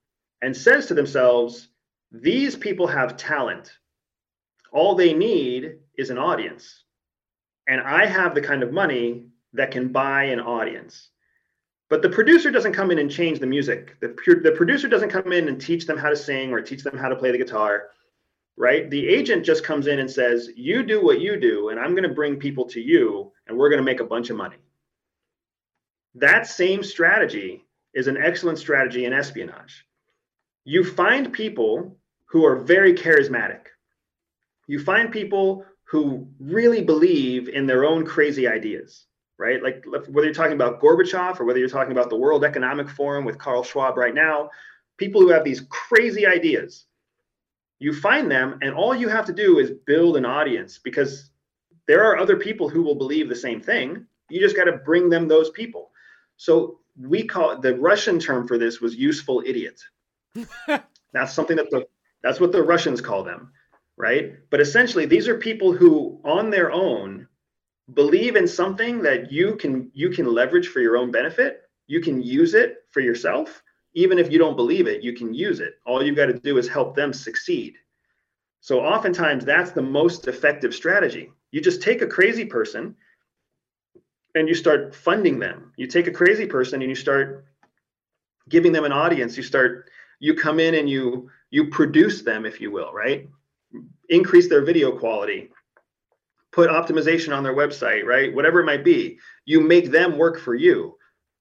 [0.42, 1.68] and says to themselves,
[2.12, 3.72] these people have talent.
[4.72, 6.84] All they need is an audience.
[7.66, 11.10] And I have the kind of money that can buy an audience.
[11.90, 13.98] But the producer doesn't come in and change the music.
[14.00, 16.96] The, the producer doesn't come in and teach them how to sing or teach them
[16.98, 17.88] how to play the guitar,
[18.56, 18.88] right?
[18.90, 22.08] The agent just comes in and says, You do what you do, and I'm going
[22.08, 24.58] to bring people to you, and we're going to make a bunch of money.
[26.14, 29.86] That same strategy is an excellent strategy in espionage
[30.68, 31.96] you find people
[32.26, 33.60] who are very charismatic.
[34.66, 39.06] You find people who really believe in their own crazy ideas,
[39.38, 39.62] right?
[39.62, 43.24] Like whether you're talking about Gorbachev or whether you're talking about the World Economic Forum
[43.24, 44.50] with Carl Schwab right now,
[44.98, 46.84] people who have these crazy ideas.
[47.78, 51.30] You find them, and all you have to do is build an audience because
[51.86, 54.04] there are other people who will believe the same thing.
[54.28, 55.92] You just got to bring them those people.
[56.36, 59.80] So we call the Russian term for this was useful idiot
[61.12, 61.86] that's something that the
[62.22, 63.52] that's what the Russians call them,
[63.96, 64.34] right?
[64.50, 67.28] But essentially, these are people who, on their own,
[67.94, 71.62] believe in something that you can you can leverage for your own benefit.
[71.86, 73.62] You can use it for yourself,
[73.94, 75.02] even if you don't believe it.
[75.02, 75.74] You can use it.
[75.86, 77.74] All you've got to do is help them succeed.
[78.60, 81.30] So oftentimes, that's the most effective strategy.
[81.52, 82.96] You just take a crazy person
[84.34, 85.72] and you start funding them.
[85.76, 87.46] You take a crazy person and you start
[88.48, 89.36] giving them an audience.
[89.36, 93.28] You start you come in and you you produce them if you will right?
[94.08, 95.50] Increase their video quality.
[96.52, 98.34] Put optimization on their website right?
[98.34, 99.18] Whatever it might be.
[99.44, 100.96] You make them work for you.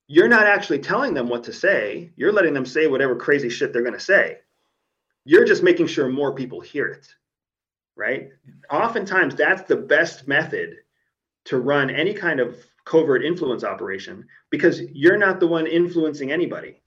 [0.07, 2.11] You're not actually telling them what to say.
[2.15, 4.37] You're letting them say whatever crazy shit they're going to say.
[5.25, 7.07] You're just making sure more people hear it
[7.97, 8.29] right?
[8.71, 10.75] Oftentimes that's the best method
[11.45, 12.55] to run any kind of
[12.85, 16.81] covert influence operation because you're not the one influencing anybody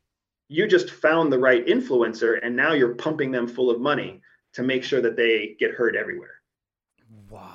[0.52, 4.20] you just found the right influencer and now you're pumping them full of money
[4.52, 6.40] to make sure that they get heard everywhere
[7.30, 7.54] wow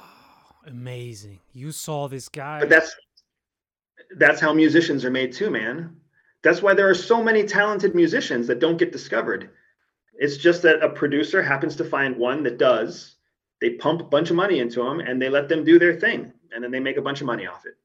[0.67, 2.95] amazing you saw this guy but that's
[4.17, 5.95] that's how musicians are made too, man.
[6.43, 9.49] That's why there are so many talented musicians that don't get discovered.
[10.13, 13.15] It's just that a producer happens to find one that does.
[13.61, 16.31] They pump a bunch of money into them and they let them do their thing,
[16.53, 17.75] and then they make a bunch of money off it.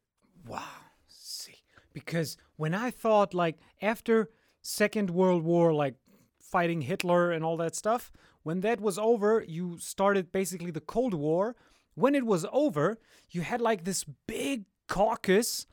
[0.47, 0.63] Wow.
[1.09, 1.57] See,
[1.93, 4.31] because when I thought like after
[4.63, 5.95] Second World War, like
[6.41, 8.13] fighting Hitler and all that stuff,
[8.43, 11.57] when that was over, you started basically the Cold War.
[11.95, 12.99] When it was over,
[13.31, 15.67] you had like this big caucus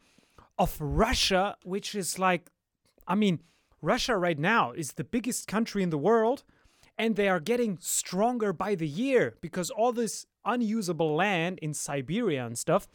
[0.58, 2.50] of Russia, which is like,
[3.08, 3.42] I mean,
[3.82, 6.44] Russia right now is the biggest country in the world,
[6.98, 12.46] and they are getting stronger by the year because all this unusable land in Siberia
[12.46, 12.88] and stuff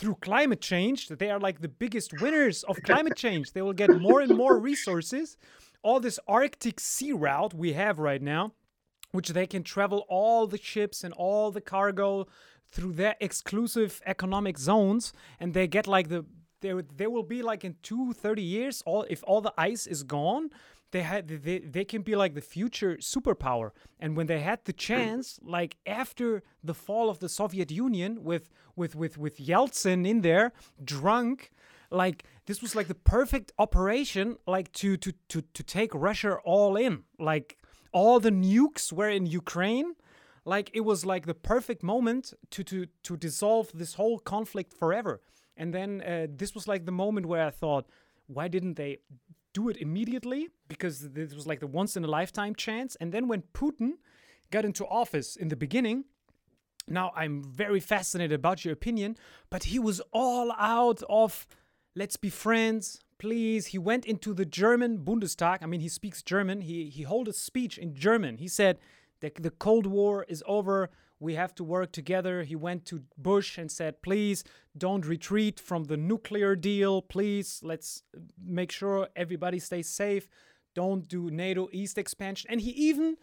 [0.00, 3.52] through climate change, they are like the biggest winners of climate change.
[3.52, 5.36] They will get more and more resources.
[5.82, 8.52] All this Arctic sea route we have right now,
[9.12, 12.26] which they can travel all the ships and all the cargo
[12.72, 16.24] through their exclusive economic zones, and they get like the
[16.62, 20.02] there there will be like in two, 30 years, all if all the ice is
[20.02, 20.50] gone,
[20.92, 23.70] they had they, they can be like the future superpower.
[23.98, 28.48] And when they had the chance like after the fall of the soviet union with
[28.76, 30.52] with with with yeltsin in there
[30.82, 31.50] drunk
[31.90, 36.76] like this was like the perfect operation like to to to to take russia all
[36.76, 37.04] in.
[37.18, 37.58] Like
[37.92, 39.94] all the nukes were in ukraine.
[40.44, 45.20] Like it was like the perfect moment to to to dissolve this whole conflict forever.
[45.56, 47.86] And then uh, this was like the moment where i thought
[48.32, 48.98] why didn't they
[49.52, 52.96] do it immediately because this was like the once in a lifetime chance.
[53.00, 53.92] And then when Putin
[54.50, 56.04] got into office in the beginning,
[56.88, 59.16] now I'm very fascinated about your opinion,
[59.48, 61.46] but he was all out of
[61.94, 63.66] let's be friends, please.
[63.66, 65.58] He went into the German Bundestag.
[65.62, 66.62] I mean, he speaks German.
[66.62, 68.38] He he held a speech in German.
[68.38, 68.78] He said
[69.20, 70.90] that the Cold War is over
[71.20, 72.42] we have to work together.
[72.42, 74.42] He went to Bush and said, please
[74.76, 77.02] don't retreat from the nuclear deal.
[77.02, 78.02] Please, let's
[78.42, 80.26] make sure everybody stays safe.
[80.74, 82.50] Don't do NATO East expansion.
[82.50, 83.16] And he even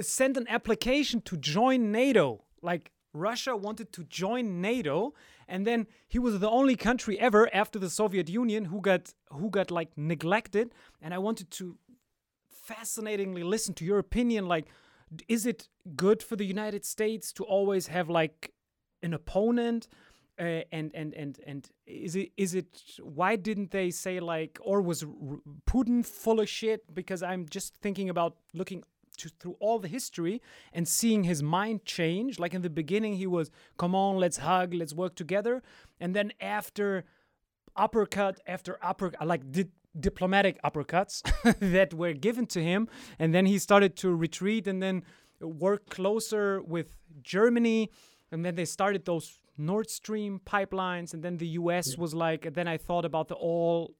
[0.00, 2.44] sent an application to join NATO.
[2.60, 5.14] Like Russia wanted to join NATO,
[5.48, 9.48] and then he was the only country ever after the Soviet Union who got who
[9.50, 10.74] got like neglected.
[11.00, 11.78] And I wanted to
[12.50, 14.66] fascinatingly listen to your opinion, like
[15.28, 18.52] is it good for the United States to always have like
[19.02, 19.88] an opponent?
[20.40, 24.80] Uh, and and and and is it is it why didn't they say like or
[24.80, 25.04] was
[25.66, 26.94] Putin full of shit?
[26.94, 28.84] Because I'm just thinking about looking
[29.18, 30.40] to, through all the history
[30.72, 32.38] and seeing his mind change.
[32.38, 35.62] Like in the beginning, he was, "Come on, let's hug, let's work together,"
[36.00, 37.04] and then after
[37.76, 39.70] uppercut after uppercut, like did
[40.00, 41.22] diplomatic uppercuts
[41.60, 42.88] that were given to him.
[43.18, 45.02] And then he started to retreat and then
[45.40, 46.88] work closer with
[47.22, 47.90] Germany.
[48.30, 51.14] And then they started those Nord Stream pipelines.
[51.14, 52.00] And then the US yeah.
[52.00, 53.94] was like, then I thought about the all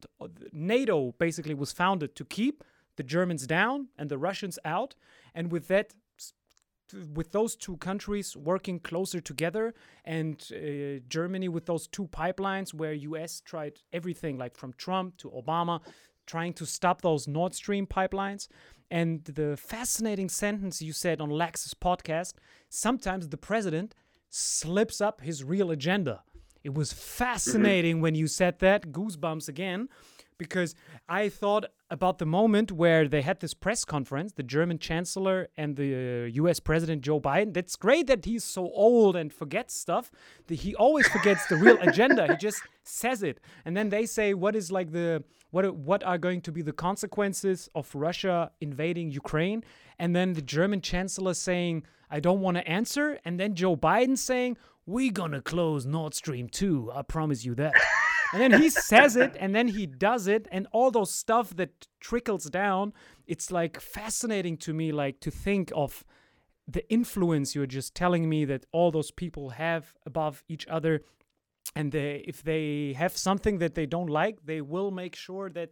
[0.53, 2.65] NATO basically was founded to keep
[2.97, 4.95] the Germans down and the Russians out.
[5.35, 5.95] And with that,
[7.15, 9.74] with those two countries working closer together
[10.05, 15.31] and uh, Germany with those two pipelines where US tried everything like from Trump to
[15.31, 15.81] Obama
[16.27, 18.48] trying to stop those Nord Stream pipelines.
[18.90, 22.35] And the fascinating sentence you said on Lex's podcast
[22.69, 23.94] sometimes the president
[24.31, 26.23] slips up his real agenda.
[26.62, 28.93] It was fascinating when you said that.
[28.93, 29.89] Goosebumps again
[30.39, 30.74] because
[31.09, 35.77] I thought about the moment where they had this press conference, the German chancellor and
[35.77, 37.55] the uh, US president Joe Biden.
[37.55, 40.10] That's great that he's so old and forgets stuff.
[40.48, 42.27] he always forgets the real agenda.
[42.28, 43.40] He just says it.
[43.65, 46.73] And then they say what is like the what what are going to be the
[46.73, 49.65] consequences of Russia invading Ukraine?
[49.98, 54.19] And then the German chancellor saying, "I don't want to answer." And then Joe Biden
[54.19, 54.59] saying,
[54.89, 56.93] "We're to close Nord Stream 2.
[56.94, 57.74] I promise you that."
[58.32, 61.86] and then he says it and then he does it and all those stuff that
[62.01, 62.93] trickles down
[63.27, 66.05] it's like fascinating to me like to think of
[66.66, 71.02] the influence you're just telling me that all those people have above each other
[71.74, 75.70] and they, if they have something that they don't like they will make sure that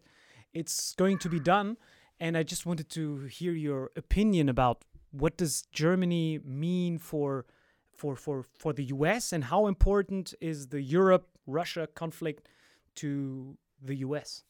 [0.53, 1.77] it's going to be done
[2.19, 7.45] and i just wanted to hear your opinion about what does germany mean for
[7.97, 12.49] for for for the US and how important is the Europe Russia conflict
[12.97, 14.43] to the US?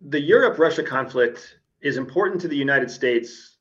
[0.00, 3.58] The Europe Russia conflict is important to the United States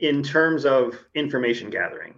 [0.00, 2.14] in terms of information gathering.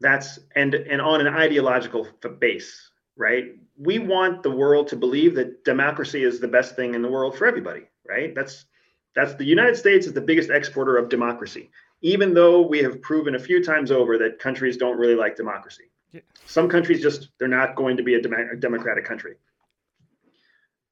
[0.00, 2.06] That's and and on an ideological
[2.38, 3.46] base, right?
[3.78, 7.36] We want the world to believe that democracy is the best thing in the world
[7.36, 8.34] for everybody, right?
[8.34, 8.66] That's
[9.14, 11.70] that's the United States is the biggest exporter of democracy
[12.02, 15.90] even though we have proven a few times over that countries don't really like democracy.
[16.12, 16.20] Yeah.
[16.44, 19.36] Some countries just they're not going to be a, dem- a democratic country.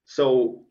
[0.05, 0.64] So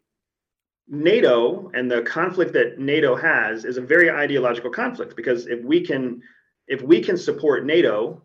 [0.87, 5.81] NATO and the conflict that NATO has is a very ideological conflict because if we
[5.81, 6.21] can
[6.67, 8.21] if we can support NATO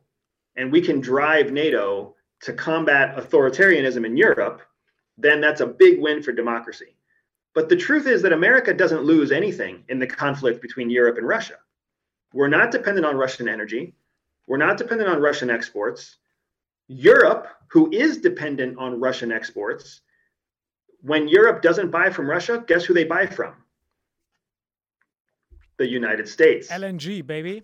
[0.56, 4.62] and we can drive NATO to combat authoritarianism in Europe,
[5.16, 6.97] then that's a big win for democracy.
[7.55, 11.26] But the truth is that America doesn't lose anything in the conflict between Europe and
[11.26, 11.56] Russia.
[12.32, 13.94] We're not dependent on Russian energy.
[14.46, 16.16] We're not dependent on Russian exports.
[16.88, 20.00] Europe, who is dependent on Russian exports,
[21.00, 23.55] when Europe doesn't buy from Russia, guess who they buy from?
[25.76, 26.68] The United States.
[26.68, 27.62] LNG, baby.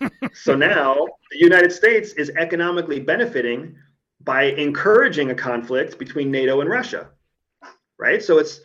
[0.34, 3.76] so now the United States is economically benefiting
[4.20, 7.08] by encouraging a conflict between NATO and Russia.
[7.98, 8.22] Right?
[8.22, 8.60] So it's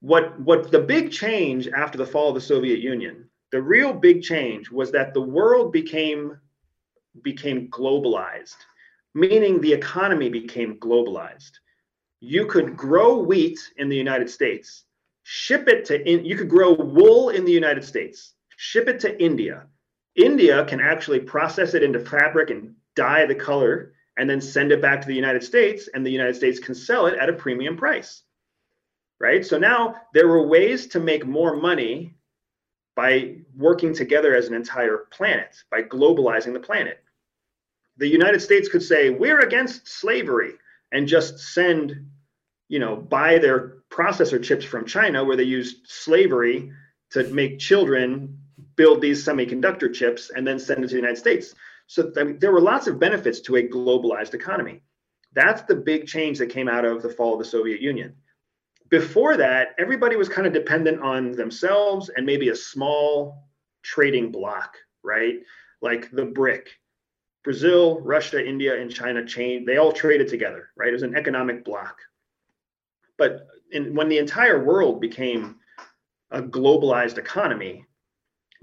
[0.00, 4.20] what what the big change after the fall of the Soviet Union, the real big
[4.20, 6.36] change was that the world became
[7.22, 8.56] became globalized,
[9.14, 11.52] meaning the economy became globalized.
[12.18, 14.82] You could grow wheat in the United States,
[15.22, 19.22] ship it to in, you could grow wool in the United States, ship it to
[19.22, 19.68] India,
[20.16, 24.82] India can actually process it into fabric and dye the color and then send it
[24.82, 27.76] back to the United States, and the United States can sell it at a premium
[27.76, 28.24] price.
[29.20, 29.46] Right?
[29.46, 32.16] So now there were ways to make more money
[32.96, 37.02] by working together as an entire planet, by globalizing the planet.
[37.96, 40.52] The United States could say, we're against slavery,
[40.92, 42.06] and just send,
[42.68, 46.70] you know, buy their processor chips from China where they used slavery
[47.10, 48.38] to make children
[48.76, 51.54] build these semiconductor chips and then send it to the United States.
[51.86, 54.82] So there were lots of benefits to a globalized economy.
[55.34, 58.14] That's the big change that came out of the fall of the Soviet Union.
[58.90, 63.48] Before that, everybody was kind of dependent on themselves and maybe a small
[63.82, 65.36] trading block, right?
[65.80, 66.68] Like the BRIC.
[67.42, 70.88] Brazil, Russia, India, and China chain, they all traded together, right?
[70.88, 71.98] It was an economic block.
[73.18, 75.56] But in, when the entire world became
[76.30, 77.84] a globalized economy,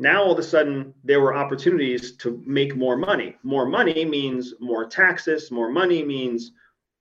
[0.02, 3.36] now, all of a sudden, there were opportunities to make more money.
[3.44, 6.54] More money means more taxes, more money means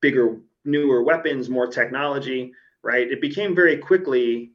[0.03, 2.53] bigger, newer weapons, more technology,
[2.83, 3.11] right?
[3.11, 4.53] It became very quickly,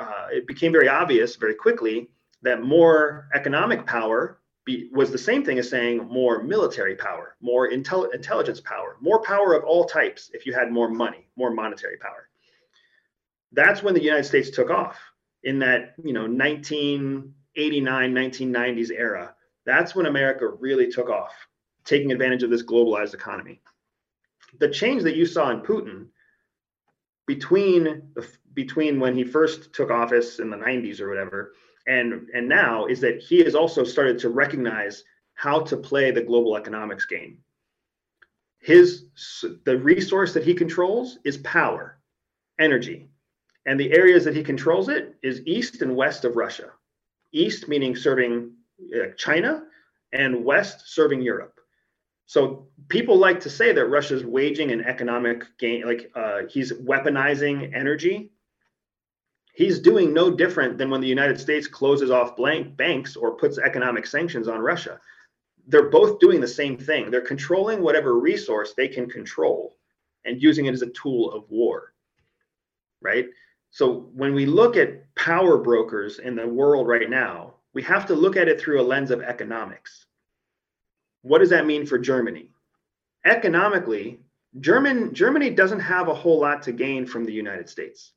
[0.00, 2.08] uh, it became very obvious very quickly
[2.42, 7.70] that more economic power be, was the same thing as saying more military power, more
[7.70, 11.96] intel- intelligence power, more power of all types if you had more money, more monetary
[11.96, 12.28] power.
[13.52, 14.98] That's when the United States took off
[15.42, 19.34] in that, you know, 1989, 1990s era,
[19.64, 21.32] that's when America really took off,
[21.84, 23.60] taking advantage of this globalized economy.
[24.58, 26.06] The change that you saw in Putin
[27.26, 28.02] between
[28.54, 31.52] between when he first took office in the 90s or whatever
[31.86, 35.04] and and now is that he has also started to recognize
[35.34, 37.38] how to play the global economics game.
[38.60, 39.06] His
[39.64, 41.98] the resource that he controls is power,
[42.60, 43.08] energy,
[43.66, 46.70] and the areas that he controls it is east and west of Russia.
[47.32, 48.52] East meaning serving
[48.94, 49.64] uh, China,
[50.12, 51.58] and West serving Europe.
[52.32, 57.76] So people like to say that Russia's waging an economic game, like uh, he's weaponizing
[57.76, 58.32] energy.
[59.52, 63.58] He's doing no different than when the United States closes off blank banks or puts
[63.58, 64.98] economic sanctions on Russia.
[65.66, 67.10] They're both doing the same thing.
[67.10, 69.76] They're controlling whatever resource they can control
[70.24, 71.92] and using it as a tool of war.
[73.02, 73.26] Right?
[73.72, 78.14] So when we look at power brokers in the world right now, we have to
[78.14, 80.06] look at it through a lens of economics.
[81.22, 82.50] What does that mean for Germany?
[83.24, 84.20] Economically,
[84.60, 88.12] German, Germany doesn't have a whole lot to gain from the United States.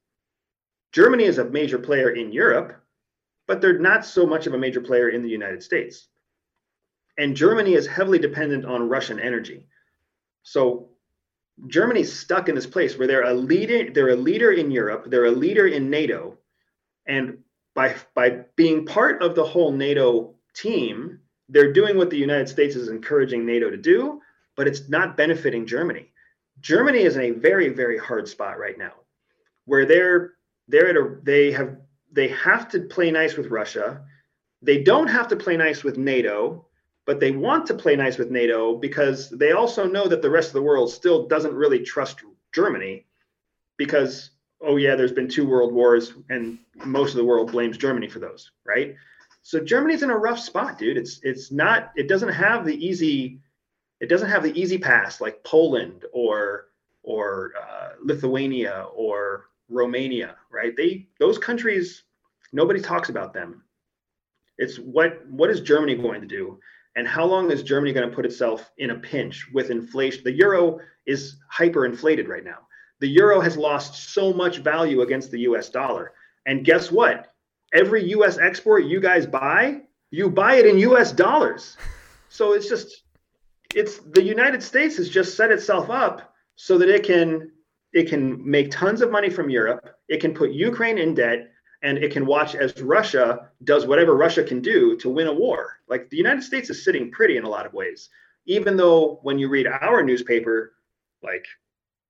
[0.91, 2.81] Germany is a major player in Europe,
[3.47, 6.07] but they're not so much of a major player in the United States.
[7.17, 9.67] And Germany is heavily dependent on Russian energy.
[10.43, 10.89] So
[11.67, 15.25] Germany's stuck in this place where they're a leader, they're a leader in Europe, they're
[15.25, 16.37] a leader in NATO,
[17.05, 17.39] and
[17.73, 21.19] by by being part of the whole NATO team,
[21.49, 24.21] they're doing what the United States is encouraging NATO to do,
[24.55, 26.11] but it's not benefiting Germany.
[26.61, 28.93] Germany is in a very very hard spot right now,
[29.65, 30.33] where they're
[30.67, 31.77] they're at a they have
[32.11, 34.01] they have to play nice with Russia.
[34.61, 36.65] They don't have to play nice with NATO
[37.05, 40.49] but they want to play nice with NATO because they also know that the rest
[40.49, 42.23] of the world still doesn't really trust
[42.53, 43.05] Germany
[43.77, 44.31] because
[44.61, 48.19] oh yeah there's been two world wars and most of the world blames Germany for
[48.19, 48.95] those right
[49.45, 53.39] so Germany's in a rough spot dude it's it's not it doesn't have the easy
[53.99, 56.67] it doesn't have the easy pass like Poland or
[57.03, 62.03] or uh, Lithuania or Romania right they those countries
[62.53, 63.63] nobody talks about them
[64.57, 66.59] it's what what is Germany going to do
[66.95, 70.23] And how long is Germany going to put itself in a pinch with inflation?
[70.23, 72.67] The euro is hyperinflated right now.
[73.01, 76.13] The euro has lost so much value against the US dollar.
[76.45, 77.34] And guess what?
[77.75, 81.75] Every US export you guys buy, you buy it in US dollars.
[82.29, 83.03] So it's just,
[83.75, 87.51] it's the United States has just set itself up so that it can
[87.91, 91.49] it can make tons of money from Europe, it can put Ukraine in debt,
[91.81, 95.79] and it can watch as Russia does whatever Russia can do to win a war.
[95.87, 98.09] Like the United States is sitting pretty in a lot of ways,
[98.45, 100.73] even though when you read our newspaper,
[101.23, 101.45] like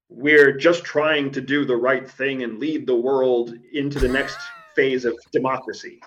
[0.09, 4.37] we're just trying to do the right thing and lead the world into the next
[4.75, 6.01] phase of democracy,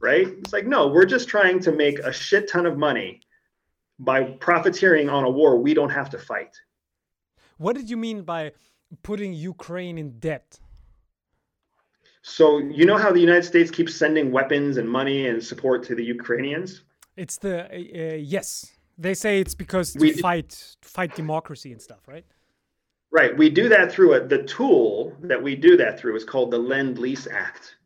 [0.00, 0.26] right?
[0.26, 3.20] It's like, no, we're just trying to make a shit ton of money
[3.98, 6.54] by profiteering on a war we don't have to fight.
[7.58, 8.52] What did you mean by
[9.02, 10.58] putting Ukraine in debt?
[12.22, 15.94] So you know how the United States keeps sending weapons and money and support to
[15.94, 16.82] the Ukrainians?
[17.16, 18.72] It's the uh, uh yes.
[18.96, 22.24] They say it's because to we fight fight democracy and stuff, right?
[23.12, 23.36] Right.
[23.36, 26.58] We do that through a, the tool that we do that through is called the
[26.58, 27.76] Lend Lease Act.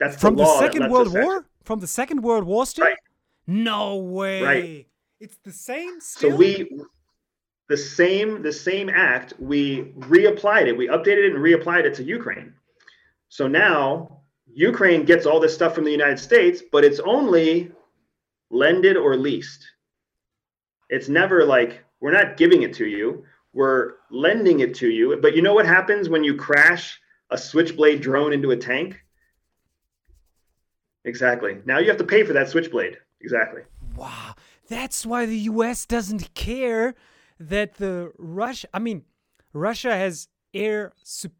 [0.00, 1.46] That's from the, the Second World War.
[1.64, 2.84] From the Second World War, still.
[2.84, 2.98] Right.
[3.46, 4.42] No way.
[4.42, 4.86] Right.
[5.20, 6.00] It's the same.
[6.00, 6.30] Still?
[6.30, 6.68] So we
[7.68, 12.04] the same the same act we reapplied it we updated it and reapplied it to
[12.04, 12.52] ukraine
[13.28, 14.20] so now
[14.52, 17.70] ukraine gets all this stuff from the united states but it's only
[18.50, 19.66] lended or leased
[20.90, 25.34] it's never like we're not giving it to you we're lending it to you but
[25.34, 27.00] you know what happens when you crash
[27.30, 29.02] a switchblade drone into a tank
[31.06, 33.62] exactly now you have to pay for that switchblade exactly
[33.96, 34.34] wow
[34.68, 36.94] that's why the us doesn't care
[37.38, 39.04] that the Russia, I mean,
[39.52, 40.92] Russia has air.
[41.02, 41.30] Su-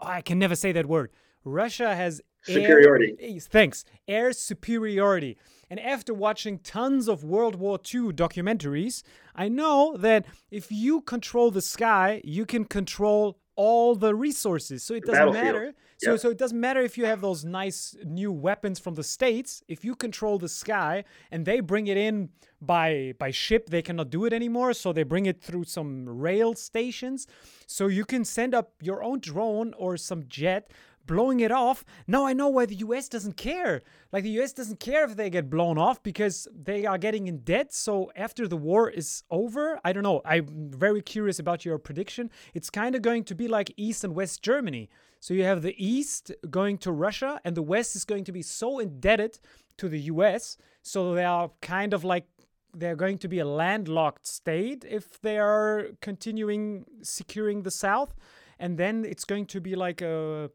[0.00, 1.10] oh, I can never say that word.
[1.44, 3.16] Russia has superiority.
[3.20, 5.38] Air, thanks, air superiority.
[5.70, 9.02] And after watching tons of World War II documentaries,
[9.34, 14.82] I know that if you control the sky, you can control all the resources.
[14.84, 15.74] So it doesn't matter.
[15.98, 16.16] So yeah.
[16.18, 19.62] so it doesn't matter if you have those nice new weapons from the states.
[19.66, 22.28] If you control the sky and they bring it in
[22.60, 24.74] by by ship, they cannot do it anymore.
[24.74, 27.26] So they bring it through some rail stations.
[27.66, 30.70] So you can send up your own drone or some jet
[31.06, 31.84] blowing it off.
[32.06, 33.82] Now I know why the US doesn't care.
[34.12, 37.38] Like the US doesn't care if they get blown off because they are getting in
[37.38, 37.72] debt.
[37.72, 40.22] So after the war is over, I don't know.
[40.24, 42.30] I'm very curious about your prediction.
[42.54, 44.88] It's kind of going to be like East and West Germany.
[45.20, 48.42] So you have the East going to Russia and the West is going to be
[48.42, 49.38] so indebted
[49.78, 50.56] to the US.
[50.82, 52.26] So they are kind of like
[52.74, 58.14] they're going to be a landlocked state if they are continuing securing the South.
[58.58, 60.50] And then it's going to be like a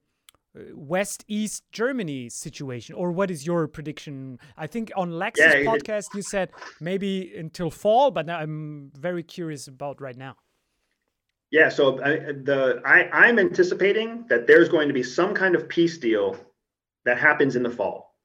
[0.54, 4.40] West East Germany situation, or what is your prediction?
[4.58, 6.50] I think on Lex's yeah, podcast you said
[6.80, 10.36] maybe until fall, but I'm very curious about right now.
[11.52, 15.68] Yeah, so I, the I, I'm anticipating that there's going to be some kind of
[15.70, 16.38] peace deal
[17.06, 18.16] that happens in the fall.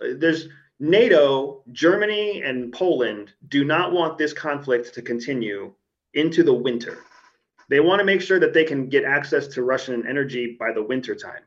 [0.00, 0.48] Uh, there's
[0.78, 5.72] NATO, Germany, and Poland do not want this conflict to continue
[6.14, 6.98] into the winter.
[7.68, 10.82] They want to make sure that they can get access to Russian energy by the
[10.82, 11.42] winter time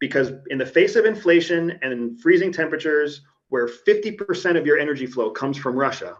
[0.00, 5.30] because in the face of inflation and freezing temperatures where 50% of your energy flow
[5.30, 6.16] comes from Russia,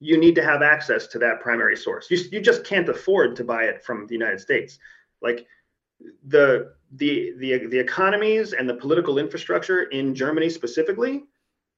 [0.00, 2.10] you need to have access to that primary source.
[2.10, 4.78] You, you just can't afford to buy it from the United States.
[5.22, 5.46] Like
[6.26, 11.24] the the the the economies and the political infrastructure in Germany specifically,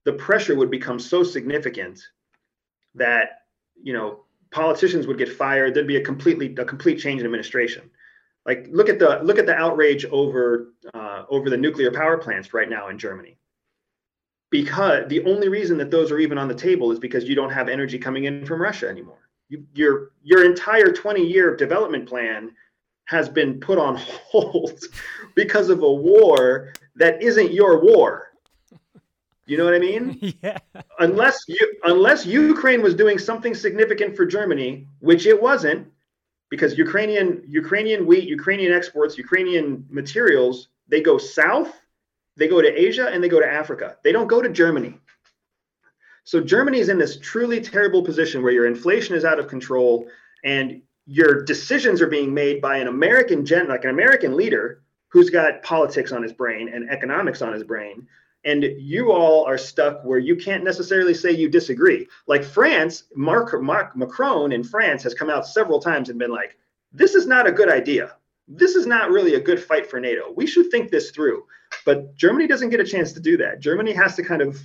[0.05, 2.03] the pressure would become so significant
[2.95, 3.43] that
[3.81, 5.75] you know politicians would get fired.
[5.75, 7.91] There'd be a completely a complete change in administration
[8.47, 12.55] like look at the look at the outrage over uh, over the nuclear power plants
[12.55, 13.37] right now in Germany.
[14.51, 17.51] Because the only reason that those are even on the table is because you don't
[17.51, 19.29] have energy coming in from Russia anymore.
[19.49, 22.53] You, your your entire 20 year development plan
[23.07, 23.97] has been put on
[24.31, 24.81] hold
[25.35, 28.33] because of a war that isn't your war.
[29.47, 30.35] You know what I mean?
[30.43, 30.59] Yeah.
[30.99, 35.89] Unless you unless Ukraine was doing something significant for Germany, which it wasn't,
[36.51, 41.73] because Ukrainian Ukrainian wheat, Ukrainian exports, Ukrainian materials, they go south,
[42.37, 43.97] they go to Asia, and they go to Africa.
[44.05, 44.99] They don't go to Germany.
[46.25, 50.09] So Germany is in this truly terrible position where your inflation is out of control
[50.45, 55.31] and your decisions are being made by an American gen, like an American leader who's
[55.31, 58.09] got politics on his brain and economics on his brain
[58.47, 62.07] and you all are stuck where you can't necessarily say you disagree.
[62.27, 66.57] Like France, Mark, Mark Macron in France has come out several times and been like,
[66.93, 68.15] "This is not a good idea.
[68.49, 70.33] This is not really a good fight for NATO.
[70.35, 71.45] We should think this through."
[71.85, 73.61] But Germany doesn't get a chance to do that.
[73.61, 74.59] Germany has to kind of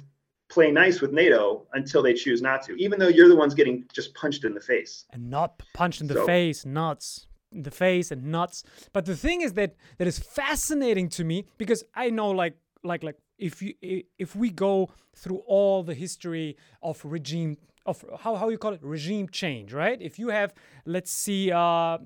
[0.49, 3.85] play nice with NATO until they choose not to, even though you're the ones getting
[3.93, 5.05] just punched in the face.
[5.11, 7.25] And not punched in the So- face, nuts.
[7.53, 8.63] In the face and nuts.
[8.93, 13.03] But the thing is that that is fascinating to me because I know like like
[13.03, 13.73] like if you
[14.17, 18.83] if we go through all the history of regime of how how you call it
[18.83, 19.99] regime change, right?
[20.01, 20.53] If you have
[20.85, 21.97] let's see uh, uh,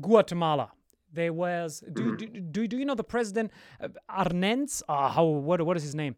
[0.00, 0.72] Guatemala.
[1.12, 3.50] There was do, do, do, do you know the president
[3.80, 4.82] uh, Arbenz?
[4.88, 6.16] Uh, how what what is his name?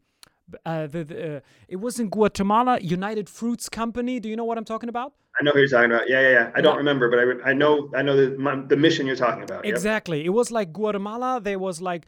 [0.65, 4.19] Uh, the, the, uh, it was in Guatemala, United Fruits Company.
[4.21, 5.13] Do you know what I'm talking about?
[5.39, 6.09] I know who you're talking about.
[6.09, 6.51] Yeah, yeah, yeah.
[6.55, 6.79] I don't Yeah.
[6.79, 9.65] remember, but I, re- I know I know the, my, the mission you're talking about.
[9.65, 9.73] Yep.
[9.75, 10.25] Exactly.
[10.25, 11.41] It was like Guatemala.
[11.41, 12.07] There was like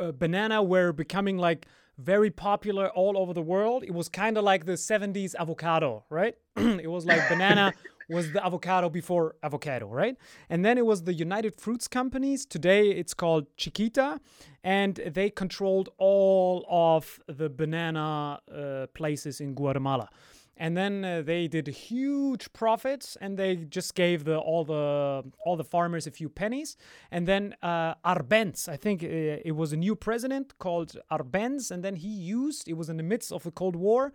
[0.00, 1.66] uh, banana were becoming like
[1.98, 3.84] very popular all over the world.
[3.84, 6.34] It was kind of like the 70s avocado, right?
[6.56, 7.72] it was like banana
[8.08, 10.16] was the avocado before avocado, right?
[10.48, 12.46] And then it was the United Fruits Companies.
[12.46, 14.20] Today it's called Chiquita.
[14.62, 20.08] And they controlled all of the banana uh, places in Guatemala
[20.56, 25.56] and then uh, they did huge profits and they just gave the all the all
[25.56, 26.76] the farmers a few pennies
[27.10, 31.82] and then uh, Arbenz I think uh, it was a new president called Arbenz and
[31.82, 34.12] then he used it was in the midst of the Cold War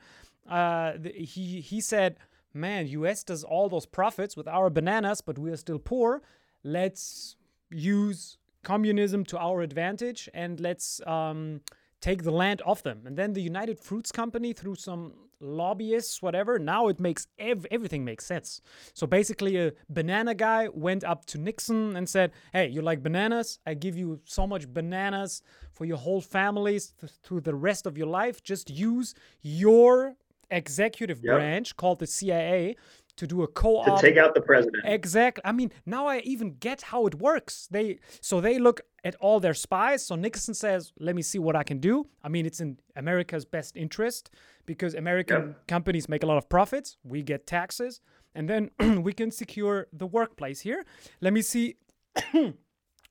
[0.49, 2.17] uh, he he said
[2.53, 6.21] man US does all those profits with our bananas but we are still poor
[6.63, 7.35] let's
[7.71, 11.61] use communism to our advantage and let's um,
[12.01, 13.03] take the land off them.
[13.05, 18.03] And then the United Fruits Company, through some lobbyists, whatever, now it makes ev- everything
[18.03, 18.61] makes sense.
[18.93, 23.59] So basically, a banana guy went up to Nixon and said, "Hey, you like bananas?
[23.65, 27.97] I give you so much bananas for your whole families th- through the rest of
[27.97, 28.43] your life.
[28.43, 30.17] Just use your
[30.51, 31.35] executive Yep.
[31.35, 32.75] branch called the CIA."
[33.17, 34.81] To do a co-op To take out the president.
[34.85, 35.41] Exactly.
[35.43, 37.67] I mean, now I even get how it works.
[37.69, 40.05] They so they look at all their spies.
[40.05, 43.43] So Nixon says, "Let me see what I can do." I mean, it's in America's
[43.43, 44.29] best interest
[44.65, 46.97] because American companies make a lot of profits.
[47.03, 47.99] We get taxes,
[48.33, 48.71] and then
[49.03, 50.85] we can secure the workplace here.
[51.19, 51.75] Let me see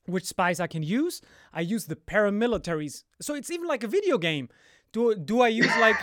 [0.06, 1.20] which spies I can use.
[1.52, 3.04] I use the paramilitaries.
[3.20, 4.48] So it's even like a video game.
[4.92, 5.96] Do do I use like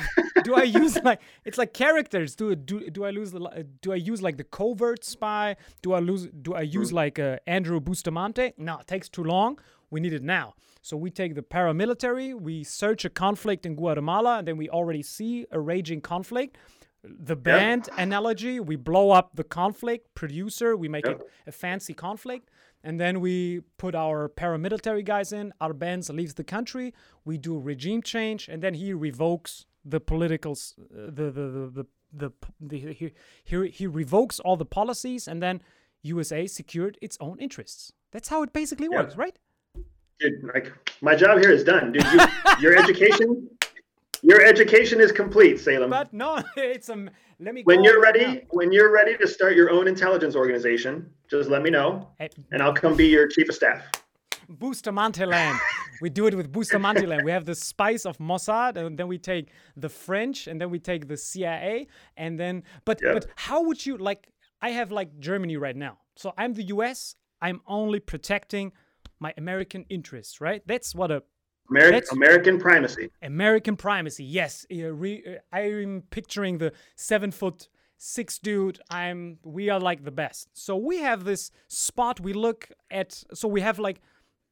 [0.43, 2.35] do I use like it's like characters?
[2.35, 5.55] Do do do I lose the do I use like the covert spy?
[5.81, 8.53] Do I lose do I use like uh, Andrew Bustamante?
[8.57, 9.59] No, it takes too long.
[9.89, 10.55] We need it now.
[10.81, 15.01] So we take the paramilitary, we search a conflict in Guatemala, and then we already
[15.01, 16.57] see a raging conflict.
[17.07, 21.19] The band analogy, we blow up the conflict producer, we make Yep.
[21.21, 22.49] it a fancy conflict,
[22.83, 25.53] and then we put our paramilitary guys in.
[25.61, 26.93] Arbenz leaves the country.
[27.23, 32.31] We do regime change, and then he revokes the political, uh, the the the the,
[32.61, 33.11] the, he,
[33.43, 35.61] he he revokes all the policies, and then
[36.03, 37.91] USA secured its own interests.
[38.11, 38.99] That's how it basically Yeah.
[39.01, 39.37] works, right?
[40.19, 40.71] Dude, like
[41.01, 42.05] my job here is done, dude.
[42.13, 42.19] You,
[42.61, 43.49] your education,
[44.25, 45.89] your education is complete, Salim.
[45.89, 46.95] But no, it's a.
[47.39, 47.61] Let me.
[47.63, 51.69] when you're ready, when you're ready to start your own intelligence organization, just let me
[51.69, 52.09] know.
[52.19, 53.83] Hey, and I'll come be your chief of staff.
[54.47, 55.57] Bustamante land.
[56.01, 57.23] we do it with Bustamante land.
[57.25, 60.79] We have the spice of Mossad, and then we take the French, and then we
[60.79, 61.87] take the CIA,
[62.17, 62.63] and then.
[62.85, 63.13] But Yeah.
[63.13, 64.27] but how would you like?
[64.61, 67.15] I have like Germany right now, so I'm the U.S.
[67.41, 68.71] I'm only protecting
[69.19, 70.61] my American interests, right?
[70.65, 71.23] That's what a
[71.69, 73.09] Ameri- That's- American primacy.
[73.21, 74.23] American primacy.
[74.23, 78.79] Yes, uh, uh, I'm picturing the seven foot six dude.
[78.89, 79.39] I'm.
[79.43, 80.49] We are like the best.
[80.53, 82.19] So we have this spot.
[82.19, 83.23] We look at.
[83.33, 84.01] So we have like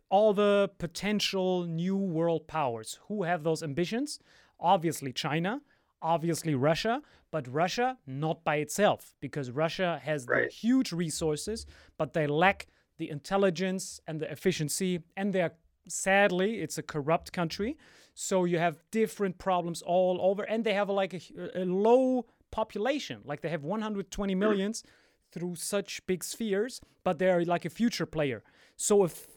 [0.09, 4.19] all the potential new world powers who have those ambitions.
[4.59, 5.61] Obviously, China.
[6.01, 7.01] Obviously, Russia.
[7.31, 10.51] But Russia not by itself because Russia has the Right.
[10.51, 11.65] huge resources,
[11.97, 12.67] but they lack
[12.97, 15.53] the intelligence and the efficiency, and they're
[15.87, 17.77] sadly it's a corrupt country.
[18.13, 23.21] So you have different problems all over, and they have like a, a low population,
[23.25, 24.83] like they have 120 millions
[25.31, 28.43] through such big spheres, but they're like a future player.
[28.77, 29.27] So if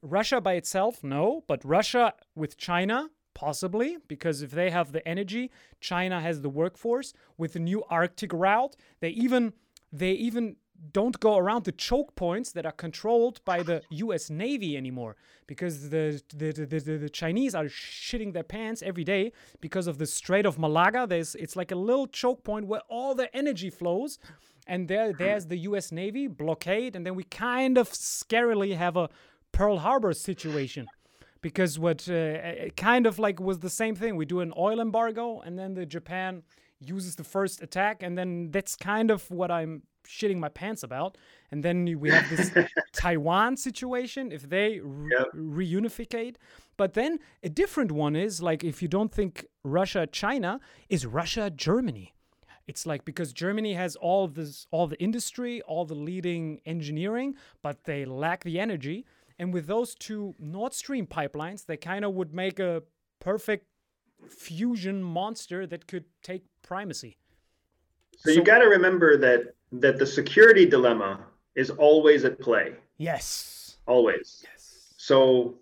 [0.00, 5.50] Russia by itself, no, but Russia with China, possibly, because if they have the energy,
[5.80, 8.76] China has the workforce with the new Arctic route.
[9.00, 9.52] They even
[9.92, 10.56] they even
[10.90, 15.90] don't go around the choke points that are controlled by the US Navy anymore because
[15.90, 20.06] the the, the, the, the Chinese are shitting their pants every day because of the
[20.06, 21.06] Strait of Malacca.
[21.08, 24.18] There's it's like a little choke point where all the energy flows
[24.66, 29.08] and there there's the US Navy blockade and then we kind of scarily have a
[29.52, 30.86] Pearl Harbor situation
[31.42, 34.80] because what uh, it kind of like was the same thing we do an oil
[34.80, 36.42] embargo and then the Japan
[36.80, 41.16] uses the first attack and then that's kind of what I'm shitting my pants about
[41.50, 42.50] and then we have this
[42.92, 45.26] Taiwan situation if they re- Yep.
[45.34, 46.36] reunificate
[46.76, 50.58] But then a different one is like if you don't think Russia, China,
[50.88, 52.14] is Russia, Germany.
[52.66, 57.84] It's like because Germany has all this, all the industry, all the leading engineering, but
[57.84, 59.04] they lack the energy.
[59.38, 62.82] And with those two Nord Stream pipelines, they kind of would make a
[63.20, 63.66] perfect
[64.28, 67.18] fusion monster that could take primacy.
[68.16, 71.24] So, you got to remember that that the security dilemma
[71.54, 72.74] is always at play.
[72.98, 73.76] Yes.
[73.86, 74.44] Always.
[74.44, 74.94] Yes.
[74.96, 75.58] So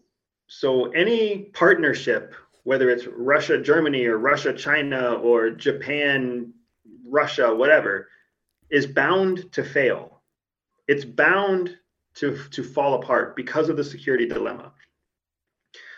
[0.53, 2.35] so any partnership,
[2.65, 6.53] whether it's Russia, Germany, or Russia, China, or Japan,
[7.07, 8.09] Russia, whatever,
[8.69, 10.23] is bound to fail.
[10.89, 11.77] It's bound
[12.16, 14.73] to, to fall apart because of the security dilemma.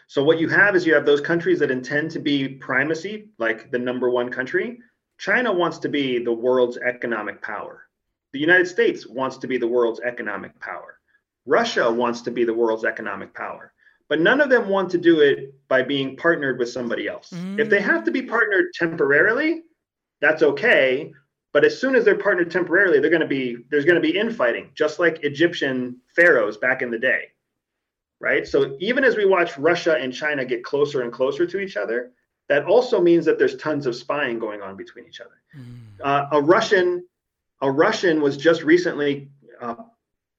[0.06, 3.70] So what you have is you have those countries that intend to be primacy, like
[3.70, 4.80] the number one country.
[5.16, 7.84] China wants to be the world's economic power.
[8.32, 10.98] The United States wants to be the world's economic power.
[11.44, 13.72] Russia wants to be the world's economic power
[14.12, 17.30] but none of them want to do it by being partnered with somebody else.
[17.30, 17.58] Mm.
[17.58, 19.62] If they have to be partnered temporarily,
[20.20, 21.14] that's okay.
[21.54, 24.14] But as soon as they're partnered temporarily, they're going to be there's going to be
[24.14, 27.28] infighting, just like Egyptian pharaohs back in the day,
[28.20, 28.46] right?
[28.46, 32.10] So even as we watch Russia and China get closer and closer to each other,
[32.50, 35.40] that also means that there's tons of spying going on between each other.
[35.58, 36.04] Mm.
[36.04, 37.06] Uh, a Russian,
[37.62, 39.30] a Russian was just recently
[39.60, 39.76] uh,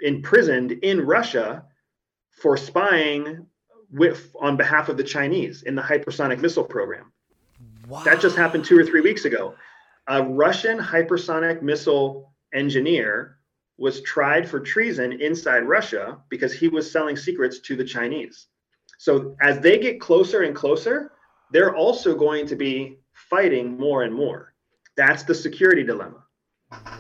[0.01, 1.65] imprisoned in Russia
[2.29, 3.47] for spying
[3.89, 7.11] with on behalf of the Chinese in the hypersonic missile program.
[7.87, 8.03] Wow.
[8.03, 9.55] That just happened two or three weeks ago.
[10.07, 13.37] A Russian hypersonic missile engineer
[13.77, 18.47] was tried for treason inside Russia because he was selling secrets to the Chinese.
[18.97, 21.11] So as they get closer and closer,
[21.51, 24.53] they're also going to be fighting more and more.
[24.97, 26.23] That's the security dilemma.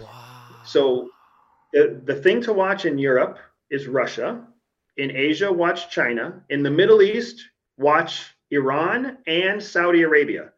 [0.01, 0.61] Wow.
[0.65, 1.09] So
[1.73, 3.39] the, the thing to watch in Europe
[3.69, 4.47] is Russia
[4.97, 6.43] in Asia, watch China.
[6.49, 7.43] In the Middle East,
[7.77, 10.51] watch Iran and Saudi Arabia.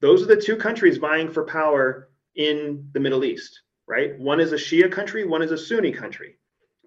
[0.00, 4.18] Those are the two countries vying for power in the Middle East, right?
[4.18, 6.38] One is a Shia country, one is a Sunni country.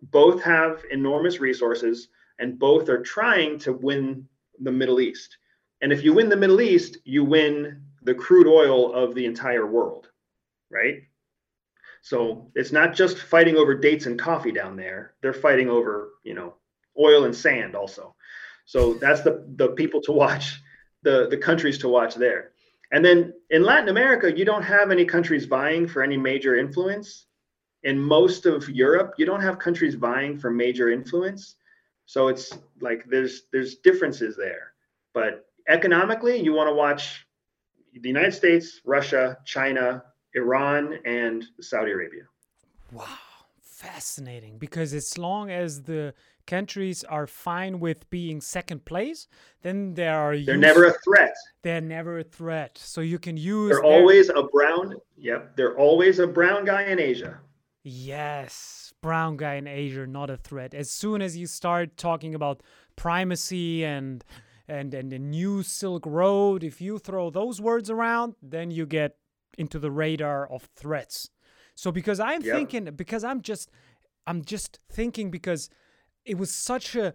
[0.01, 2.09] Both have enormous resources
[2.39, 4.27] and both are trying to win
[4.59, 5.37] the Middle East.
[5.81, 9.67] And if you win the Middle East, you win the crude oil of the entire
[9.67, 10.09] world,
[10.69, 11.03] right?
[12.07, 15.15] So it's not just fighting over dates and coffee down there.
[15.21, 16.53] They're fighting over, you know,
[16.97, 18.15] oil and sand also.
[18.65, 20.61] So that's the the people to watch,
[21.03, 22.51] the the countries to watch there.
[22.93, 27.25] And then in Latin America, you don't have any countries vying for any major influence.
[27.83, 31.57] In most of Europe, you don't have countries vying for major influence.
[32.05, 34.71] So it's like there's there's differences there.
[35.13, 37.27] But economically, you want to watch
[37.93, 40.03] the United States, Russia, China,
[40.35, 42.23] Iran, and Saudi Arabia.
[42.91, 43.05] Wow,
[43.61, 44.57] fascinating.
[44.57, 46.13] Because as long as the
[46.45, 49.27] countries are fine with being second place,
[49.61, 50.31] then they are.
[50.31, 51.35] They're used, never a threat.
[51.61, 52.77] They're never a threat.
[52.77, 53.69] So you can use.
[53.69, 54.95] They're their, always a brown.
[55.17, 57.39] Yep, they're always a brown guy in Asia.
[57.83, 60.73] Yes, brown guy in Asia, not a threat.
[60.73, 62.61] As soon as you start talking about
[62.95, 64.23] primacy and
[64.67, 69.15] and and the new Silk Road, if you throw those words around, then you get
[69.57, 71.29] into the radar of threats.
[71.75, 72.55] So because I'm yep.
[72.55, 73.69] thinking, because I'm just,
[74.25, 75.69] I'm just thinking because
[76.25, 77.13] it was such a,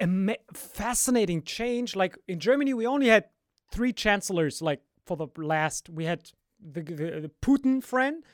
[0.00, 1.96] a fascinating change.
[1.96, 3.24] Like in Germany, we only had
[3.72, 4.60] three chancellors.
[4.60, 6.30] Like for the last, we had
[6.60, 8.24] the, the, the Putin friend.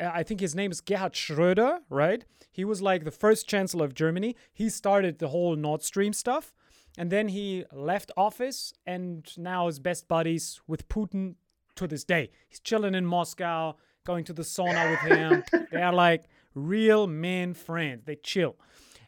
[0.00, 2.24] I think his name is Gerhard Schröder, right?
[2.50, 4.34] He was like the first chancellor of Germany.
[4.52, 6.54] He started the whole Nord Stream stuff.
[6.98, 11.34] And then he left office and now is best buddies with Putin
[11.76, 12.30] to this day.
[12.48, 15.44] He's chilling in Moscow, going to the sauna with him.
[15.72, 16.24] they are like
[16.54, 18.02] real men friends.
[18.04, 18.56] They chill.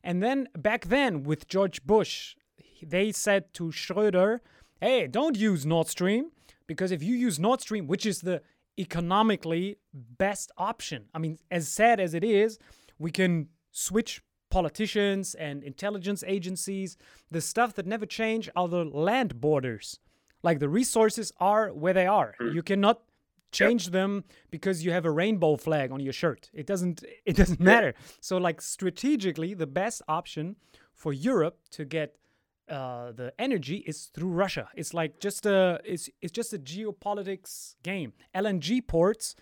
[0.02, 2.36] And then back then with George Bush,
[2.82, 4.42] they said to Schroeder,
[4.80, 6.30] hey, don't use Nord Stream
[6.66, 8.42] because if you use Nord Stream, which is the
[8.78, 12.58] economically best option, I mean, as sad as it is,
[12.98, 16.96] we can switch politicians and intelligence agencies.
[17.30, 19.98] The stuff that never change are the land borders.
[20.42, 22.34] Like the resources are where they are.
[22.38, 22.50] Hmm.
[22.52, 23.02] You cannot
[23.50, 23.92] change yep.
[23.92, 27.94] them because you have a rainbow flag on your shirt it doesn't it doesn't matter
[28.20, 30.54] so like strategically the best option
[30.92, 32.18] for europe to get
[32.68, 34.68] uh, the energy is through Russia.
[34.74, 38.12] It's like just a it's it's just a geopolitics game.
[38.34, 39.34] LNG ports,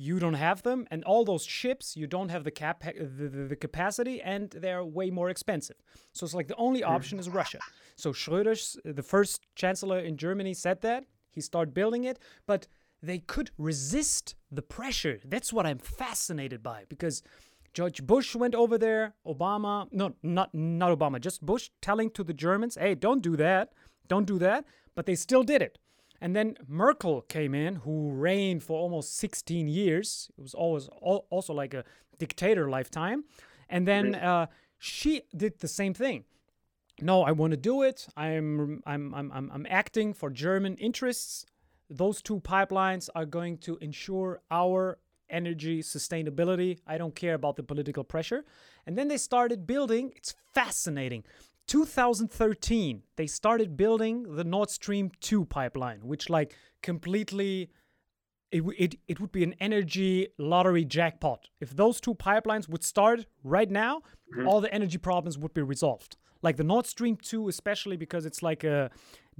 [0.00, 3.44] you don't have them, and all those ships, you don't have the cap the, the,
[3.48, 5.76] the capacity, and they're way more expensive.
[6.12, 6.88] So it's like the only hmm.
[6.88, 7.58] option is Russia.
[7.96, 12.68] So Schröder's the first chancellor in Germany said that he started building it, but
[13.02, 15.18] they could resist the pressure.
[15.24, 17.22] That's what I'm fascinated by because
[17.74, 19.14] George Bush went over there.
[19.26, 23.72] Obama, no, not not Obama, just Bush telling to the Germans, "Hey, don't do that,
[24.06, 24.64] don't do that."
[24.94, 25.78] But they still did it.
[26.20, 30.30] And then Merkel came in, who reigned for almost 16 years.
[30.36, 31.84] It was always al- also like a
[32.18, 33.24] dictator lifetime.
[33.68, 34.46] And then uh,
[34.78, 36.24] she did the same thing.
[37.00, 38.08] No, I want to do it.
[38.16, 41.46] I'm, I'm, I'm, I'm, I'm acting for German interests.
[41.88, 44.98] Those two pipelines are going to ensure our
[45.30, 46.78] energy sustainability.
[46.86, 48.44] I don't care about the political pressure.
[48.86, 50.12] And then they started building.
[50.16, 51.24] It's fascinating.
[51.68, 57.70] 2013, they started building the Nord Stream 2 pipeline, which like completely
[58.50, 61.48] it, it, it would be an energy lottery jackpot.
[61.60, 63.98] If those two pipelines would start right now,
[64.34, 64.48] mm-hmm.
[64.48, 66.16] all the energy problems would be resolved.
[66.40, 68.90] Like the Nord Stream 2, especially because it's like a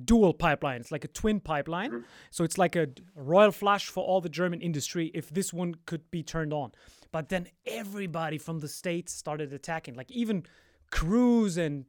[0.05, 1.91] dual pipeline, it's like a twin pipeline.
[1.91, 2.03] Mm-hmm.
[2.31, 6.11] So it's like a royal flush for all the German industry if this one could
[6.11, 6.73] be turned on.
[7.11, 10.45] But then everybody from the States started attacking, like even
[10.91, 11.87] Cruz and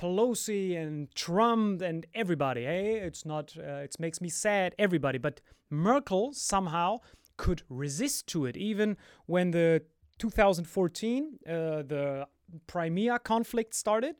[0.00, 2.64] Pelosi and Trump and everybody.
[2.64, 3.54] Hey, it's not.
[3.58, 4.74] Uh, it makes me sad.
[4.78, 7.00] Everybody, but Merkel somehow
[7.36, 8.96] could resist to it, even
[9.26, 9.82] when the
[10.18, 12.26] 2014 uh, the
[12.66, 14.16] Crimea conflict started.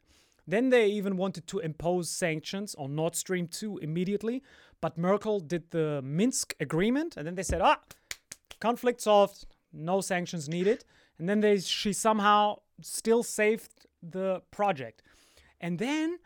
[0.47, 4.43] Then they even wanted to impose sanctions on Nord Stream 2 immediately,
[4.81, 7.79] but Merkel did the Minsk agreement, and then they said, "Ah,
[8.61, 10.85] conflict solved, no sanctions needed."
[11.19, 15.03] And then they she somehow still saved the project.
[15.61, 16.19] And then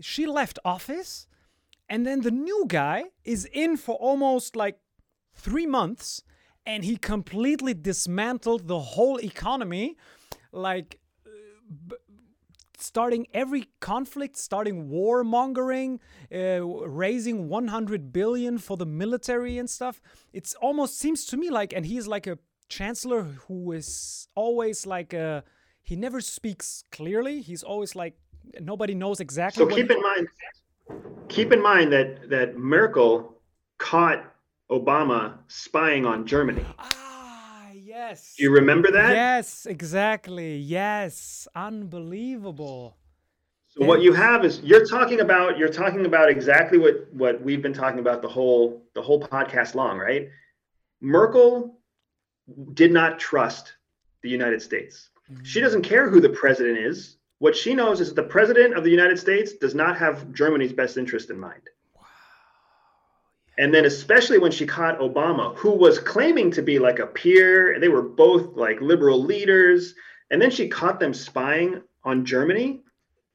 [0.00, 1.26] she left office,
[1.88, 4.78] and then the new guy is in for almost like
[5.34, 6.22] three months,
[6.66, 9.96] and he completely dismantled the whole economy,
[10.52, 11.30] like uh,
[11.88, 11.96] b-
[12.78, 15.98] starting every conflict, starting warmongering,
[16.34, 20.00] uh, raising 100 billion for the military and stuff.
[20.32, 22.38] It's almost seems to me like, and he's like a
[22.68, 25.44] chancellor who is always like a,
[25.82, 27.40] he never speaks clearly.
[27.40, 28.14] He's always like
[28.60, 29.60] nobody knows exactly.
[29.60, 30.28] So what keep in mind,
[31.28, 33.36] keep in mind that that Merkel
[33.78, 34.24] caught
[34.70, 36.64] Obama spying on Germany.
[36.78, 38.34] Ah, yes.
[38.36, 39.10] Do you remember that?
[39.10, 40.56] Yes, exactly.
[40.56, 42.96] Yes, unbelievable.
[43.68, 47.62] So what you have is you're talking about you're talking about exactly what what we've
[47.62, 50.28] been talking about the whole the whole podcast long, right?
[51.00, 51.78] Merkel
[52.74, 53.74] did not trust
[54.22, 55.10] the United States.
[55.44, 57.16] She doesn't care who the president is.
[57.40, 60.74] What she knows is that the president of the United States does not have Germany's
[60.74, 61.62] best interest in mind.
[63.56, 67.72] And then, especially when she caught Obama, who was claiming to be like a peer,
[67.72, 69.94] and they were both like liberal leaders.
[70.30, 72.82] And then she caught them spying on Germany.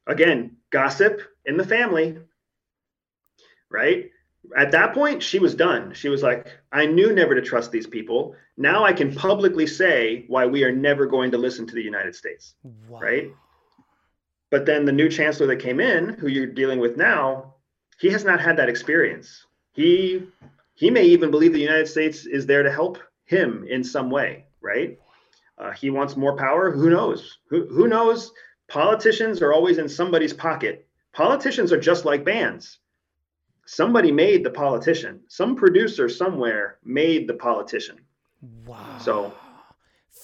[0.06, 2.16] Again, gossip in the family,
[3.70, 4.10] right?
[4.56, 5.94] At that point, she was done.
[5.94, 8.36] She was like, I knew never to trust these people.
[8.56, 12.14] Now I can publicly say why we are never going to listen to the United
[12.14, 12.54] States
[12.88, 13.00] Wow.
[13.00, 13.32] right?
[14.50, 17.54] But then the new chancellor that came in, who you're dealing with now,
[17.98, 19.44] he has not had that experience.
[19.72, 20.26] He
[20.74, 24.44] he may even believe the United States is there to help him in some way,
[24.60, 24.98] right?
[25.58, 26.70] Uh, he wants more power.
[26.70, 27.38] Who knows?
[27.48, 28.32] Who who knows?
[28.68, 30.86] Politicians are always in somebody's pocket.
[31.12, 32.78] Politicians are just like bands.
[33.64, 35.20] Somebody made the politician.
[35.28, 37.98] Some producer somewhere made the politician.
[38.66, 38.98] Wow.
[39.00, 39.34] So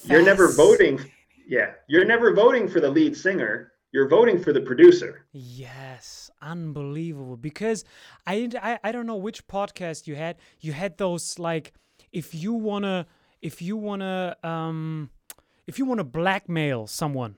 [0.05, 0.99] you're never voting
[1.47, 7.37] yeah you're never voting for the lead singer you're voting for the producer Yes, unbelievable.
[7.37, 7.85] Because
[8.27, 10.37] I, I I don't know which podcast you had.
[10.61, 11.73] You had those like
[12.13, 13.07] if you wanna
[13.41, 15.11] if you wanna um
[15.67, 17.37] if you wanna blackmail someone,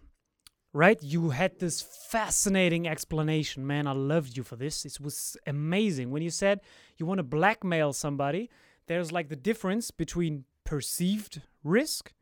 [0.73, 1.01] right?
[1.03, 3.87] You had this fascinating explanation, man.
[3.87, 4.85] I loved you for this.
[4.85, 6.61] It was amazing when you said
[6.97, 8.51] you want to blackmail somebody.
[8.87, 12.13] There's like the difference between perceived risk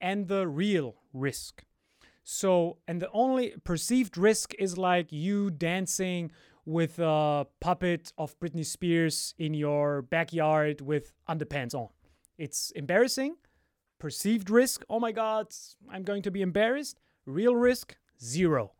[0.00, 1.64] and the real risk.
[2.24, 6.30] So, and the only perceived risk is like you dancing
[6.64, 11.88] with a puppet of Britney Spears in your backyard with underpants on.
[12.38, 13.36] It's embarrassing.
[13.98, 15.48] Perceived risk, oh my God,
[15.90, 17.00] I'm going to be embarrassed.
[17.26, 18.72] Real risk, zero.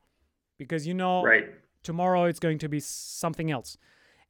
[0.57, 1.49] Because you know, right
[1.83, 3.77] tomorrow it's going to be something else.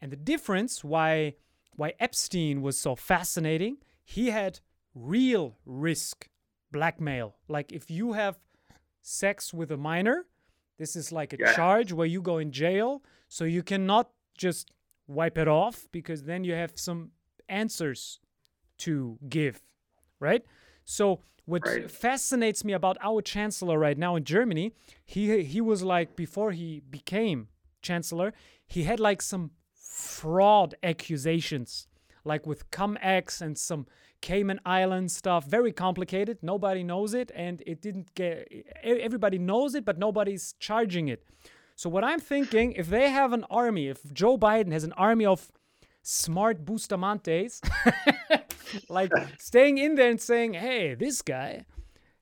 [0.00, 1.34] And the difference why
[1.76, 4.60] why Epstein was so fascinating, he had
[4.94, 6.28] real risk
[6.72, 7.36] blackmail.
[7.48, 8.38] Like if you have
[9.02, 10.27] sex with a minor,
[10.78, 11.52] this is like a Yeah.
[11.55, 14.70] charge where you go in jail, so you cannot just
[15.06, 17.12] wipe it off because then you have some
[17.48, 18.20] answers
[18.78, 19.60] to give,
[20.20, 20.44] right?
[20.85, 21.90] So what Right.
[21.90, 24.72] fascinates me about our chancellor right now in Germany,
[25.05, 27.48] he he was like before he became
[27.82, 28.32] chancellor,
[28.66, 31.86] he had like some fraud accusations.
[32.24, 33.86] Like with CumEx and some
[34.20, 35.47] Cayman Island stuff.
[35.47, 36.38] Very complicated.
[36.42, 38.48] Nobody knows it, and it didn't get.
[38.82, 41.24] Everybody knows it, but nobody's charging it.
[41.76, 45.24] So what I'm thinking, if they have an army, if Joe Biden has an army
[45.24, 45.51] of
[46.02, 47.60] smart Bustamantes,
[48.88, 51.64] like staying in there and saying, "Hey, this guy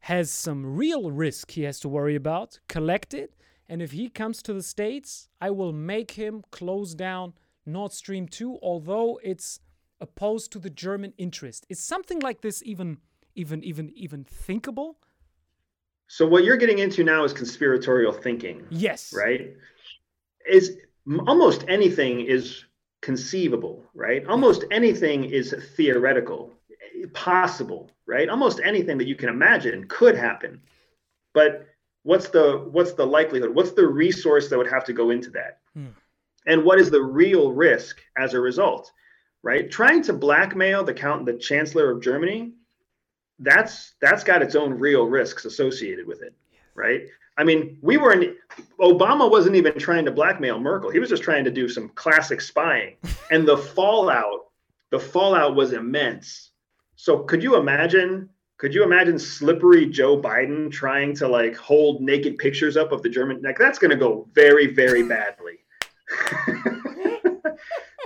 [0.00, 2.60] has some real risk he has to worry about.
[2.68, 3.34] Collect it,
[3.68, 7.34] and if he comes to the states, I will make him close down
[7.66, 9.60] Nord Stream 2, although it's
[10.00, 12.98] opposed to the German interest." Is something like this even,
[13.34, 14.98] even, even, even thinkable?
[16.08, 19.12] So what you're getting into now is conspiratorial thinking, Yes.
[19.14, 19.54] right?
[20.50, 20.78] Is
[21.26, 22.64] almost anything is
[23.02, 24.26] conceivable, right?
[24.26, 26.54] Almost anything is theoretical,
[27.12, 28.28] possible, right?
[28.28, 30.62] Almost anything that you can imagine could happen.
[31.34, 31.66] But
[32.02, 33.54] what's the what's the likelihood?
[33.54, 35.60] What's the resource that would have to go into that?
[35.74, 35.88] Hmm.
[36.46, 38.90] And what is the real risk as a result?
[39.42, 39.70] Right?
[39.70, 42.52] Trying to blackmail the count the chancellor of Germany,
[43.38, 46.34] that's that's got its own real risks associated with it,
[46.74, 47.02] right?
[47.36, 48.34] I mean, we were in
[48.80, 50.90] Obama wasn't even trying to blackmail Merkel.
[50.90, 52.96] He was just trying to do some classic spying.
[53.30, 54.46] and the fallout,
[54.90, 56.50] the fallout was immense.
[56.96, 62.38] So could you imagine could you imagine slippery Joe Biden trying to like hold naked
[62.38, 65.58] pictures up of the German like that's going to go very very badly.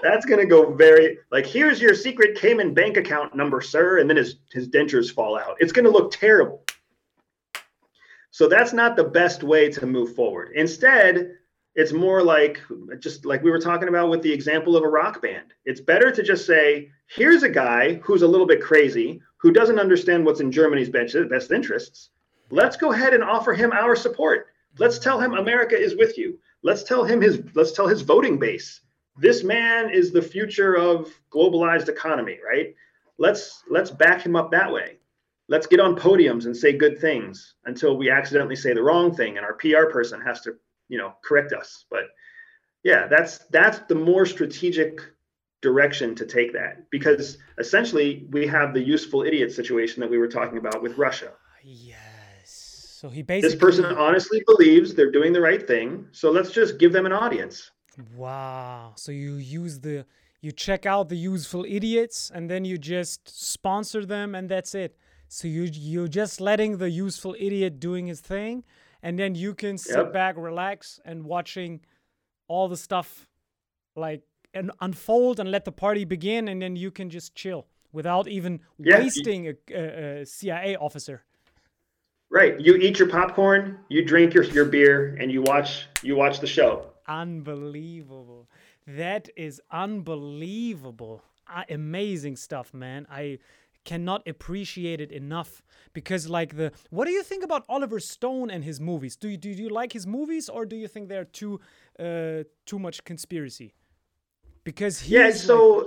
[0.03, 4.09] that's going to go very like here's your secret Cayman bank account number sir and
[4.09, 5.57] then his his dentures fall out.
[5.61, 6.65] It's going to look terrible.
[8.31, 10.53] So that's not the best way to move forward.
[10.55, 11.37] Instead,
[11.75, 12.61] it's more like
[12.99, 15.55] just like we were talking about with the example of a rock band.
[15.65, 19.79] It's better to just say, here's a guy who's a little bit crazy, who doesn't
[19.79, 21.15] understand what's in Germany's best,
[21.51, 22.11] interests.
[22.51, 24.49] Let's go ahead and offer him our support.
[24.79, 26.39] Let's tell him America is with you.
[26.63, 28.82] Let's tell him his let's tell his voting base.
[29.17, 32.75] This man is the future of globalized economy, right?
[33.19, 34.99] Let's let's back him up that way
[35.53, 39.37] let's get on podiums and say good things until we accidentally say the wrong thing
[39.37, 40.55] and our PR person has to,
[40.89, 41.85] you know, correct us.
[41.91, 42.05] But
[42.83, 45.01] yeah, that's that's the more strategic
[45.61, 50.27] direction to take that because essentially we have the useful idiot situation that we were
[50.27, 51.33] talking about with Russia.
[51.63, 52.97] Yes.
[52.99, 53.51] So he basically.
[53.51, 57.13] This person honestly believes they're doing the right thing, so let's just give them an
[57.13, 57.72] audience.
[58.15, 58.93] Wow.
[58.97, 60.07] So you use the
[60.41, 64.97] you check out the useful idiots and then you just sponsor them and that's it.
[65.29, 68.65] So you you're just letting the useful idiot doing his thing
[69.03, 70.13] and then you can sit Yep.
[70.13, 71.81] back, relax and watching
[72.49, 73.27] all the stuff
[73.95, 74.23] like
[74.55, 78.61] and unfold and let the party begin and then you can just chill without even
[78.79, 81.25] Yeah, wasting a, a, a CIA officer.
[82.31, 82.59] Right.
[82.59, 86.47] You eat your popcorn, you drink your, your beer, and you watch you watch the
[86.47, 86.92] show.
[87.07, 88.49] Unbelievable.
[88.87, 91.23] That is unbelievable.
[91.53, 93.07] Uh, amazing stuff, man.
[93.11, 93.39] I
[93.85, 95.61] cannot appreciate it enough
[95.93, 99.17] because like the what do you think about Oliver Stone and his movies?
[99.17, 101.61] Do you do you like his movies or do you think they're too
[101.99, 103.75] uh too much conspiracy?
[104.65, 105.87] Because he's Yeah, like- so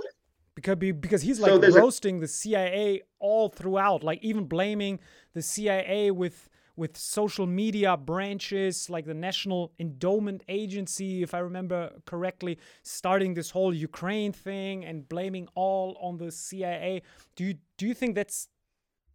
[0.54, 4.98] because because he's So like a- roasting the CIA all throughout, like even blaming
[5.32, 11.92] the CIA with with social media branches like the National Endowment Agency, if I remember
[12.04, 17.02] correctly, starting this whole Ukraine thing and blaming all on the CIA.
[17.34, 18.48] Do you do you think that's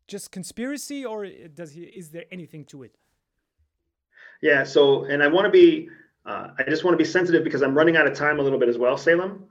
[0.08, 2.96] just conspiracy, or does he is there anything to it?
[4.42, 4.64] Yeah.
[4.64, 5.90] So, and I want to be,
[6.26, 8.60] uh, I just want to be sensitive because I'm running out of time a little
[8.60, 9.46] bit as well, Salim.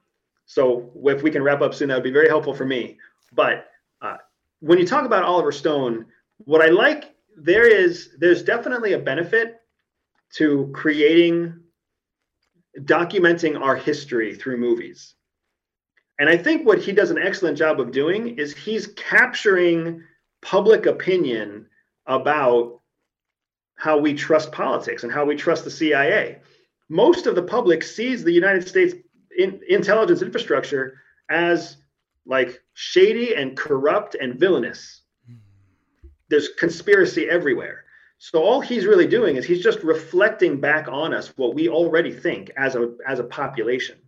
[0.46, 2.98] So, if we can wrap up soon, that would be very helpful for me.
[3.32, 3.66] But
[4.02, 4.16] uh,
[4.58, 6.06] when you talk about Oliver Stone,
[6.38, 9.60] what I like there is there's definitely a benefit
[10.34, 11.60] to creating,
[12.80, 15.14] documenting our history through movies.
[16.18, 20.02] And I think what he does an excellent job of doing is he's capturing
[20.42, 21.66] public opinion
[22.06, 22.80] about
[23.76, 26.40] how we trust politics and how we trust the CIA.
[26.90, 28.94] Most of the public sees the United States
[29.36, 31.00] in, intelligence infrastructure
[31.30, 31.78] as
[32.26, 34.99] like shady and corrupt and villainous.
[36.30, 37.84] There's conspiracy everywhere.
[38.18, 42.12] So all he's really doing is he's just reflecting back on us what we already
[42.12, 43.98] think as a as a population.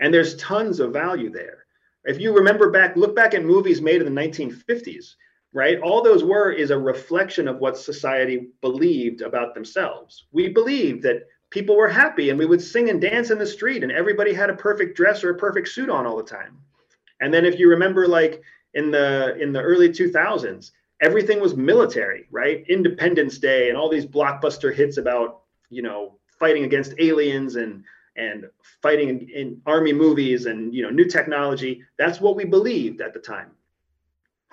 [0.00, 1.66] And there's tons of value there.
[2.04, 5.14] If you remember back, look back at movies made in the 1950s,
[5.52, 5.80] right?
[5.80, 10.26] All those were is a reflection of what society believed about themselves.
[10.30, 13.82] We believed that people were happy and we would sing and dance in the street
[13.82, 16.58] and everybody had a perfect dress or a perfect suit on all the time.
[17.20, 18.40] And then if you remember like
[18.74, 20.70] in the in the early 2000s,
[21.00, 22.64] everything was military, right?
[22.68, 27.84] Independence Day and all these blockbuster hits about, you know, fighting against aliens and
[28.16, 28.46] and
[28.82, 31.82] fighting in, army movies and you know new technology.
[31.98, 33.50] That's what we believed at the time.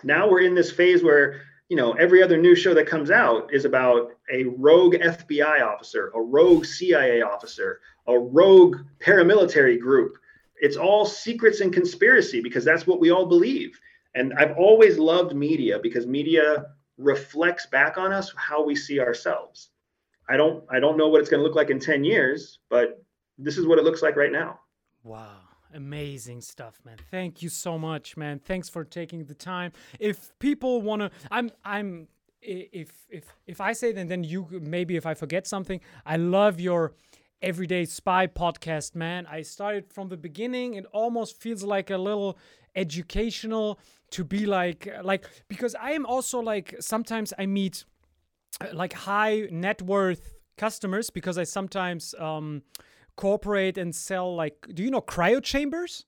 [0.03, 3.53] Now we're in this phase where you know every other new show that comes out
[3.53, 10.17] is about a rogue FBI officer, a rogue CIA officer, a rogue paramilitary group.
[10.57, 13.79] It's all secrets and conspiracy because that's what we all believe.
[14.15, 16.67] And I've always loved media because media
[16.97, 19.69] reflects back on us how we see ourselves.
[20.29, 23.03] I don't I don't know what it's going to look like in 10 years, but
[23.37, 24.59] this is what it looks like right now.
[25.03, 25.39] Wow.
[25.73, 26.97] Amazing stuff, man.
[27.09, 28.39] Thank you so much, man.
[28.39, 29.71] Thanks for taking the time.
[29.99, 32.07] If people want to I'm I'm
[32.41, 36.59] if if if I say then then you maybe if I forget something, I love
[36.59, 36.93] your
[37.41, 39.25] Everyday Spy podcast, man.
[39.25, 40.75] I started from the beginning.
[40.75, 42.37] It almost feels like a little
[42.75, 43.79] educational
[44.13, 47.85] to be like like because I am also like sometimes I meet
[48.61, 52.61] uh, like high net worth customers because I sometimes um
[53.15, 56.05] cooperate and sell like do you know cryo chambers?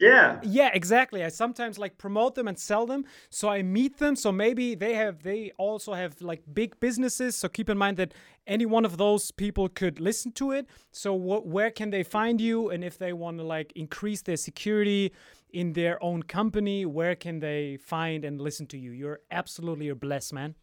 [0.00, 0.40] Yeah.
[0.42, 1.22] Yeah, exactly.
[1.22, 3.04] I sometimes like promote them and sell them.
[3.28, 4.16] So I meet them.
[4.16, 7.36] So maybe they have they also have like big businesses.
[7.36, 8.14] So keep in mind that
[8.46, 10.66] any one of those people could listen to it.
[10.90, 12.70] So wh- where can they find you?
[12.70, 15.12] And if they want to like increase their security
[15.52, 18.90] in their own company, where can they find and listen to you?
[18.92, 20.54] You're absolutely a blessed man.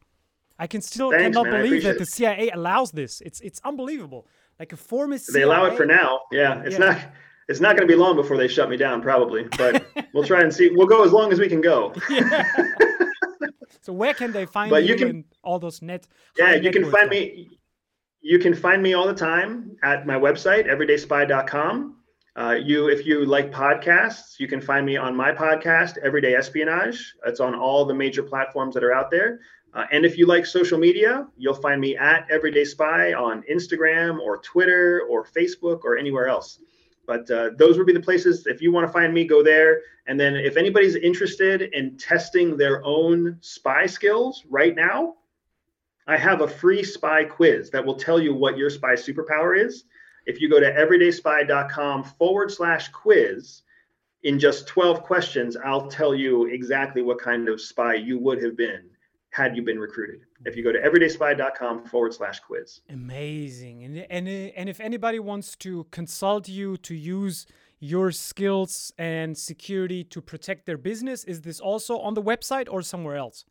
[0.59, 1.61] I can still Thanks, cannot man.
[1.63, 3.21] Believe that the CIA allows this.
[3.21, 4.27] It's it's unbelievable.
[4.59, 6.21] Like a former They allow it for now.
[6.31, 6.61] Yeah.
[6.65, 6.85] It's Yeah.
[6.85, 6.97] not
[7.47, 10.41] it's not going to be long before they shut me down probably, but we'll try
[10.41, 10.69] and see.
[10.71, 11.93] We'll go as long as we can go.
[13.81, 16.07] So where can they find But you, you can- all those net?
[16.37, 17.47] yeah you can find me
[18.21, 21.95] you can find me all the time at my website everydayspy.com
[22.37, 27.15] uh, you if you like podcasts you can find me on my podcast everyday espionage.
[27.25, 29.39] It's on all the major platforms that are out there.
[29.73, 34.19] Uh, and if you like social media you'll find me at everyday spy on instagram
[34.19, 36.59] or twitter or facebook or anywhere else.
[37.05, 39.79] But uh, those would be the places if you want to find me go there.
[40.07, 45.15] And then if anybody's interested in testing their own spy skills right now
[46.07, 49.83] I have a free spy quiz that will tell you what your spy superpower is.
[50.27, 53.61] If you go to everydayspy.com forward slash quiz,
[54.23, 58.57] in just 12 questions, I'll tell you exactly what kind of spy you would have
[58.57, 58.89] been
[59.29, 60.21] had you been recruited.
[60.45, 62.81] If you go to everydayspy.com forward slash quiz.
[62.89, 63.85] Amazing.
[63.85, 67.45] And and and if anybody wants to consult you to use
[67.79, 72.81] your skills and security to protect their business, is this also on the website or
[72.81, 73.45] somewhere else?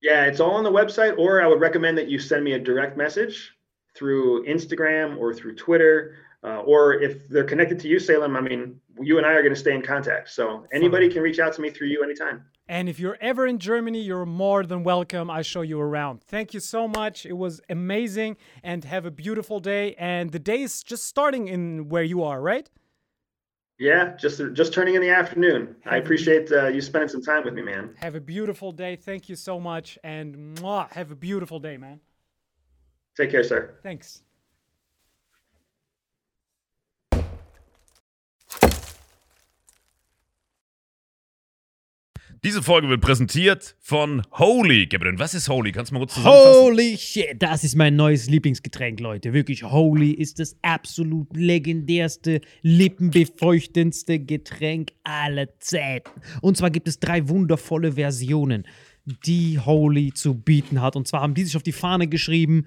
[0.00, 2.58] Yeah, it's all on the website, or I would recommend that you send me a
[2.58, 3.56] direct message
[3.94, 6.16] through Instagram or through Twitter.
[6.44, 9.54] Uh, or if they're connected to you, Salim, I mean, you and I are going
[9.54, 10.28] to stay in contact.
[10.30, 12.44] So anybody can reach out to me through you anytime.
[12.68, 15.30] And if you're ever in Germany, you're more than welcome.
[15.30, 16.22] I show you around.
[16.22, 17.26] Thank you so much.
[17.26, 19.94] It was amazing and have a beautiful day.
[19.98, 22.68] And the day is just starting in where you are, right?
[23.78, 25.74] Yeah, just just turning in the afternoon.
[25.86, 27.94] I appreciate uh, you spending some time with me, man.
[28.00, 28.94] Have a beautiful day.
[28.94, 29.98] Thank you so much.
[30.04, 32.00] And mwah, have a beautiful day, man.
[33.16, 33.78] Take care, sir.
[33.82, 34.24] Thanks.
[42.44, 44.86] Diese Folge wird präsentiert von Holy.
[44.86, 45.70] Gabriel, was ist Holy?
[45.70, 46.60] Kannst du mal kurz zusammenfassen?
[46.60, 49.32] Holy shit, das ist mein neues Lieblingsgetränk, Leute.
[49.32, 56.10] Wirklich, Holy ist das absolut legendärste, lippenbefeuchtendste Getränk aller Zeiten.
[56.40, 58.66] Und zwar gibt es drei wundervolle Versionen,
[59.24, 60.96] die Holy zu bieten hat.
[60.96, 62.66] Und zwar haben die sich auf die Fahne geschrieben: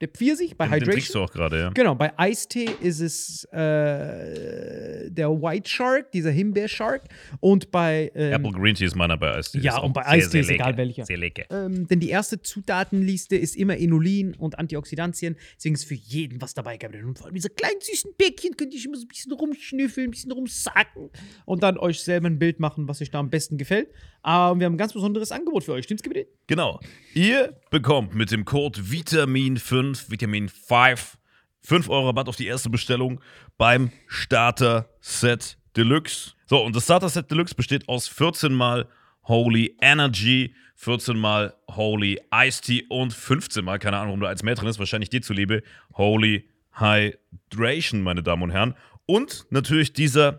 [0.00, 1.26] Der Pfirsich bei Den, den trinkst Hydration.
[1.26, 1.70] du auch gerade, ja.
[1.70, 7.02] Genau, bei Eistee ist es äh, der White Shark, dieser Himbeer-Shark.
[7.40, 8.10] Und bei.
[8.14, 9.58] Ähm, Apple Green Tea ist meiner bei Eistee.
[9.60, 10.78] Ja, und bei Eistee ist egal lecker.
[10.78, 11.04] welcher.
[11.06, 11.44] Sehr lecker.
[11.50, 15.36] ähm, denn die erste Zutatenliste ist immer Inulin und Antioxidantien.
[15.56, 16.96] Deswegen ist für jeden was dabei gehabt.
[16.96, 20.10] Und vor allem diese kleinen süßen Bäckchen könnt ihr immer so ein bisschen rumschnüffeln, ein
[20.10, 21.10] bisschen rumsacken
[21.44, 23.88] und dann euch selber ein Bild machen, was euch da am besten gefällt.
[24.22, 25.84] Aber wir haben ein ganz besonderes Angebot für euch.
[25.84, 26.28] Stimmt's, Gebiet?
[26.46, 26.80] Genau.
[27.14, 31.18] Ihr bekommt mit dem Code Vitamin5, Vitamin 5,
[31.62, 33.20] 5 Euro Rabatt auf die erste Bestellung
[33.56, 36.32] beim Starter Set Deluxe.
[36.46, 38.88] So, und das Starter Set Deluxe besteht aus 14 mal
[39.24, 44.42] Holy Energy, 14 mal Holy Ice Tea und 15 mal, keine Ahnung, warum da eins
[44.42, 45.62] mehr drin ist, wahrscheinlich dir zuliebe,
[45.94, 48.74] Holy Hydration, meine Damen und Herren.
[49.06, 50.38] Und natürlich dieser